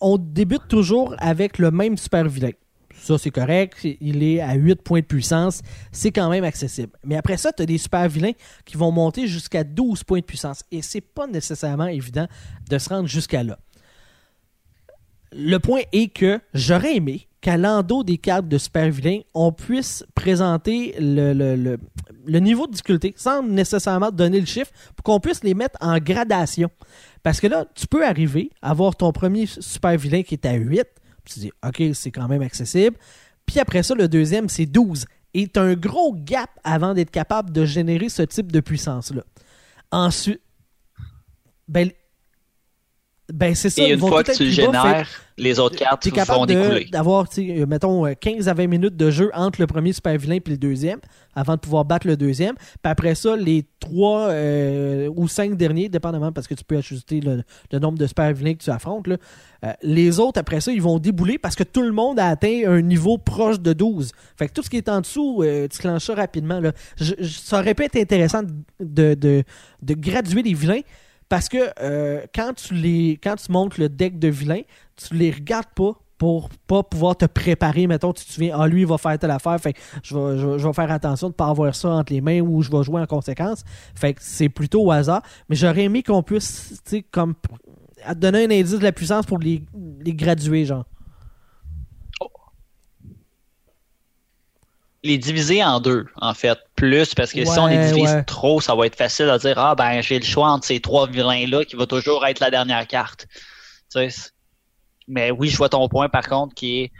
on 0.00 0.16
débute 0.16 0.66
toujours 0.68 1.14
avec 1.18 1.58
le 1.58 1.70
même 1.70 1.96
super 1.96 2.26
vilain. 2.28 2.52
Ça, 3.00 3.16
c'est 3.16 3.30
correct. 3.30 3.86
Il 4.00 4.22
est 4.22 4.40
à 4.40 4.54
8 4.54 4.82
points 4.82 5.00
de 5.00 5.06
puissance. 5.06 5.62
C'est 5.90 6.10
quand 6.10 6.28
même 6.28 6.44
accessible. 6.44 6.92
Mais 7.02 7.16
après 7.16 7.38
ça, 7.38 7.50
tu 7.52 7.62
as 7.62 7.66
des 7.66 7.78
super 7.78 8.06
vilains 8.08 8.32
qui 8.66 8.76
vont 8.76 8.90
monter 8.92 9.26
jusqu'à 9.26 9.64
12 9.64 10.04
points 10.04 10.20
de 10.20 10.24
puissance. 10.24 10.62
Et 10.70 10.82
c'est 10.82 11.00
pas 11.00 11.26
nécessairement 11.26 11.86
évident 11.86 12.26
de 12.68 12.78
se 12.78 12.88
rendre 12.90 13.08
jusqu'à 13.08 13.42
là. 13.42 13.58
Le 15.32 15.58
point 15.58 15.80
est 15.92 16.08
que 16.12 16.40
j'aurais 16.52 16.96
aimé 16.96 17.26
qu'à 17.40 17.56
l'endos 17.56 18.04
des 18.04 18.18
cartes 18.18 18.48
de 18.48 18.58
super 18.58 18.90
vilains, 18.90 19.20
on 19.34 19.52
puisse 19.52 20.04
présenter 20.14 20.94
le, 20.98 21.76
niveau 22.26 22.66
de 22.66 22.72
difficulté 22.72 23.14
sans 23.16 23.42
nécessairement 23.42 24.10
donner 24.10 24.40
le 24.40 24.46
chiffre 24.46 24.70
pour 24.94 25.02
qu'on 25.04 25.20
puisse 25.20 25.42
les 25.42 25.54
mettre 25.54 25.78
en 25.80 25.98
gradation. 25.98 26.70
Parce 27.22 27.40
que 27.40 27.46
là, 27.46 27.64
tu 27.74 27.86
peux 27.86 28.06
arriver 28.06 28.50
à 28.60 28.70
avoir 28.70 28.94
ton 28.96 29.12
premier 29.12 29.46
super 29.46 29.96
vilain 29.96 30.22
qui 30.22 30.34
est 30.34 30.46
à 30.46 30.54
8, 30.54 30.84
puis 31.24 31.34
tu 31.34 31.40
dis, 31.40 31.52
OK, 31.66 31.82
c'est 31.94 32.10
quand 32.10 32.28
même 32.28 32.42
accessible. 32.42 32.96
Puis 33.46 33.58
après 33.58 33.82
ça, 33.82 33.94
le 33.94 34.08
deuxième, 34.08 34.48
c'est 34.48 34.66
12. 34.66 35.06
Et 35.32 35.48
tu 35.48 35.58
as 35.58 35.62
un 35.62 35.74
gros 35.74 36.14
gap 36.14 36.50
avant 36.64 36.92
d'être 36.92 37.10
capable 37.10 37.52
de 37.52 37.64
générer 37.64 38.08
ce 38.08 38.22
type 38.22 38.52
de 38.52 38.60
puissance-là. 38.60 39.22
Ensuite, 39.92 40.40
ben, 41.68 41.90
ben 43.32 43.54
c'est 43.54 43.70
ça. 43.70 43.82
Et 43.82 43.92
une 43.92 43.98
fois 43.98 44.22
que 44.22 44.32
tu 44.32 44.44
le 44.44 44.50
génères, 44.50 45.06
les 45.38 45.58
autres 45.58 45.76
cartes 45.76 46.06
es 46.06 46.10
vont 46.10 46.46
de- 46.46 46.54
découler. 46.54 46.84
d'avoir, 46.92 47.26
euh, 47.38 47.66
mettons, 47.66 48.06
euh, 48.06 48.12
15 48.18 48.48
à 48.48 48.54
20 48.54 48.66
minutes 48.66 48.96
de 48.96 49.10
jeu 49.10 49.30
entre 49.34 49.60
le 49.60 49.66
premier 49.66 49.92
super 49.92 50.16
vilain 50.18 50.36
et 50.36 50.42
le 50.50 50.56
deuxième, 50.58 50.98
avant 51.34 51.54
de 51.54 51.60
pouvoir 51.60 51.84
battre 51.84 52.06
le 52.06 52.16
deuxième. 52.16 52.54
Puis 52.56 52.90
après 52.90 53.14
ça, 53.14 53.36
les 53.36 53.64
trois 53.78 54.28
euh, 54.28 55.08
ou 55.16 55.28
cinq 55.28 55.56
derniers, 55.56 55.88
dépendamment, 55.88 56.30
parce 56.32 56.46
que 56.46 56.54
tu 56.54 56.64
peux 56.64 56.76
ajuster 56.76 57.20
le, 57.20 57.42
le 57.72 57.78
nombre 57.78 57.96
de 57.98 58.06
super 58.06 58.32
vilains 58.34 58.54
que 58.54 58.62
tu 58.62 58.70
affrontes, 58.70 59.06
là, 59.06 59.16
euh, 59.64 59.72
les 59.82 60.18
autres, 60.20 60.38
après 60.40 60.60
ça, 60.60 60.72
ils 60.72 60.82
vont 60.82 60.98
débouler 60.98 61.38
parce 61.38 61.54
que 61.54 61.64
tout 61.64 61.82
le 61.82 61.92
monde 61.92 62.18
a 62.18 62.26
atteint 62.28 62.62
un 62.66 62.80
niveau 62.82 63.16
proche 63.18 63.60
de 63.60 63.72
12. 63.72 64.12
Fait 64.36 64.48
que 64.48 64.52
tout 64.52 64.62
ce 64.62 64.70
qui 64.70 64.76
est 64.78 64.88
en 64.88 65.00
dessous, 65.00 65.42
euh, 65.42 65.68
tu 65.68 65.78
clenches 65.78 66.04
ça 66.04 66.14
rapidement. 66.14 66.60
Là. 66.60 66.72
Je- 66.96 67.14
je- 67.18 67.38
ça 67.38 67.60
aurait 67.60 67.74
pu 67.74 67.84
être 67.84 67.96
intéressant 67.96 68.42
de, 68.78 69.14
de, 69.14 69.42
de 69.82 69.94
graduer 69.94 70.42
les 70.42 70.54
vilains. 70.54 70.80
Parce 71.30 71.48
que 71.48 71.58
euh, 71.80 72.20
quand 72.34 72.52
tu 72.54 72.74
les 72.74 73.18
quand 73.22 73.36
tu 73.36 73.50
montes 73.50 73.78
le 73.78 73.88
deck 73.88 74.18
de 74.18 74.28
vilains, 74.28 74.62
tu 74.96 75.14
les 75.14 75.30
regardes 75.30 75.72
pas 75.74 75.92
pour 76.18 76.50
pas 76.66 76.82
pouvoir 76.82 77.16
te 77.16 77.24
préparer. 77.24 77.86
Mettons, 77.86 78.12
tu 78.12 78.24
te 78.26 78.32
souviens, 78.32 78.54
ah 78.60 78.66
lui, 78.66 78.80
il 78.82 78.86
va 78.86 78.98
faire 78.98 79.18
telle 79.18 79.30
affaire, 79.30 79.58
fait 79.58 79.74
je 80.02 80.14
vais, 80.18 80.36
je, 80.38 80.66
vais- 80.66 80.72
faire 80.74 80.90
attention 80.90 81.28
de 81.30 81.34
pas 81.34 81.46
avoir 81.48 81.74
ça 81.74 81.88
entre 81.90 82.12
les 82.12 82.20
mains 82.20 82.40
ou 82.40 82.60
je 82.62 82.70
vais 82.70 82.82
jouer 82.82 83.00
en 83.00 83.06
conséquence. 83.06 83.64
Fait 83.94 84.12
que 84.12 84.20
c'est 84.22 84.48
plutôt 84.50 84.82
au 84.84 84.90
hasard. 84.90 85.22
Mais 85.48 85.56
j'aurais 85.56 85.84
aimé 85.84 86.02
qu'on 86.02 86.22
puisse, 86.22 86.80
tu 86.84 86.90
sais, 86.96 87.04
comme 87.10 87.34
à 88.04 88.14
donner 88.14 88.44
un 88.44 88.50
indice 88.50 88.78
de 88.78 88.82
la 88.82 88.92
puissance 88.92 89.24
pour 89.24 89.38
les, 89.38 89.62
les 90.04 90.14
graduer, 90.14 90.64
genre. 90.64 90.84
Les 95.02 95.18
diviser 95.18 95.64
en 95.64 95.80
deux, 95.80 96.06
en 96.16 96.34
fait, 96.34 96.58
plus, 96.76 97.14
parce 97.14 97.32
que 97.32 97.44
si 97.44 97.58
on 97.58 97.66
les 97.66 97.86
divise 97.86 98.12
ouais. 98.12 98.24
trop, 98.24 98.60
ça 98.60 98.74
va 98.74 98.86
être 98.86 98.96
facile 98.96 99.30
à 99.30 99.38
dire, 99.38 99.58
ah 99.58 99.74
ben 99.74 100.02
j'ai 100.02 100.18
le 100.18 100.24
choix 100.24 100.50
entre 100.50 100.66
ces 100.66 100.80
trois 100.80 101.06
vilains-là 101.06 101.64
qui 101.64 101.76
va 101.76 101.86
toujours 101.86 102.26
être 102.26 102.40
la 102.40 102.50
dernière 102.50 102.86
carte. 102.86 103.26
Tu 103.90 104.10
sais, 104.10 104.30
mais 105.08 105.30
oui, 105.30 105.48
je 105.48 105.56
vois 105.56 105.68
ton 105.68 105.88
point 105.88 106.08
par 106.08 106.28
contre 106.28 106.54
qui 106.54 106.80
est, 106.80 106.92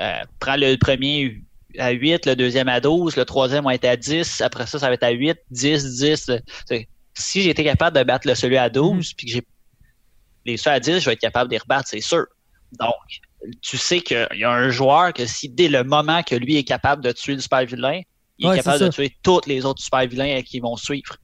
euh, 0.00 0.22
prends 0.38 0.56
le 0.56 0.76
premier 0.76 1.42
à 1.78 1.90
8, 1.90 2.26
le 2.26 2.36
deuxième 2.36 2.68
à 2.68 2.80
12, 2.80 3.16
le 3.16 3.24
troisième 3.24 3.64
va 3.64 3.74
être 3.74 3.84
à 3.84 3.96
10, 3.96 4.40
après 4.40 4.66
ça, 4.66 4.78
ça 4.78 4.88
va 4.88 4.94
être 4.94 5.02
à 5.02 5.10
8, 5.10 5.36
10, 5.50 5.98
10. 5.98 6.24
Tu 6.26 6.42
sais, 6.66 6.88
Si 7.14 7.42
j'étais 7.42 7.64
capable 7.64 7.98
de 7.98 8.04
battre 8.04 8.28
le 8.28 8.34
celui 8.34 8.56
à 8.56 8.70
12, 8.70 9.14
puis 9.14 9.26
que 9.26 9.32
j'ai 9.32 9.42
les 10.44 10.56
ceux 10.56 10.70
à 10.70 10.80
10, 10.80 11.00
je 11.00 11.06
vais 11.06 11.14
être 11.14 11.20
capable 11.20 11.50
de 11.50 11.54
les 11.54 11.58
rebattre, 11.58 11.88
c'est 11.88 12.00
sûr. 12.00 12.26
Donc, 12.78 12.94
tu 13.60 13.78
sais 13.78 14.00
qu'il 14.00 14.28
y 14.34 14.44
a 14.44 14.50
un 14.50 14.70
joueur 14.70 15.12
que 15.12 15.26
si 15.26 15.48
dès 15.48 15.68
le 15.68 15.84
moment 15.84 16.22
que 16.22 16.34
lui 16.34 16.56
est 16.56 16.64
capable 16.64 17.02
de 17.02 17.12
tuer 17.12 17.34
le 17.34 17.40
super 17.40 17.64
vilain, 17.64 18.00
il 18.38 18.50
est 18.50 18.56
capable 18.56 18.84
de 18.84 18.88
tuer 18.88 19.16
tous 19.22 19.42
les 19.46 19.64
autres 19.64 19.82
super 19.82 20.06
vilains 20.06 20.42
qui 20.42 20.60
vont 20.60 20.76
suivre. 20.76 21.16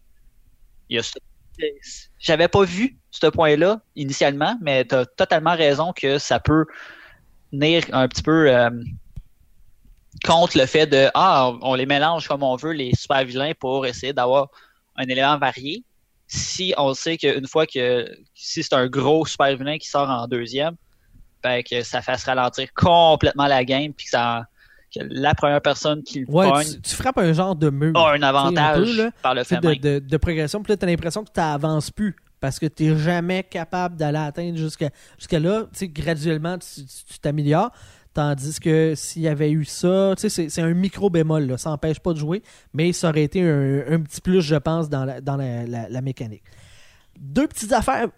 J'avais 2.18 2.48
pas 2.48 2.64
vu 2.64 2.98
ce 3.10 3.26
point-là 3.26 3.80
initialement, 3.96 4.56
mais 4.60 4.84
tu 4.84 4.94
as 4.94 5.06
totalement 5.06 5.54
raison 5.54 5.92
que 5.92 6.18
ça 6.18 6.40
peut 6.40 6.66
venir 7.52 7.84
un 7.92 8.06
petit 8.08 8.22
peu 8.22 8.50
euh, 8.50 8.70
contre 10.24 10.58
le 10.58 10.66
fait 10.66 10.86
de 10.86 11.08
Ah, 11.14 11.52
on 11.62 11.74
les 11.74 11.86
mélange 11.86 12.28
comme 12.28 12.42
on 12.42 12.56
veut, 12.56 12.72
les 12.72 12.94
super 12.94 13.24
vilains, 13.24 13.52
pour 13.58 13.86
essayer 13.86 14.12
d'avoir 14.12 14.48
un 14.96 15.04
élément 15.04 15.38
varié. 15.38 15.82
Si 16.26 16.74
on 16.76 16.92
sait 16.94 17.16
qu'une 17.16 17.46
fois 17.46 17.66
que 17.66 18.06
si 18.34 18.62
c'est 18.62 18.74
un 18.74 18.86
gros 18.86 19.24
super 19.24 19.56
vilain 19.56 19.78
qui 19.78 19.88
sort 19.88 20.10
en 20.10 20.26
deuxième, 20.28 20.76
ben 21.42 21.62
que 21.62 21.82
ça 21.82 22.02
fasse 22.02 22.24
ralentir 22.24 22.68
complètement 22.74 23.46
la 23.46 23.64
game, 23.64 23.92
puis 23.92 24.04
que, 24.06 24.10
ça, 24.10 24.46
que 24.94 25.00
la 25.10 25.34
première 25.34 25.60
personne 25.60 26.02
qui 26.02 26.20
le 26.20 26.26
Ouais, 26.30 26.50
pogne 26.50 26.66
tu, 26.66 26.80
tu 26.80 26.94
frappes 26.96 27.18
un 27.18 27.32
genre 27.32 27.54
de 27.56 27.70
mur. 27.70 27.96
a 27.96 28.12
un 28.12 28.22
avantage 28.22 28.78
peu, 28.84 28.96
là, 29.04 29.10
par 29.22 29.34
le 29.34 29.44
fait 29.44 29.60
de, 29.60 29.68
même. 29.68 29.78
de, 29.78 29.98
de 30.00 30.16
progression. 30.16 30.62
Puis 30.62 30.72
là, 30.72 30.76
tu 30.76 30.84
as 30.84 30.88
l'impression 30.88 31.22
que 31.24 31.30
tu 31.32 31.40
n'avances 31.40 31.90
plus 31.90 32.16
parce 32.40 32.58
que 32.58 32.66
tu 32.66 32.84
n'es 32.84 32.96
jamais 32.98 33.42
capable 33.42 33.96
d'aller 33.96 34.18
atteindre 34.18 34.56
jusqu'à 34.56 34.90
jusqu'à 35.18 35.38
là. 35.40 35.64
Graduellement, 35.82 36.56
tu 36.58 37.18
t'améliores. 37.20 37.70
Tandis 38.14 38.58
que 38.58 38.94
s'il 38.96 39.22
y 39.22 39.28
avait 39.28 39.50
eu 39.50 39.64
ça, 39.64 40.14
tu 40.16 40.22
sais, 40.22 40.28
c'est- 40.28 40.48
c'est 40.48 40.62
un 40.62 40.72
micro 40.74 41.08
bémol, 41.10 41.44
là, 41.46 41.56
ça 41.58 41.70
n'empêche 41.70 42.00
pas 42.00 42.12
de 42.14 42.18
jouer, 42.18 42.42
mais 42.72 42.92
ça 42.92 43.10
aurait 43.10 43.22
été 43.22 43.42
un, 43.42 43.84
un 43.92 44.00
petit 44.00 44.20
plus, 44.20 44.40
je 44.40 44.56
pense, 44.56 44.88
dans 44.88 45.04
la, 45.04 45.20
dans 45.20 45.36
la, 45.36 45.64
la- 45.66 45.88
la 45.88 46.00
mécanique. 46.00 46.42
Deux 47.16 47.46
petites 47.46 47.72
affaires. 47.72 48.08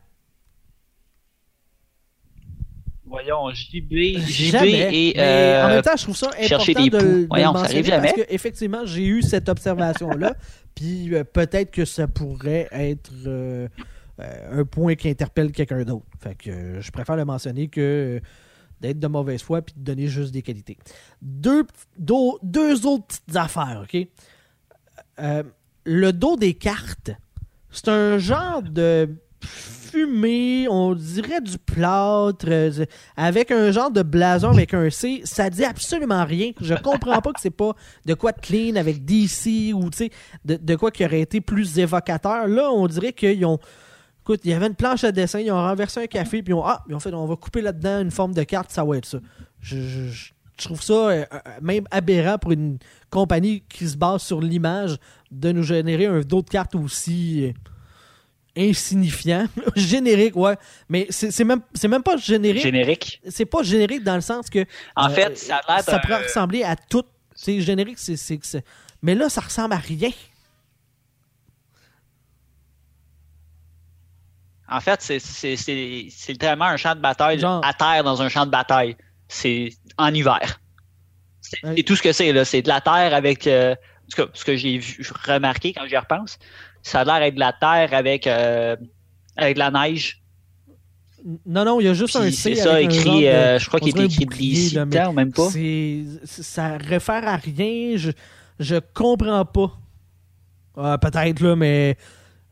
Voyons, 3.11 3.51
JB, 3.51 3.93
JB 4.19 4.55
et. 4.65 5.13
Mais 5.17 5.23
euh, 5.23 5.65
en 5.65 5.69
même 5.69 5.83
temps, 5.83 5.97
je 5.97 6.03
trouve 6.05 6.17
ça 6.17 6.29
important 6.29 6.47
chercher 6.47 6.75
des 6.75 6.91
de, 6.91 7.27
Voyons, 7.29 7.55
ça 7.55 7.65
arrive 7.65 7.85
jamais. 7.85 8.09
parce 8.15 8.21
que 8.27 8.33
effectivement, 8.33 8.87
j'ai 8.87 9.05
eu 9.05 9.23
cette 9.23 9.49
observation-là. 9.49 10.35
puis 10.75 11.13
euh, 11.15 11.25
peut-être 11.25 11.71
que 11.73 11.85
ça 11.85 12.07
pourrait 12.07 12.69
être 12.71 13.11
euh, 13.27 13.67
un 14.19 14.65
point 14.65 14.95
qui 14.95 15.09
interpelle 15.09 15.51
quelqu'un 15.51 15.83
d'autre. 15.83 16.07
Fait 16.21 16.37
que 16.37 16.81
je 16.81 16.91
préfère 16.93 17.17
le 17.17 17.25
mentionner 17.25 17.67
que 17.69 18.21
d'être 18.81 18.99
de 19.01 19.07
mauvaise 19.09 19.43
foi 19.43 19.61
puis 19.61 19.75
de 19.77 19.85
donner 19.85 20.07
juste 20.07 20.31
des 20.33 20.43
qualités. 20.43 20.79
Deux, 21.21 21.65
d'au- 21.99 22.39
deux 22.43 22.87
autres 22.87 23.07
petites 23.09 23.37
affaires, 23.37 23.83
OK? 23.85 24.07
Le 25.85 26.13
dos 26.13 26.37
des 26.37 26.55
cartes, 26.55 27.11
c'est 27.71 27.89
un 27.89 28.19
genre 28.19 28.63
de 28.63 29.09
fumée, 29.91 30.67
on 30.69 30.95
dirait 30.95 31.41
du 31.41 31.59
plâtre, 31.59 32.47
euh, 32.49 32.85
avec 33.17 33.51
un 33.51 33.71
genre 33.71 33.91
de 33.91 34.03
blason 34.03 34.51
avec 34.51 34.75
un 34.75 34.91
C. 34.91 35.23
Ça 35.25 35.51
dit 35.51 35.65
absolument 35.65 36.25
rien. 36.25 36.53
Je 36.61 36.75
comprends 36.75 37.21
pas 37.21 37.33
que 37.33 37.41
c'est 37.41 37.51
pas 37.51 37.73
de 38.07 38.15
quoi 38.15 38.33
de 38.33 38.41
clean 38.41 38.77
avec 38.77 39.05
DC 39.05 39.75
ou 39.75 39.91
de, 40.45 40.57
de 40.57 40.77
quoi 40.77 40.91
qui 40.91 41.05
aurait 41.05 41.21
été 41.21 41.41
plus 41.41 41.79
évocateur. 41.79 42.47
Là, 42.49 42.71
on 42.71 42.87
dirait 42.87 43.13
qu'ils 43.13 43.45
ont. 43.45 43.59
Écoute, 44.23 44.41
il 44.45 44.51
y 44.51 44.55
avait 44.55 44.67
une 44.67 44.75
planche 44.75 45.03
à 45.05 45.13
dessin, 45.13 45.41
ils 45.41 45.51
ont 45.51 45.57
renversé 45.57 46.03
un 46.03 46.07
café, 46.07 46.43
puis 46.43 46.53
ils 46.53 46.55
ont, 46.55 46.65
ah, 46.65 46.85
ils 46.89 47.01
fait, 47.01 47.13
on 47.13 47.27
va 47.27 47.37
couper 47.37 47.63
là-dedans 47.63 48.03
une 48.03 48.11
forme 48.11 48.35
de 48.35 48.43
carte, 48.43 48.71
ça 48.71 48.85
va 48.85 48.99
être 48.99 49.07
ça. 49.07 49.19
Je, 49.61 50.31
trouve 50.59 50.83
ça 50.83 50.93
euh, 50.93 51.25
euh, 51.33 51.39
même 51.63 51.85
aberrant 51.91 52.37
pour 52.37 52.53
une 52.53 52.79
compagnie 53.09 53.63
qui 53.67 53.89
se 53.89 53.97
base 53.97 54.21
sur 54.23 54.43
l'image 54.43 54.99
de 55.31 55.53
nous 55.53 55.63
générer 55.63 56.05
un 56.05 56.21
dos 56.21 56.43
de 56.43 56.51
carte 56.51 56.75
aussi 56.75 57.55
insignifiant. 58.57 59.47
générique, 59.77 60.37
ouais. 60.37 60.57
Mais 60.89 61.07
c'est 61.11 61.45
même, 61.45 61.61
c'est 61.75 61.89
même 61.89 62.03
pas 62.03 62.17
générique. 62.17 62.63
générique? 62.63 63.21
c'est 63.29 63.47
pas 63.47 63.63
générique 63.63 64.03
dans 64.03 64.15
le 64.17 64.21
sens 64.21 64.51
que. 64.51 64.65
En 64.97 65.11
euh, 65.11 65.15
fait, 65.15 65.39
ça 65.39 65.61
a 65.67 65.83
Ça 65.83 65.99
pourrait 65.99 66.23
ressembler 66.25 66.63
à 66.63 66.77
tout. 66.77 67.05
C'est 67.35 67.61
générique, 67.61 67.99
c'est. 67.99 68.65
Mais 69.03 69.15
là, 69.15 69.29
ça 69.29 69.41
ressemble 69.41 69.73
à 69.75 69.79
rien. 69.79 70.11
En 74.69 74.81
fait, 74.81 75.01
c'est- 75.03 76.29
littéralement 76.29 76.67
un 76.67 76.77
champ 76.77 76.95
de 76.95 77.01
bataille 77.01 77.41
Genre. 77.41 77.65
à 77.65 77.75
terre 77.75 78.05
dans 78.05 78.23
un 78.23 78.29
champ 78.29 78.47
de 78.47 78.51
bataille. 78.53 78.97
C'est 79.29 79.71
en 79.99 80.13
hiver. 80.15 80.61
C'est 81.41 81.65
Ouais. 81.65 81.83
tout 81.83 81.97
ce 81.97 82.03
que 82.03 82.13
c'est, 82.13 82.33
là. 82.33 82.45
C'est 82.45 82.63
de 82.63 82.69
la 82.69 82.81
terre 82.81 83.13
avec. 83.15 83.47
euh, 83.47 83.73
en 83.73 84.09
tout 84.11 84.23
cas, 84.27 84.31
ce 84.35 84.45
que 84.45 84.57
j'ai 84.57 84.79
vu- 84.79 85.05
remarqué 85.25 85.73
quand 85.73 85.87
j'y 85.87 85.97
repense, 85.97 86.39
ça 86.83 87.01
a 87.01 87.05
l'air 87.05 87.21
d'être 87.21 87.35
de 87.35 87.41
la 87.41 87.53
terre 87.53 87.91
avec, 87.93 88.27
euh, 88.27 88.77
avec 89.37 89.55
de 89.55 89.59
la 89.59 89.71
neige. 89.71 90.23
Non, 91.45 91.65
non, 91.67 91.81
il 91.81 91.85
y 91.85 91.89
a 91.89 91.95
juste 91.95 92.17
un 92.17 92.25
C. 92.31 92.33
c'est 92.33 92.55
ça, 92.55 92.75
un 92.75 92.79
écrit. 92.79 93.23
de- 93.23 93.27
euh, 93.27 93.59
je 93.59 93.67
crois 93.69 93.79
qu'il 93.81 93.95
est 94.01 94.05
écrit 94.23 94.45
ici 94.47 94.75
même 95.13 95.33
pas. 95.33 95.49
Ça 96.25 96.79
réfère 96.79 97.29
à 97.29 97.37
rien. 97.37 97.97
Je, 97.97 98.11
je 98.59 98.77
comprends 98.95 99.45
pas. 99.45 99.79
Ah, 100.77 100.97
Peut-être, 100.99 101.41
là, 101.41 101.57
mais. 101.57 101.99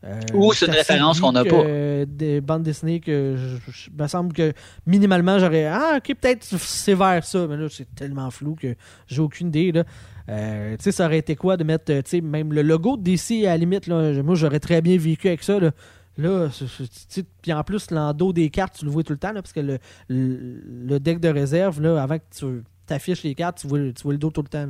euh, 0.03 0.19
Ou 0.35 0.53
c'est 0.53 0.67
une 0.67 0.73
référence 0.73 1.19
qu'on 1.19 1.31
n'a 1.31 1.43
pas. 1.43 1.55
euh, 1.55 2.05
des 2.07 2.41
bandes 2.41 2.61
dessinées 2.63 2.99
que 2.99 3.35
je, 3.65 3.71
je- 3.71 3.89
me 3.91 4.07
semble 4.07 4.33
que 4.33 4.53
minimalement 4.85 5.39
j'aurais. 5.39 5.65
Ah, 5.65 5.95
ok, 5.97 6.15
peut-être 6.19 6.43
c'est 6.43 6.93
vers 6.93 7.23
ça, 7.25 7.47
mais 7.47 7.57
là 7.57 7.67
c'est 7.71 7.87
tellement 7.95 8.29
flou 8.29 8.53
que 8.55 8.75
j'ai 9.07 9.19
aucune 9.21 9.47
idée. 9.47 9.71
Là. 9.71 9.83
Euh, 10.29 10.77
tu 10.77 10.83
sais, 10.83 10.91
ça 10.91 11.05
aurait 11.05 11.17
été 11.17 11.35
quoi 11.35 11.57
de 11.57 11.63
mettre, 11.63 11.91
euh, 11.91 12.01
tu 12.03 12.11
sais, 12.11 12.21
même 12.21 12.53
le 12.53 12.61
logo 12.61 12.97
de 12.97 13.03
DC 13.03 13.45
à 13.45 13.49
la 13.49 13.57
limite, 13.57 13.87
là, 13.87 14.21
moi 14.21 14.35
j'aurais 14.35 14.59
très 14.59 14.81
bien 14.81 14.97
vécu 14.97 15.27
avec 15.27 15.43
ça. 15.43 15.59
Là. 15.59 15.71
Là, 16.17 16.49
puis 17.41 17.53
en 17.53 17.63
plus, 17.63 17.91
l'endos 17.91 18.33
des 18.33 18.49
cartes, 18.49 18.77
tu 18.77 18.85
le 18.85 18.91
vois 18.91 19.03
tout 19.03 19.13
le 19.13 19.19
temps, 19.19 19.31
là, 19.31 19.41
parce 19.41 19.53
que 19.53 19.61
le, 19.61 19.79
le, 20.09 20.99
deck 20.99 21.19
de 21.19 21.29
réserve, 21.29 21.81
là, 21.81 22.01
avant 22.01 22.19
que 22.19 22.23
tu 22.37 22.63
t'affiches 22.85 23.23
les 23.23 23.35
cartes, 23.35 23.59
tu 23.59 23.67
vois, 23.67 23.79
tu 23.79 24.03
vois 24.03 24.11
le 24.11 24.19
dos 24.19 24.29
tout 24.29 24.41
le 24.41 24.49
temps. 24.49 24.67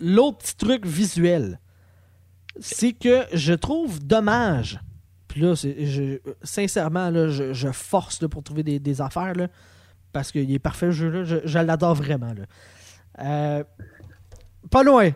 L'autre 0.00 0.38
petit 0.38 0.56
truc 0.56 0.86
visuel, 0.86 1.58
c'est 2.60 2.92
que 2.92 3.24
je 3.32 3.52
trouve 3.52 3.98
dommage. 3.98 4.80
Puis 5.26 5.40
là, 5.40 5.54
je- 5.54 6.20
sincèrement, 6.44 7.10
là, 7.10 7.28
je, 7.28 7.72
force 7.72 8.22
là, 8.22 8.28
pour 8.28 8.44
trouver 8.44 8.62
des, 8.62 8.78
des 8.78 9.00
affaires, 9.00 9.34
là, 9.34 9.48
parce 10.12 10.30
qu'il 10.30 10.50
est 10.52 10.58
parfait, 10.60 10.86
le 10.86 10.92
jeu-là. 10.92 11.24
Je, 11.24 11.36
je 11.44 11.58
l'adore 11.58 11.94
vraiment. 11.94 12.32
Là. 12.32 12.44
Euh, 13.20 13.64
pas 14.70 14.82
loin. 14.82 15.10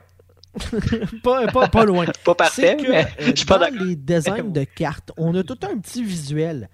pas, 1.23 1.47
pas, 1.47 1.69
pas 1.69 1.85
loin. 1.85 2.07
Pas 2.25 2.35
parfait, 2.35 2.77
que, 2.77 2.91
mais 2.91 3.07
euh, 3.21 3.33
je 3.35 3.45
pas 3.47 3.59
dans 3.59 3.71
d'accord. 3.71 3.87
les 3.87 3.97
designs 3.97 4.53
de 4.53 4.65
cartes, 4.77 5.11
on 5.17 5.35
a 5.35 5.43
tout 5.43 5.59
un 5.63 5.79
petit 5.79 6.05
visuel. 6.05 6.69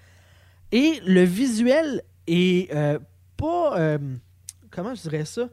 Et 0.72 1.00
le 1.06 1.22
visuel 1.22 2.02
est 2.26 2.74
euh, 2.74 2.98
pas. 3.36 3.98
comment 4.70 4.94
je 4.94 5.02
dirais 5.02 5.24
ça? 5.24 5.48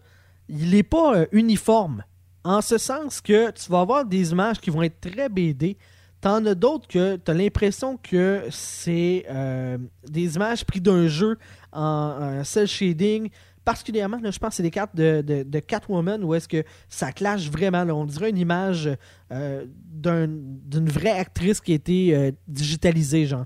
Il 0.50 0.74
est 0.74 0.84
pas 0.84 1.26
uniforme. 1.32 2.04
En 2.44 2.62
ce 2.62 2.78
sens 2.78 3.22
que 3.22 3.50
tu 3.52 3.72
vas 3.72 3.82
avoir 3.82 4.06
des 4.06 4.32
images 4.32 4.60
qui 4.60 4.70
vont 4.70 4.84
être 4.84 5.02
très 5.02 5.30
BD. 5.30 5.78
T'en 6.22 6.44
as 6.46 6.56
d'autres 6.56 6.88
que 6.88 7.18
tu 7.18 7.32
as 7.32 7.34
l'impression 7.34 7.98
que 7.98 8.46
c'est 8.50 9.26
euh, 9.30 9.78
des 10.08 10.36
images 10.36 10.66
prises 10.66 10.82
d'un 10.82 11.08
jeu 11.08 11.38
en, 11.72 12.40
en 12.40 12.44
cel 12.44 12.68
shading. 12.68 13.30
Particulièrement, 13.66 14.20
là, 14.22 14.30
je 14.32 14.38
pense 14.38 14.50
que 14.50 14.56
c'est 14.58 14.64
des 14.64 14.70
cartes 14.72 14.96
de, 14.96 15.22
de, 15.44 15.60
Catwoman 15.60 16.24
où 16.24 16.36
est-ce 16.36 16.48
que 16.48 16.64
ça 16.88 17.12
clash 17.12 17.50
vraiment. 17.50 17.82
On 17.82 18.06
dirait 18.06 18.30
une 18.30 18.38
image 18.38 18.90
euh, 19.32 19.66
d'un- 19.92 20.28
d'une 20.30 20.88
vraie 20.88 21.18
actrice 21.20 21.60
qui 21.60 21.72
a 21.72 21.76
été 21.76 22.16
euh, 22.16 22.32
digitalisée, 22.48 23.26
genre. 23.26 23.46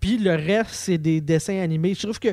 Puis 0.00 0.18
le 0.18 0.32
reste, 0.34 0.70
c'est 0.72 0.98
des 0.98 1.20
dessins 1.20 1.58
animés. 1.58 1.94
Je 1.94 2.02
trouve 2.02 2.20
que 2.20 2.28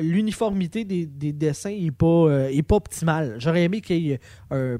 l'uniformité 0.00 0.84
des, 0.84 1.06
des 1.06 1.32
dessins 1.32 1.70
n'est 1.78 1.90
pas, 1.90 2.06
euh, 2.06 2.62
pas 2.62 2.76
optimale. 2.76 3.36
J'aurais 3.38 3.64
aimé 3.64 3.80
qu'il 3.80 3.98
y 3.98 4.12
ait 4.12 4.20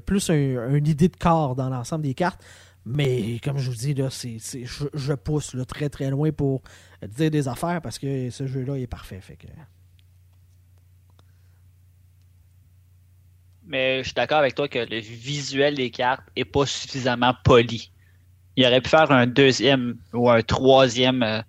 plus 0.05 0.29
un- 0.29 0.73
une 0.75 0.87
idée 0.87 1.07
de 1.07 1.15
corps 1.15 1.55
dans 1.55 1.69
l'ensemble 1.69 2.03
des 2.03 2.13
cartes. 2.13 2.43
Mais 2.85 3.39
comme 3.43 3.59
je 3.59 3.69
vous 3.69 3.75
dis, 3.77 3.93
là, 3.93 4.09
je 4.09 5.13
pousse 5.13 5.53
là, 5.53 5.63
très 5.65 5.87
très 5.89 6.09
loin 6.09 6.31
pour 6.31 6.63
dire 7.07 7.29
des 7.29 7.47
affaires 7.47 7.79
parce 7.81 7.99
que 7.99 8.29
ce 8.31 8.47
jeu-là 8.47 8.75
est 8.77 8.87
parfait. 8.87 9.19
Fait 9.21 9.35
que... 9.35 9.45
Mais 13.71 13.99
je 13.99 14.09
suis 14.09 14.13
d'accord 14.13 14.39
avec 14.39 14.53
toi 14.53 14.67
que 14.67 14.79
le 14.79 14.99
visuel 14.99 15.75
des 15.75 15.91
cartes 15.91 16.27
est 16.35 16.43
pas 16.43 16.65
suffisamment 16.65 17.33
poli. 17.45 17.89
Il 18.57 18.65
aurait 18.65 18.81
pu 18.81 18.89
faire 18.89 19.09
un 19.11 19.27
deuxième 19.27 19.97
ou 20.13 20.29
un 20.29 20.41
troisième 20.41 21.23
euh, 21.23 21.41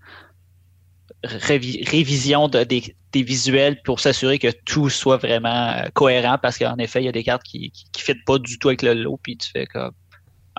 révi- 1.24 1.84
révision 1.88 2.46
de- 2.46 2.62
des, 2.62 2.94
visuels 3.14 3.82
pour 3.82 3.98
s'assurer 3.98 4.38
que 4.38 4.52
tout 4.64 4.88
soit 4.88 5.16
vraiment 5.16 5.70
euh, 5.70 5.88
cohérent 5.94 6.38
parce 6.40 6.58
qu'en 6.58 6.76
effet, 6.78 7.02
il 7.02 7.06
y 7.06 7.08
a 7.08 7.12
des 7.12 7.24
cartes 7.24 7.42
qui 7.42 7.72
qui 7.92 8.02
fitent 8.02 8.24
pas 8.24 8.38
du 8.38 8.58
tout 8.58 8.68
avec 8.68 8.82
le 8.82 8.94
lot 8.94 9.18
puis 9.20 9.36
tu 9.36 9.50
fais 9.50 9.66
comme 9.66 9.92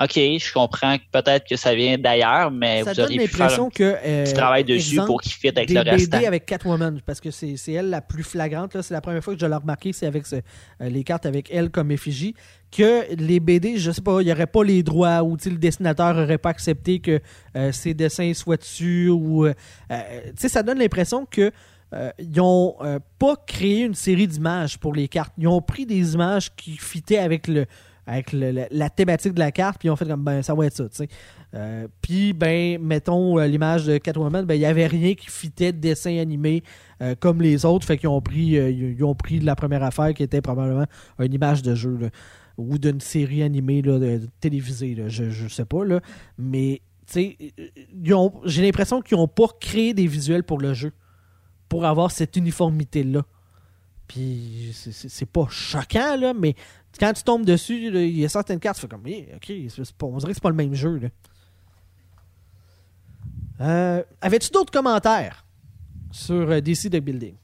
OK, 0.02 0.14
je 0.16 0.54
comprends 0.54 0.98
que 0.98 1.04
peut-être 1.12 1.48
que 1.48 1.56
ça 1.56 1.76
vient 1.76 2.00
d'ailleurs, 2.00 2.50
mais 2.50 2.84
ça 2.84 2.92
vous 2.92 2.96
donne 2.96 3.06
auriez 3.06 3.20
pu 3.20 3.28
faire 3.28 3.42
un 3.42 3.50
l'impression 3.50 3.70
que. 3.70 3.96
euh, 4.04 4.24
petit 4.24 4.34
travail 4.34 4.64
dessus 4.64 4.78
exemple, 4.94 5.06
pour 5.08 5.22
qu'il 5.22 5.32
fitte 5.34 5.56
avec 5.56 5.68
des 5.70 5.76
le 5.76 5.82
restant. 5.82 6.18
BD 6.18 6.26
avec 6.26 6.46
Catwoman 6.48 7.00
parce 7.06 7.22
que 7.22 7.30
c'est 7.30 7.56
elle 7.72 7.92
la 7.92 8.02
plus 8.02 8.24
flagrante 8.24 8.74
là. 8.74 8.82
c'est 8.82 8.94
la 8.96 9.02
première 9.02 9.24
fois 9.24 9.36
que 9.36 9.40
je 9.40 9.46
l'ai 9.46 9.56
remarqué 9.56 9.94
c'est 9.94 10.08
avec 10.08 10.26
ce- 10.26 10.38
euh, 10.38 10.42
les 10.90 11.04
cartes 11.04 11.28
avec 11.28 11.50
elle 11.52 11.70
comme 11.70 11.92
effigie 11.92 12.34
que 12.76 13.14
les 13.16 13.40
BD 13.40 13.78
je 13.78 13.92
sais 13.92 14.02
pas 14.02 14.22
il 14.22 14.28
y 14.28 14.32
aurait 14.32 14.48
pas 14.48 14.64
les 14.64 14.82
droits 14.82 15.22
ou 15.22 15.38
le 15.46 15.58
dessinateur 15.58 16.18
aurait 16.18 16.40
pas 16.40 16.50
accepté 16.50 17.00
que 17.00 17.20
euh, 17.56 17.72
ces 17.72 17.94
dessins 17.94 18.34
soient 18.34 18.58
dessus 18.58 19.10
ou 19.10 19.46
euh, 19.46 19.54
euh, 19.92 20.02
tu 20.28 20.32
sais 20.38 20.50
ça 20.50 20.64
donne 20.64 20.80
l'impression 20.80 21.28
que 21.30 21.52
euh, 21.94 22.10
ils 22.18 22.42
ont 22.42 22.78
euh, 22.82 22.98
pas 23.20 23.36
créé 23.46 23.82
une 23.84 23.94
série 23.94 24.28
d'images 24.28 24.80
pour 24.80 24.96
les 24.96 25.08
cartes 25.08 25.34
ils 25.38 25.48
ont 25.48 25.62
pris 25.62 25.86
des 25.86 26.16
images 26.16 26.50
qui 26.56 26.78
fitaient 26.78 27.20
avec 27.20 27.48
le 27.48 27.68
avec 28.06 28.34
la, 28.34 28.90
thématique 28.90 29.34
de 29.34 29.40
la 29.40 29.52
carte 29.52 29.80
puis 29.80 29.88
ils 29.88 29.92
ont 29.92 29.96
fait 29.96 30.08
comme 30.08 30.24
ben 30.24 30.42
ça 30.42 30.54
va 30.54 30.66
être 30.66 30.76
ça 30.76 30.90
tu 30.90 30.96
sais 30.96 31.10
euh, 31.56 31.88
puis, 32.02 32.34
ben, 32.34 32.82
mettons 32.82 33.38
euh, 33.40 33.46
l'image 33.46 33.86
de 33.86 33.98
Catwoman, 33.98 34.46
ben, 34.46 34.56
il 34.56 34.60
n'y 34.60 34.66
avait 34.66 34.88
rien 34.88 35.14
qui 35.14 35.30
fitait 35.30 35.72
de 35.72 35.78
dessin 35.78 36.18
animé 36.18 36.64
euh, 37.02 37.16
comme 37.20 37.42
les 37.42 37.66
autres. 37.66 37.86
Fait 37.86 37.98
qu'ils 37.98 38.10
ont 38.10 38.22
pris 38.22 38.54
ils 38.54 39.04
ont 39.04 39.16
pris 39.16 39.40
la 39.40 39.56
première 39.56 39.84
affaire 39.84 40.14
qui 40.14 40.24
était 40.24 40.42
probablement 40.42 40.86
une 41.20 41.34
image 41.34 41.62
de 41.62 41.76
jeu 41.76 41.96
là, 41.98 42.10
ou 42.58 42.78
d'une 42.78 43.00
série 43.00 43.44
animée 43.44 43.82
là, 43.82 44.00
de, 44.00 44.22
télévisée. 44.40 44.96
là. 44.96 45.08
Je, 45.10 45.30
je 45.30 45.48
sais 45.48 45.66
pas, 45.66 45.86
là. 45.86 46.02
Mais, 46.38 46.82
tu 47.06 47.14
sais, 47.14 48.14
ont- 48.14 48.42
j'ai 48.46 48.64
l'impression 48.64 49.02
qu'ils 49.02 49.18
n'ont 49.18 49.28
pas 49.28 49.48
créé 49.60 49.94
des 49.94 50.08
visuels 50.08 50.44
pour 50.44 50.60
le 50.60 50.74
jeu 50.74 50.92
pour 51.70 51.86
avoir 51.86 52.10
cette 52.12 52.36
uniformité-là. 52.36 53.24
Puis, 54.08 54.72
c'est- 54.74 54.92
c'est 54.92 55.10
c'est 55.10 55.26
pas 55.26 55.48
choquant, 55.50 56.18
là, 56.18 56.34
mais 56.34 56.56
quand 57.00 57.14
tu 57.14 57.24
tombes 57.24 57.46
dessus, 57.46 57.88
il 57.88 58.20
y 58.20 58.26
a 58.26 58.30
certaines 58.30 58.60
cartes, 58.60 58.76
tu 58.78 58.82
fais 58.82 58.88
comme, 58.88 59.06
Eh, 59.08 59.30
ok, 59.36 59.52
c'est 59.70 59.92
pas- 59.94 60.06
on 60.06 60.18
dirait 60.18 60.32
que 60.32 60.36
c'est 60.36 60.44
pas 60.44 60.50
le 60.50 60.56
même 60.56 60.74
jeu, 60.76 60.98
là. 60.98 61.10
Euh, 63.62 64.04
Avais-tu 64.22 64.50
d'autres 64.50 64.72
commentaires 64.72 65.46
sur 66.12 66.50
euh, 66.52 66.60
DC 66.60 66.90
Deck 66.90 67.04
Building? 67.04 67.36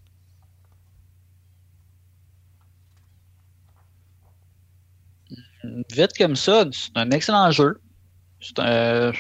Vite 5.91 6.18
comme 6.18 6.36
ça, 6.36 6.66
c'est 6.72 6.95
un 6.95 7.12
excellent 7.12 7.52
jeu. 7.52 7.80
C'est 8.39 8.58
un- 8.60 9.12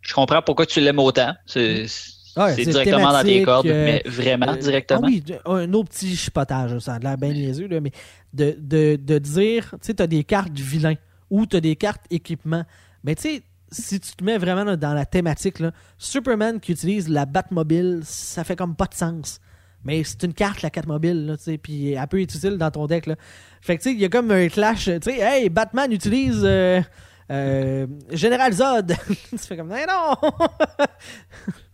Je 0.00 0.14
comprends 0.14 0.42
pourquoi 0.42 0.66
tu 0.66 0.80
l'aimes 0.80 0.98
autant. 0.98 1.32
C'est 1.46 1.86
Ouais, 2.36 2.56
directement 2.56 3.12
dans 3.12 3.22
tes 3.22 3.42
cordes, 3.42 3.66
euh, 3.66 3.84
mais 3.84 4.02
vraiment 4.10 4.52
euh, 4.52 4.56
directement. 4.56 5.02
Ah 5.04 5.06
oui, 5.06 5.22
un 5.44 5.72
autre 5.74 5.90
petit 5.90 6.16
chipotage, 6.16 6.76
ça 6.80 6.94
a 6.94 6.98
l'air 6.98 7.16
bien 7.18 7.32
niaiseux, 7.32 7.68
là, 7.68 7.78
mais 7.80 7.92
de, 8.32 8.56
de, 8.58 8.96
de 8.96 9.18
dire, 9.18 9.70
tu 9.72 9.78
sais, 9.82 9.94
t'as 9.94 10.06
des 10.06 10.24
cartes 10.24 10.58
vilains 10.58 10.96
ou 11.30 11.46
t'as 11.46 11.60
des 11.60 11.76
cartes 11.76 12.04
équipement. 12.10 12.64
Mais 13.04 13.14
tu 13.14 13.22
sais, 13.22 13.42
si 13.70 14.00
tu 14.00 14.12
te 14.14 14.22
mets 14.22 14.38
vraiment 14.38 14.76
dans 14.76 14.94
la 14.94 15.06
thématique, 15.06 15.58
là, 15.58 15.72
Superman 15.98 16.60
qui 16.60 16.72
utilise 16.72 17.08
la 17.08 17.26
Batmobile, 17.26 18.00
ça 18.04 18.44
fait 18.44 18.56
comme 18.56 18.76
pas 18.76 18.86
de 18.86 18.94
sens. 18.94 19.40
Mais 19.84 20.04
c'est 20.04 20.22
une 20.22 20.34
carte, 20.34 20.62
la 20.62 20.70
tu 20.70 20.80
sais, 21.38 21.58
puis 21.58 21.92
elle 21.92 22.06
peut 22.06 22.20
être 22.20 22.34
utile 22.34 22.56
dans 22.56 22.70
ton 22.70 22.86
deck, 22.86 23.06
là. 23.06 23.16
Fait 23.60 23.76
que 23.76 23.82
tu 23.82 23.90
sais, 23.90 23.94
il 23.94 24.00
y 24.00 24.04
a 24.04 24.08
comme 24.08 24.30
un 24.30 24.48
clash, 24.48 24.84
tu 24.84 24.98
sais, 25.02 25.18
hey, 25.18 25.48
Batman 25.48 25.90
utilise 25.90 26.42
euh, 26.44 26.80
euh, 27.30 27.86
Général 28.10 28.52
Zod. 28.52 28.94
tu 29.30 29.38
fais 29.38 29.56
comme, 29.56 29.70
non! 29.70 30.14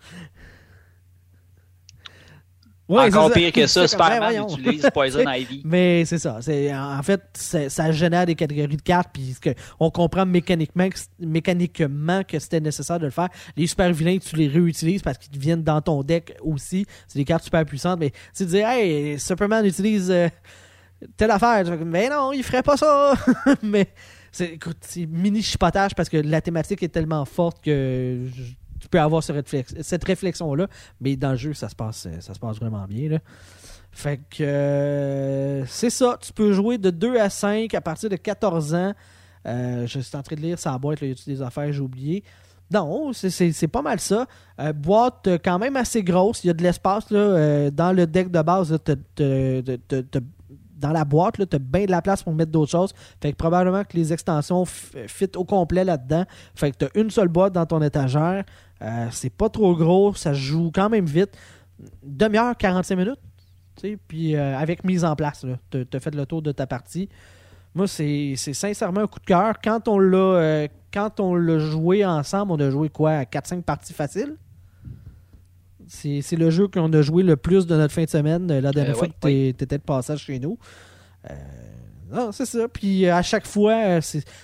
Ouais, 2.89 3.05
Encore 3.09 3.31
pire 3.33 3.53
que 3.53 3.67
ça, 3.67 3.81
Ben, 3.83 3.87
Superman 3.89 4.19
voyons. 4.21 4.49
utilise 4.49 4.89
Poison 4.95 5.21
Ivy. 5.31 5.61
Mais 5.65 6.05
c'est 6.07 6.19
ça. 6.19 6.39
C'est, 6.41 6.75
en 6.75 7.03
fait, 7.03 7.21
ça 7.35 7.93
génère 7.93 8.25
des 8.25 8.35
catégories 8.35 8.77
de 8.79 8.83
cartes, 8.83 9.11
puis 9.13 9.35
on 9.79 9.91
comprend 9.91 10.25
mécaniquement 10.25 10.89
que, 10.89 10.99
c- 10.99 11.07
mécaniquement 11.19 12.23
que 12.25 12.39
c'était 12.39 12.61
nécessaire 12.61 12.99
de 12.99 13.05
le 13.05 13.11
faire. 13.11 13.29
Les 13.57 13.67
super 13.67 13.93
vilains, 13.93 14.19
tu 14.19 14.37
les 14.37 14.49
réutilises 14.49 15.03
parce 15.03 15.19
qu'ils 15.19 15.39
viennent 15.39 15.63
dans 15.63 15.81
ton 15.83 16.03
deck 16.03 16.35
aussi. 16.41 16.87
C'est 17.07 17.19
des 17.19 17.25
cartes 17.25 17.45
super 17.45 17.65
puissantes, 17.67 18.01
mais 18.01 18.11
tu 18.37 18.45
te 18.45 18.51
dis, 18.51 18.59
hey, 18.59 19.19
Superman 19.19 19.65
utilise 19.67 20.11
euh, 20.11 20.29
telle 21.17 21.31
affaire. 21.31 21.65
Mais 21.85 22.09
non, 22.09 22.33
il 22.33 22.43
ferait 22.43 22.63
pas 22.63 22.77
ça. 22.77 23.13
mais 23.63 23.89
c'est, 24.33 24.55
écoute, 24.55 24.79
c'est 24.81 25.05
mini 25.07 25.43
chipotage 25.43 25.95
parce 25.95 26.09
que 26.09 26.17
la 26.17 26.41
thématique 26.41 26.83
est 26.83 26.89
tellement 26.89 27.25
forte 27.27 27.63
que 27.63 28.21
je- 28.35 28.43
tu 28.89 28.91
peux 28.91 29.01
avoir 29.01 29.23
cette 29.23 30.05
réflexion-là. 30.05 30.67
Mais 31.01 31.17
dans 31.17 31.33
le 31.33 31.37
jeu, 31.37 31.53
ça 31.53 31.69
se 31.69 31.75
passe, 31.75 32.09
ça 32.21 32.33
se 32.33 32.39
passe 32.39 32.57
vraiment 32.57 32.87
bien. 32.87 33.19
Fait 33.91 34.19
que 34.31 34.43
euh, 34.43 35.67
c'est 35.67 35.91
ça. 35.91 36.17
Tu 36.21 36.33
peux 36.33 36.53
jouer 36.53 36.79
de 36.79 36.91
2 36.91 37.19
à 37.19 37.29
5 37.29 37.75
à 37.75 37.81
partir 37.81 38.09
de 38.09 38.17
14 38.17 38.75
ans. 38.75 38.95
Euh, 39.47 39.87
je 39.87 40.01
suis 40.01 40.17
en 40.17 40.23
train 40.23 40.37
de 40.37 40.41
lire 40.41 40.59
sa 40.59 40.79
boîte. 40.79 41.01
Là, 41.01 41.09
y 41.09 41.11
a 41.13 41.15
des 41.27 41.43
affaires? 41.43 41.73
J'ai 41.73 41.81
oublié. 41.81 42.23
Non, 42.71 43.13
c'est- 43.13 43.67
pas 43.69 43.83
mal 43.83 43.99
ça. 43.99 44.27
Euh, 44.61 44.73
boîte 44.73 45.27
euh, 45.27 45.39
quand 45.43 45.59
même 45.59 45.77
assez 45.77 46.03
grosse. 46.03 46.45
Il 46.45 46.49
y 46.49 46.51
a 46.51 46.55
de 46.55 46.63
l'espace 46.63 47.07
euh, 47.13 47.71
dans 47.71 47.93
le 47.93 48.07
deck 48.07 48.31
de 48.31 48.43
base. 48.43 48.79
Dans 50.79 50.93
la 50.93 51.05
boîte, 51.05 51.35
tu 51.49 51.57
as 51.57 51.59
bien 51.59 51.85
de 51.85 51.91
la 51.91 52.03
place 52.03 52.23
pour 52.23 52.33
mettre 52.33 52.53
d'autres 52.53 52.71
choses. 52.71 52.93
Fait 53.21 53.33
que 53.33 53.37
probablement 53.37 53.85
que 53.85 53.97
les 53.97 54.13
extensions 54.13 54.65
fit 54.65 55.31
au 55.37 55.45
complet 55.45 55.85
là-dedans. 55.85 56.25
Fait 56.55 56.71
que 56.71 56.77
tu 56.77 56.85
as 56.87 57.01
une 57.01 57.11
seule 57.11 57.29
boîte 57.29 57.53
dans 57.53 57.67
ton 57.67 57.83
étagère. 57.83 58.45
Euh, 58.83 59.07
c'est 59.11 59.31
pas 59.31 59.49
trop 59.49 59.75
gros. 59.75 60.15
Ça 60.15 60.33
joue 60.33 60.71
quand 60.73 60.89
même 60.89 61.07
vite. 61.07 61.37
Demi-heure, 62.03 62.57
45 62.57 62.97
minutes. 62.97 63.21
Puis 64.09 64.35
euh, 64.35 64.57
avec 64.57 64.85
mise 64.85 65.05
en 65.05 65.15
place, 65.15 65.45
tu 65.71 65.87
as 65.93 66.01
fait 66.01 66.15
le 66.15 66.27
tour 66.27 66.43
de 66.43 66.53
ta 66.53 66.67
partie. 66.67 67.09
Moi, 67.75 67.87
c'est 67.87 68.35
sincèrement 68.37 69.03
un 69.03 69.07
coup 69.07 69.21
de 69.21 69.27
cœur. 69.27 69.55
Quand 69.63 69.89
on 69.89 69.99
l'a 69.99 70.19
euh, 70.19 71.59
joué 71.59 72.05
ensemble, 72.05 72.53
on 72.53 72.61
a 72.61 72.71
joué 72.71 72.89
quoi 72.89 73.11
à 73.13 73.25
4-5 73.25 73.63
parties 73.63 73.93
faciles? 73.93 74.37
C'est 75.89 76.37
le 76.37 76.51
jeu 76.51 76.69
qu'on 76.69 76.93
a 76.93 77.03
joué 77.03 77.23
le 77.23 77.37
plus 77.37 77.67
de 77.67 77.75
notre 77.77 77.95
fin 77.95 78.05
de 78.05 78.09
semaine, 78.11 78.47
la 78.47 78.71
dernière 78.73 78.95
Euh, 78.95 78.99
fois 78.99 79.09
ouais, 79.23 79.53
que 79.53 79.57
tu 79.59 79.65
étais 79.65 79.79
de 79.79 79.83
passage 79.83 80.21
chez 80.21 80.39
nous. 80.39 80.59
Euh, 81.31 81.35
non, 82.13 82.31
c'est 82.33 82.47
ça. 82.47 82.69
Puis 82.69 83.07
euh, 83.07 83.15
à 83.15 83.23
chaque 83.23 83.47
fois, 83.47 84.01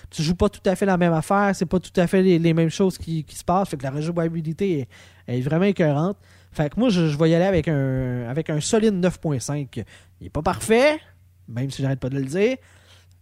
tu 0.09 0.23
joues 0.23 0.35
pas 0.35 0.49
tout 0.49 0.61
à 0.65 0.75
fait 0.75 0.85
la 0.85 0.97
même 0.97 1.13
affaire, 1.13 1.51
c'est 1.55 1.65
pas 1.65 1.79
tout 1.79 1.99
à 1.99 2.07
fait 2.07 2.21
les, 2.23 2.39
les 2.39 2.53
mêmes 2.53 2.69
choses 2.69 2.97
qui, 2.97 3.23
qui 3.23 3.35
se 3.35 3.43
passent. 3.43 3.69
Fait 3.69 3.77
que 3.77 3.83
la 3.83 3.91
rejouabilité 3.91 4.79
est, 5.27 5.37
est 5.37 5.41
vraiment 5.41 5.65
écœurante. 5.65 6.17
Fait 6.51 6.69
que 6.69 6.79
moi, 6.79 6.89
je, 6.89 7.07
je 7.07 7.17
vais 7.17 7.29
y 7.29 7.35
aller 7.35 7.45
avec 7.45 7.67
un, 7.67 8.27
avec 8.29 8.49
un 8.49 8.59
solide 8.61 8.93
9.5. 8.95 9.83
Il 10.21 10.27
est 10.27 10.29
pas 10.29 10.41
parfait, 10.41 10.99
même 11.47 11.69
si 11.69 11.81
j'arrête 11.81 11.99
pas 11.99 12.09
de 12.09 12.17
le 12.17 12.25
dire, 12.25 12.57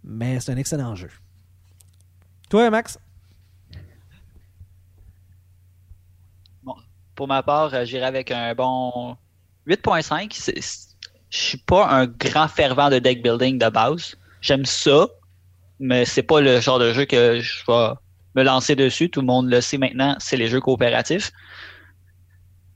mais 0.04 0.40
c'est 0.40 0.52
un 0.52 0.58
excellent 0.58 0.96
jeu. 0.96 1.10
Toi, 2.50 2.70
Max? 2.70 3.00
Pour 7.16 7.28
ma 7.28 7.44
part, 7.44 7.74
euh, 7.74 7.86
j'irai 7.86 8.06
avec 8.06 8.32
un 8.32 8.54
bon 8.56 9.16
8.5. 9.68 10.34
C'est- 10.34 10.60
c'est- 10.62 10.94
Je 11.30 11.38
suis 11.40 11.58
pas 11.58 11.88
un 11.90 12.06
grand 12.06 12.48
fervent 12.48 12.92
de 12.92 13.00
deck 13.00 13.24
building 13.24 13.58
de 13.58 13.68
base. 13.70 14.16
J'aime 14.42 14.66
ça, 14.66 15.08
mais 15.80 16.06
c'est 16.06 16.22
pas 16.22 16.42
le 16.42 16.60
genre 16.60 16.78
de 16.78 16.94
jeu 16.94 17.06
que 17.06 17.40
je 17.40 17.64
vais 17.68 17.90
me 18.36 18.44
lancer 18.44 18.76
dessus. 18.76 19.10
Tout 19.10 19.22
le 19.22 19.26
monde 19.26 19.50
le 19.50 19.60
sait 19.60 19.80
maintenant, 19.80 20.16
c'est 20.20 20.38
les 20.38 20.48
jeux 20.48 20.60
coopératifs. 20.62 21.32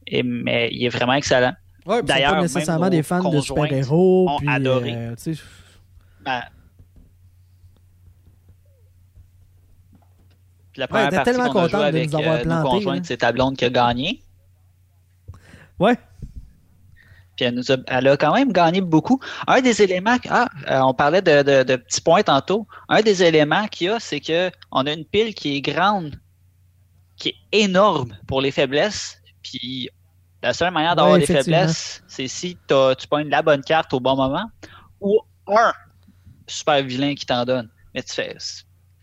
Et, 0.07 0.23
mais 0.23 0.69
il 0.71 0.83
est 0.85 0.89
vraiment 0.89 1.13
excellent. 1.13 1.53
Ouais, 1.85 2.01
D'ailleurs, 2.01 2.33
pas 2.33 2.41
nécessairement 2.41 2.89
des 2.89 3.03
fans 3.03 3.29
de 3.29 3.39
super-héros. 3.39 4.27
ont 4.27 4.39
puis, 4.39 4.47
adoré. 4.49 4.95
euh, 4.95 5.15
Ben, 6.21 6.41
la 10.75 10.83
Ouais, 10.83 10.87
première 10.87 11.09
t'es 11.09 11.15
partie 11.15 11.31
tellement 11.31 11.49
qu'on 11.51 11.59
a 11.59 11.67
joué 11.67 11.71
contente 11.71 11.81
de 11.81 11.85
avec 11.97 12.13
avoir 12.13 12.35
euh, 12.35 12.43
nos 12.43 12.69
conjointes, 12.69 12.95
là. 12.97 13.03
c'est 13.03 13.17
ta 13.17 13.31
blonde 13.31 13.55
qui 13.55 13.65
a 13.65 13.69
gagné. 13.69 14.23
Ouais. 15.79 15.97
Puis 17.35 17.45
elle, 17.45 17.53
nous 17.55 17.71
a, 17.71 17.77
elle 17.87 18.07
a 18.07 18.17
quand 18.17 18.33
même 18.33 18.51
gagné 18.51 18.81
beaucoup. 18.81 19.19
Un 19.45 19.61
des 19.61 19.81
éléments, 19.81 20.17
ah, 20.29 20.49
euh, 20.69 20.79
on 20.81 20.93
parlait 20.93 21.21
de, 21.21 21.43
de- 21.43 21.63
de 21.63 21.75
petits 21.75 22.01
points 22.01 22.23
tantôt. 22.23 22.67
Un 22.89 23.01
des 23.01 23.21
éléments 23.21 23.67
qu'il 23.67 23.87
y 23.87 23.89
a, 23.91 23.99
c'est 23.99 24.19
que 24.19 24.49
on 24.71 24.85
a 24.87 24.91
une 24.93 25.05
pile 25.05 25.35
qui 25.35 25.55
est 25.57 25.61
grande, 25.61 26.19
qui 27.15 27.29
est 27.29 27.63
énorme 27.65 28.17
pour 28.27 28.41
les 28.41 28.49
faiblesses. 28.51 29.21
Puis 29.43 29.89
la 30.41 30.53
seule 30.53 30.73
manière 30.73 30.95
d'avoir 30.95 31.13
Ouais, 31.13 31.19
des 31.19 31.27
faiblesses, 31.27 32.01
c'est 32.07 32.27
si 32.27 32.57
tu 32.67 33.07
pognes 33.07 33.29
la 33.29 33.43
bonne 33.43 33.61
carte 33.63 33.93
au 33.93 33.99
bon 33.99 34.15
moment 34.15 34.49
ou 34.99 35.19
un 35.47 35.73
super 36.47 36.81
vilain 36.83 37.13
qui 37.13 37.25
t'en 37.27 37.45
donne. 37.45 37.69
Mais 37.93 38.01
tu 38.01 38.13
fais 38.13 38.35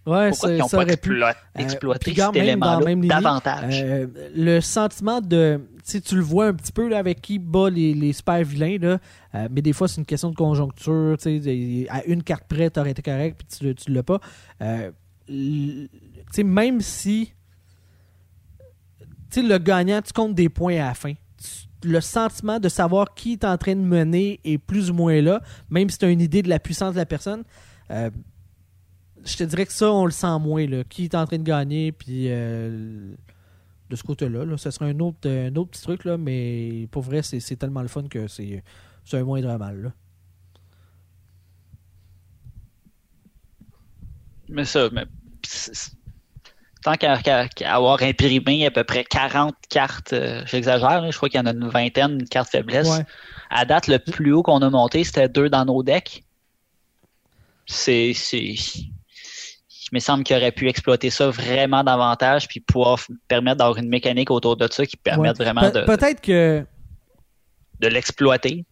Ouais, 0.07 0.29
pourquoi 0.31 0.49
ça, 0.51 0.55
ils 0.55 0.59
n'ont 0.59 0.69
pas 0.69 0.77
aurait 0.83 0.97
pu. 0.99 1.11
explo- 1.15 1.25
Euh, 1.31 1.61
exploité 1.63 2.15
quand 2.15 2.27
cet 2.27 2.43
élément-là 2.43 2.95
davantage? 3.09 3.83
Euh, 3.83 4.07
le 4.37 4.61
sentiment 4.61 5.21
de. 5.21 5.61
Tu 5.87 6.15
le 6.17 6.21
vois 6.23 6.47
un 6.49 6.55
petit 6.55 6.73
peu 6.73 6.89
là, 6.89 6.99
avec 6.99 7.21
qui 7.23 7.39
bat 7.39 7.69
les, 7.71 7.95
les 7.95 8.13
super 8.13 8.43
vilains, 8.43 8.79
là, 8.79 8.99
euh, 9.35 9.49
mais 9.51 9.63
des 9.63 9.73
fois, 9.73 9.87
c'est 9.89 9.99
une 10.01 10.07
question 10.07 10.31
de 10.31 10.35
conjoncture. 10.37 11.17
tu 11.21 11.41
sais, 11.43 11.87
À 11.91 12.05
une 12.05 12.23
carte 12.23 12.45
près, 12.49 12.71
tu 12.71 12.81
aurais 12.81 12.91
été 12.91 13.03
correct, 13.03 13.39
puis 13.39 13.59
tu, 13.59 13.75
tu 13.75 13.91
l'as 13.93 14.03
pas. 14.03 14.21
Euh, 14.63 14.91
l- 15.29 15.89
tu 15.91 16.23
sais, 16.33 16.43
même 16.43 16.81
si. 16.81 17.33
Tu 19.31 19.41
sais, 19.41 19.43
le 19.43 19.59
gagnant, 19.59 20.01
tu 20.03 20.13
comptes 20.13 20.35
des 20.35 20.49
points 20.49 20.75
à 20.77 20.89
la 20.89 20.95
fin. 20.95 21.13
Le 21.83 22.01
sentiment 22.01 22.59
de 22.61 22.69
savoir 22.69 23.15
qui 23.15 23.33
est 23.33 23.45
en 23.45 23.59
train 23.59 23.75
de 23.75 23.81
mener 23.81 24.41
est 24.45 24.59
plus 24.59 24.91
ou 24.91 24.95
moins 24.95 25.21
là, 25.21 25.41
même 25.69 25.91
si 25.91 25.99
tu 25.99 26.05
as 26.07 26.11
une 26.11 26.21
idée 26.21 26.41
de 26.43 26.49
la 26.49 26.59
puissance 26.59 26.95
de 26.95 26.99
la 26.99 27.07
personne. 27.07 27.43
Euh, 27.91 28.11
je 29.25 29.37
te 29.37 29.45
dirais 29.45 29.67
que 29.67 29.73
ça, 29.73 29.91
on 29.91 30.05
le 30.05 30.11
sent 30.11 30.39
moins. 30.41 30.67
Là. 30.67 30.85
Qui 30.85 31.05
est 31.05 31.15
en 31.15 31.27
train 31.27 31.39
de 31.39 31.43
gagner, 31.43 31.93
puis 31.93 32.27
euh, 32.29 33.15
de 33.91 33.97
ce 33.97 34.03
côté-là, 34.03 34.45
là, 34.45 34.57
ce 34.57 34.71
serait 34.71 34.91
un 34.91 35.01
autre, 35.01 35.19
euh, 35.27 35.51
un 35.51 35.57
autre 35.57 35.71
petit 35.71 35.83
truc, 35.83 36.05
là, 36.05 36.17
mais 36.17 36.89
pour 36.91 37.03
vrai, 37.03 37.23
c'est, 37.23 37.41
tellement 37.57 37.83
le 37.83 37.89
fun 37.89 38.05
que 38.09 38.29
c'est, 38.29 38.63
c'est 39.05 39.17
un 39.19 39.25
moindre 39.25 39.57
mal. 39.57 39.83
Là. 39.83 39.93
Mais 44.49 44.65
ça, 44.65 44.89
mais 44.93 45.07
tant 46.85 46.97
qu'à 46.97 47.49
avoir 47.65 48.03
imprimé 48.03 48.67
à 48.67 48.71
peu 48.71 48.85
près 48.85 49.05
40 49.05 49.55
cartes, 49.71 50.13
euh, 50.13 50.43
j'exagère, 50.47 51.11
je 51.11 51.17
crois 51.17 51.31
qu'il 51.31 51.41
y 51.41 51.43
en 51.43 51.47
a 51.47 51.53
une 51.53 51.69
vingtaine 51.69 52.19
de 52.19 52.25
cartes 52.25 52.51
faiblesse. 52.51 52.89
Ouais. 52.89 53.05
À 53.51 53.65
date, 53.65 53.89
le 53.89 53.99
plus 53.99 54.33
haut 54.33 54.43
qu'on 54.43 54.61
a 54.61 54.69
monté, 54.69 55.03
c'était 55.03 55.29
deux 55.29 55.49
dans 55.49 55.65
nos 55.65 55.83
decks. 55.83 56.25
C'est. 57.67 58.13
Me 59.95 60.01
semble 60.01 60.25
qu'il 60.25 60.37
aurait 60.37 60.53
pu 60.53 60.69
exploiter 60.69 61.11
ça 61.11 61.31
vraiment 61.31 61.83
davantage 61.85 62.49
puis 62.49 62.61
pouvoir 62.61 62.99
permettre 63.29 63.59
d'avoir 63.59 63.79
une 63.79 63.89
mécanique 63.89 64.31
autour 64.31 64.57
de 64.57 64.67
ça 64.71 64.85
qui 64.87 64.97
permette 64.97 65.39
Ouais. 65.39 65.45
vraiment 65.45 65.71
de, 65.71 65.81
Peut-être 65.85 66.21
que. 66.21 66.65
de 67.81 67.89
l'exploiter. 67.89 68.65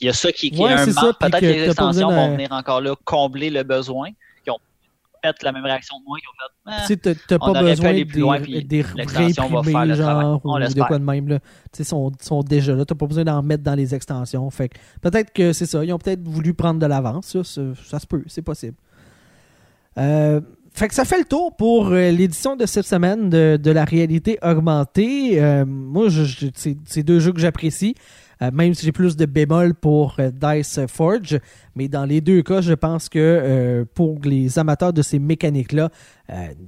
Il 0.00 0.06
y 0.06 0.08
a 0.08 0.12
ça 0.12 0.32
qui, 0.32 0.50
qui 0.50 0.60
Ouais, 0.62 0.70
est 0.72 0.74
un 0.74 0.86
manque. 0.86 1.18
Peut-être 1.18 1.40
que 1.40 1.44
les 1.46 1.64
extensions 1.66 2.10
vont 2.10 2.28
de- 2.28 2.32
venir 2.32 2.52
encore 2.52 2.80
là 2.80 2.94
combler 3.04 3.50
le 3.50 3.62
besoin. 3.64 4.08
Qui 4.42 4.50
ont 4.50 4.58
fait 5.22 5.42
la 5.42 5.52
même 5.52 5.64
réaction 5.64 5.96
que 5.98 6.04
moi, 6.06 6.18
qui 6.18 6.26
ont 6.26 6.90
fait. 6.90 7.00
Ah, 7.04 7.14
Tu 7.26 7.34
on 7.34 7.52
pas 7.52 7.60
besoin 7.62 7.88
aller 7.90 8.04
plus 8.06 8.20
loin, 8.20 8.38
des, 8.38 8.42
puis 8.44 8.64
des 8.64 8.84
l'extension 8.96 9.42
va 9.48 9.62
faire 9.62 9.72
réimprimer, 9.80 9.86
le 9.86 9.96
travail. 9.96 10.24
genre, 10.24 10.40
On 10.44 10.62
ou 10.62 10.68
de 10.74 10.82
quoi 10.82 10.98
de 10.98 11.04
même. 11.04 11.28
Là. 11.28 11.38
Tu 11.40 11.46
sais, 11.72 11.84
sont, 11.84 12.10
sont 12.20 12.42
déjà 12.42 12.74
là. 12.74 12.84
T'as 12.86 12.94
pas 12.94 13.06
besoin 13.06 13.24
d'en 13.24 13.42
mettre 13.42 13.62
dans 13.62 13.74
les 13.74 13.94
extensions. 13.94 14.48
Fait 14.50 14.70
peut-être 15.02 15.32
que 15.34 15.52
c'est 15.52 15.66
ça. 15.66 15.84
Ils 15.84 15.92
ont 15.92 15.98
peut-être 15.98 16.26
voulu 16.26 16.54
prendre 16.54 16.80
de 16.80 16.86
l'avance. 16.86 17.26
Ça, 17.26 17.44
ça, 17.44 17.60
ça 17.84 17.98
se 17.98 18.06
peut. 18.06 18.22
C'est 18.26 18.42
possible. 18.42 18.76
Euh, 19.98 20.40
fait 20.72 20.86
que 20.86 20.94
ça 20.94 21.04
fait 21.04 21.18
le 21.18 21.24
tour 21.24 21.56
pour 21.56 21.88
euh, 21.88 22.10
l'édition 22.10 22.54
de 22.54 22.64
cette 22.64 22.86
semaine 22.86 23.30
de, 23.30 23.70
la 23.70 23.84
réalité 23.84 24.38
augmentée. 24.42 25.42
Euh, 25.42 25.64
moi, 25.66 26.06
c'est, 26.54 27.02
deux 27.02 27.18
jeux 27.18 27.32
que 27.32 27.40
j'apprécie. 27.40 27.94
même 28.52 28.74
si 28.74 28.86
j'ai 28.86 28.92
plus 28.92 29.16
de 29.16 29.26
bémol 29.26 29.74
pour 29.74 30.16
Dice 30.32 30.78
Forge. 30.86 31.40
Mais 31.74 31.88
dans 31.88 32.04
les 32.04 32.20
deux 32.20 32.42
cas, 32.42 32.60
je 32.60 32.74
pense 32.74 33.08
que 33.08 33.84
pour 33.94 34.20
les 34.22 34.58
amateurs 34.58 34.92
de 34.92 35.02
ces 35.02 35.18
mécaniques-là, 35.18 35.90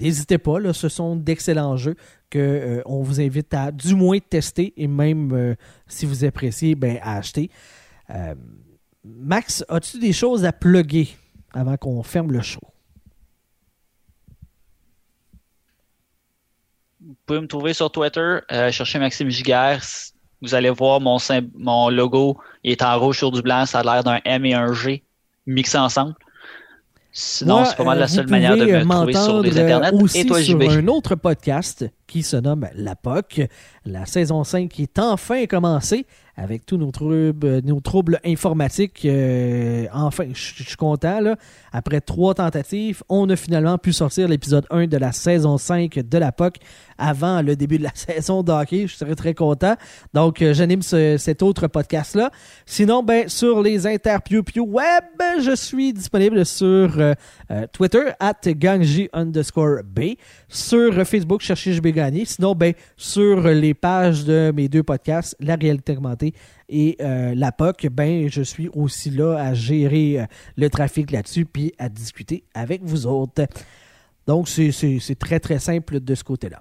n'hésitez 0.01 0.39
pas, 0.39 0.57
ce 0.72 0.89
sont 0.89 1.14
d'excellents 1.14 1.76
jeux 1.76 1.95
que 2.31 2.83
on 2.87 3.03
vous 3.03 3.20
invite 3.20 3.55
à 3.55 3.70
du 3.70 3.95
moins 3.95 4.18
tester 4.18 4.72
et 4.76 4.89
même 4.89 5.55
si 5.87 6.07
vous 6.07 6.24
appréciez, 6.24 6.74
ben, 6.74 6.99
à 7.03 7.18
acheter. 7.18 7.51
Max, 9.05 9.64
as-tu 9.68 10.01
des 10.01 10.12
choses 10.12 10.45
à 10.45 10.53
plugger 10.53 11.11
avant 11.55 11.76
qu'on 11.76 12.03
ferme 12.03 12.33
le 12.33 12.43
show? 12.43 12.61
Vous 17.03 17.16
pouvez 17.26 17.40
me 17.40 17.46
trouver 17.46 17.72
sur 17.72 17.90
Twitter, 17.90 18.38
euh, 18.53 18.70
cherchez 18.70 18.98
Maxime 18.98 19.30
Giguère. 19.30 19.80
Vous 20.42 20.55
allez 20.55 20.70
voir 20.70 21.01
mon, 21.01 21.18
mon 21.55 21.88
logo, 21.90 22.38
il 22.62 22.72
est 22.72 22.82
en 22.82 22.98
rouge 22.98 23.18
sur 23.18 23.30
du 23.30 23.42
blanc, 23.42 23.66
ça 23.66 23.80
a 23.80 23.82
l'air 23.82 24.05
d'un 24.05 24.20
M 24.24 24.44
et 24.44 24.55
un 24.55 24.72
G 24.72 25.03
mixés 25.46 25.78
ensemble. 25.78 26.14
Sinon, 27.12 27.64
c'est 27.64 27.76
pas 27.76 27.84
mal 27.84 27.98
la 27.98 28.05
euh, 28.05 28.09
seule 28.09 28.28
manière 28.28 28.57
de 28.57 28.64
me 28.64 28.84
trouver 28.84 29.12
sur 29.14 29.40
les 29.40 29.59
internets. 29.59 29.92
Aussi 29.92 30.20
et 30.20 30.26
toi, 30.26 30.40
sur 30.40 30.61
un 30.61 30.86
autre 30.88 31.16
podcast 31.16 31.84
qui 32.11 32.23
se 32.23 32.37
nomme 32.37 32.69
La 32.75 32.97
POC. 32.97 33.49
La 33.87 34.05
saison 34.05 34.45
5 34.45 34.69
qui 34.69 34.83
est 34.83 34.99
enfin 34.99 35.47
commencée 35.47 36.05
avec 36.41 36.65
tous 36.65 36.79
nos 36.79 36.91
troubles, 37.81 38.21
informatiques. 38.25 39.05
Euh, 39.05 39.87
enfin, 39.93 40.25
je 40.33 40.63
suis 40.63 40.77
content. 40.77 41.21
Là. 41.21 41.37
Après 41.71 42.01
trois 42.01 42.35
tentatives, 42.35 43.03
on 43.11 43.29
a 43.29 43.37
finalement 43.37 43.77
pu 43.77 43.93
sortir 43.93 44.27
l'épisode 44.27 44.67
1 44.71 44.87
de 44.87 44.97
la 44.97 45.13
saison 45.13 45.59
5 45.59 45.99
de 45.99 46.19
la 46.19 46.33
POC 46.33 46.57
avant 46.97 47.43
le 47.43 47.57
début 47.57 47.77
de 47.77 47.83
la 47.83 47.91
saison 47.95 48.43
d'hockey. 48.43 48.87
Je 48.87 48.97
serais 48.97 49.15
très 49.15 49.35
content. 49.35 49.75
Donc, 50.15 50.41
euh, 50.41 50.55
j'anime 50.55 50.81
cet 50.83 51.43
autre 51.43 51.67
podcast-là. 51.67 52.31
Sinon, 52.65 53.03
ben, 53.03 53.29
sur 53.29 53.61
les 53.61 53.87
interviews 53.87 54.43
web, 54.57 55.05
je 55.43 55.55
suis 55.55 55.93
disponible 55.93 56.47
sur 56.47 56.99
euh, 56.99 57.15
Twitter, 57.73 58.13
at 58.19 58.41
gangji 58.47 59.11
underscore 59.13 59.83
B. 59.85 60.15
Sur 60.49 61.07
Facebook, 61.07 61.43
cherchez 61.43 61.75
JB 61.75 61.89
Sinon, 62.24 62.55
ben, 62.55 62.74
sur 62.96 63.42
les 63.48 63.74
pages 63.74 64.24
de 64.24 64.53
mes 64.55 64.68
deux 64.68 64.82
podcasts, 64.82 65.36
La 65.40 65.57
réalité 65.57 65.92
augmentée 65.92 66.34
et 66.68 66.96
euh, 67.01 67.34
la 67.34 67.53
POC, 67.53 67.88
ben, 67.90 68.28
je 68.28 68.42
suis 68.42 68.68
aussi 68.74 69.11
là 69.11 69.36
à 69.36 69.55
gérer 69.55 70.20
euh, 70.20 70.26
le 70.57 70.70
trafic 70.70 71.11
là-dessus 71.11 71.44
puis 71.44 71.72
à 71.78 71.88
discuter 71.88 72.44
avec 72.55 72.82
vous 72.82 73.07
autres. 73.07 73.46
Donc, 74.26 74.48
c'est 74.48 75.18
très, 75.18 75.40
très 75.40 75.59
simple 75.59 76.01
de 76.01 76.14
ce 76.14 76.22
côté-là. 76.22 76.59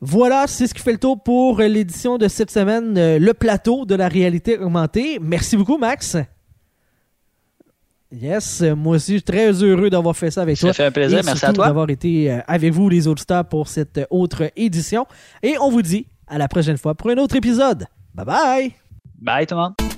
Voilà, 0.00 0.46
c'est 0.48 0.66
ce 0.66 0.74
qui 0.74 0.82
fait 0.82 0.92
le 0.92 0.98
tour 0.98 1.22
pour 1.22 1.60
l'édition 1.60 2.18
de 2.18 2.26
cette 2.26 2.50
semaine, 2.50 2.96
euh, 2.98 3.18
le 3.18 3.34
plateau 3.34 3.84
de 3.84 3.94
la 3.94 4.08
réalité 4.08 4.58
augmentée. 4.58 5.18
Merci 5.20 5.56
beaucoup, 5.56 5.78
Max. 5.78 6.16
Yes, 8.12 8.62
moi 8.76 8.96
aussi, 8.96 9.12
je 9.12 9.16
suis 9.18 9.22
très 9.22 9.52
heureux 9.52 9.88
d'avoir 9.88 10.16
fait 10.16 10.30
ça 10.30 10.42
avec 10.42 10.58
toi. 10.58 10.70
Ça 10.70 10.74
fait 10.74 10.84
un 10.84 10.90
plaisir, 10.90 11.20
merci 11.24 11.44
à 11.44 11.52
toi. 11.52 11.66
d'avoir 11.66 11.88
été 11.88 12.30
avec 12.46 12.72
vous, 12.72 12.88
les 12.88 13.08
auditeurs, 13.08 13.44
pour 13.44 13.68
cette 13.68 14.00
autre 14.10 14.50
édition. 14.54 15.06
Et 15.42 15.56
on 15.58 15.70
vous 15.70 15.82
dit 15.82 16.06
à 16.26 16.38
la 16.38 16.48
prochaine 16.48 16.76
fois 16.76 16.94
pour 16.94 17.10
un 17.10 17.16
autre 17.16 17.36
épisode. 17.36 17.86
Bye 18.14 18.26
bye! 18.26 18.72
Bye 19.18 19.46
tout 19.46 19.54
le 19.54 19.60
monde! 19.60 19.91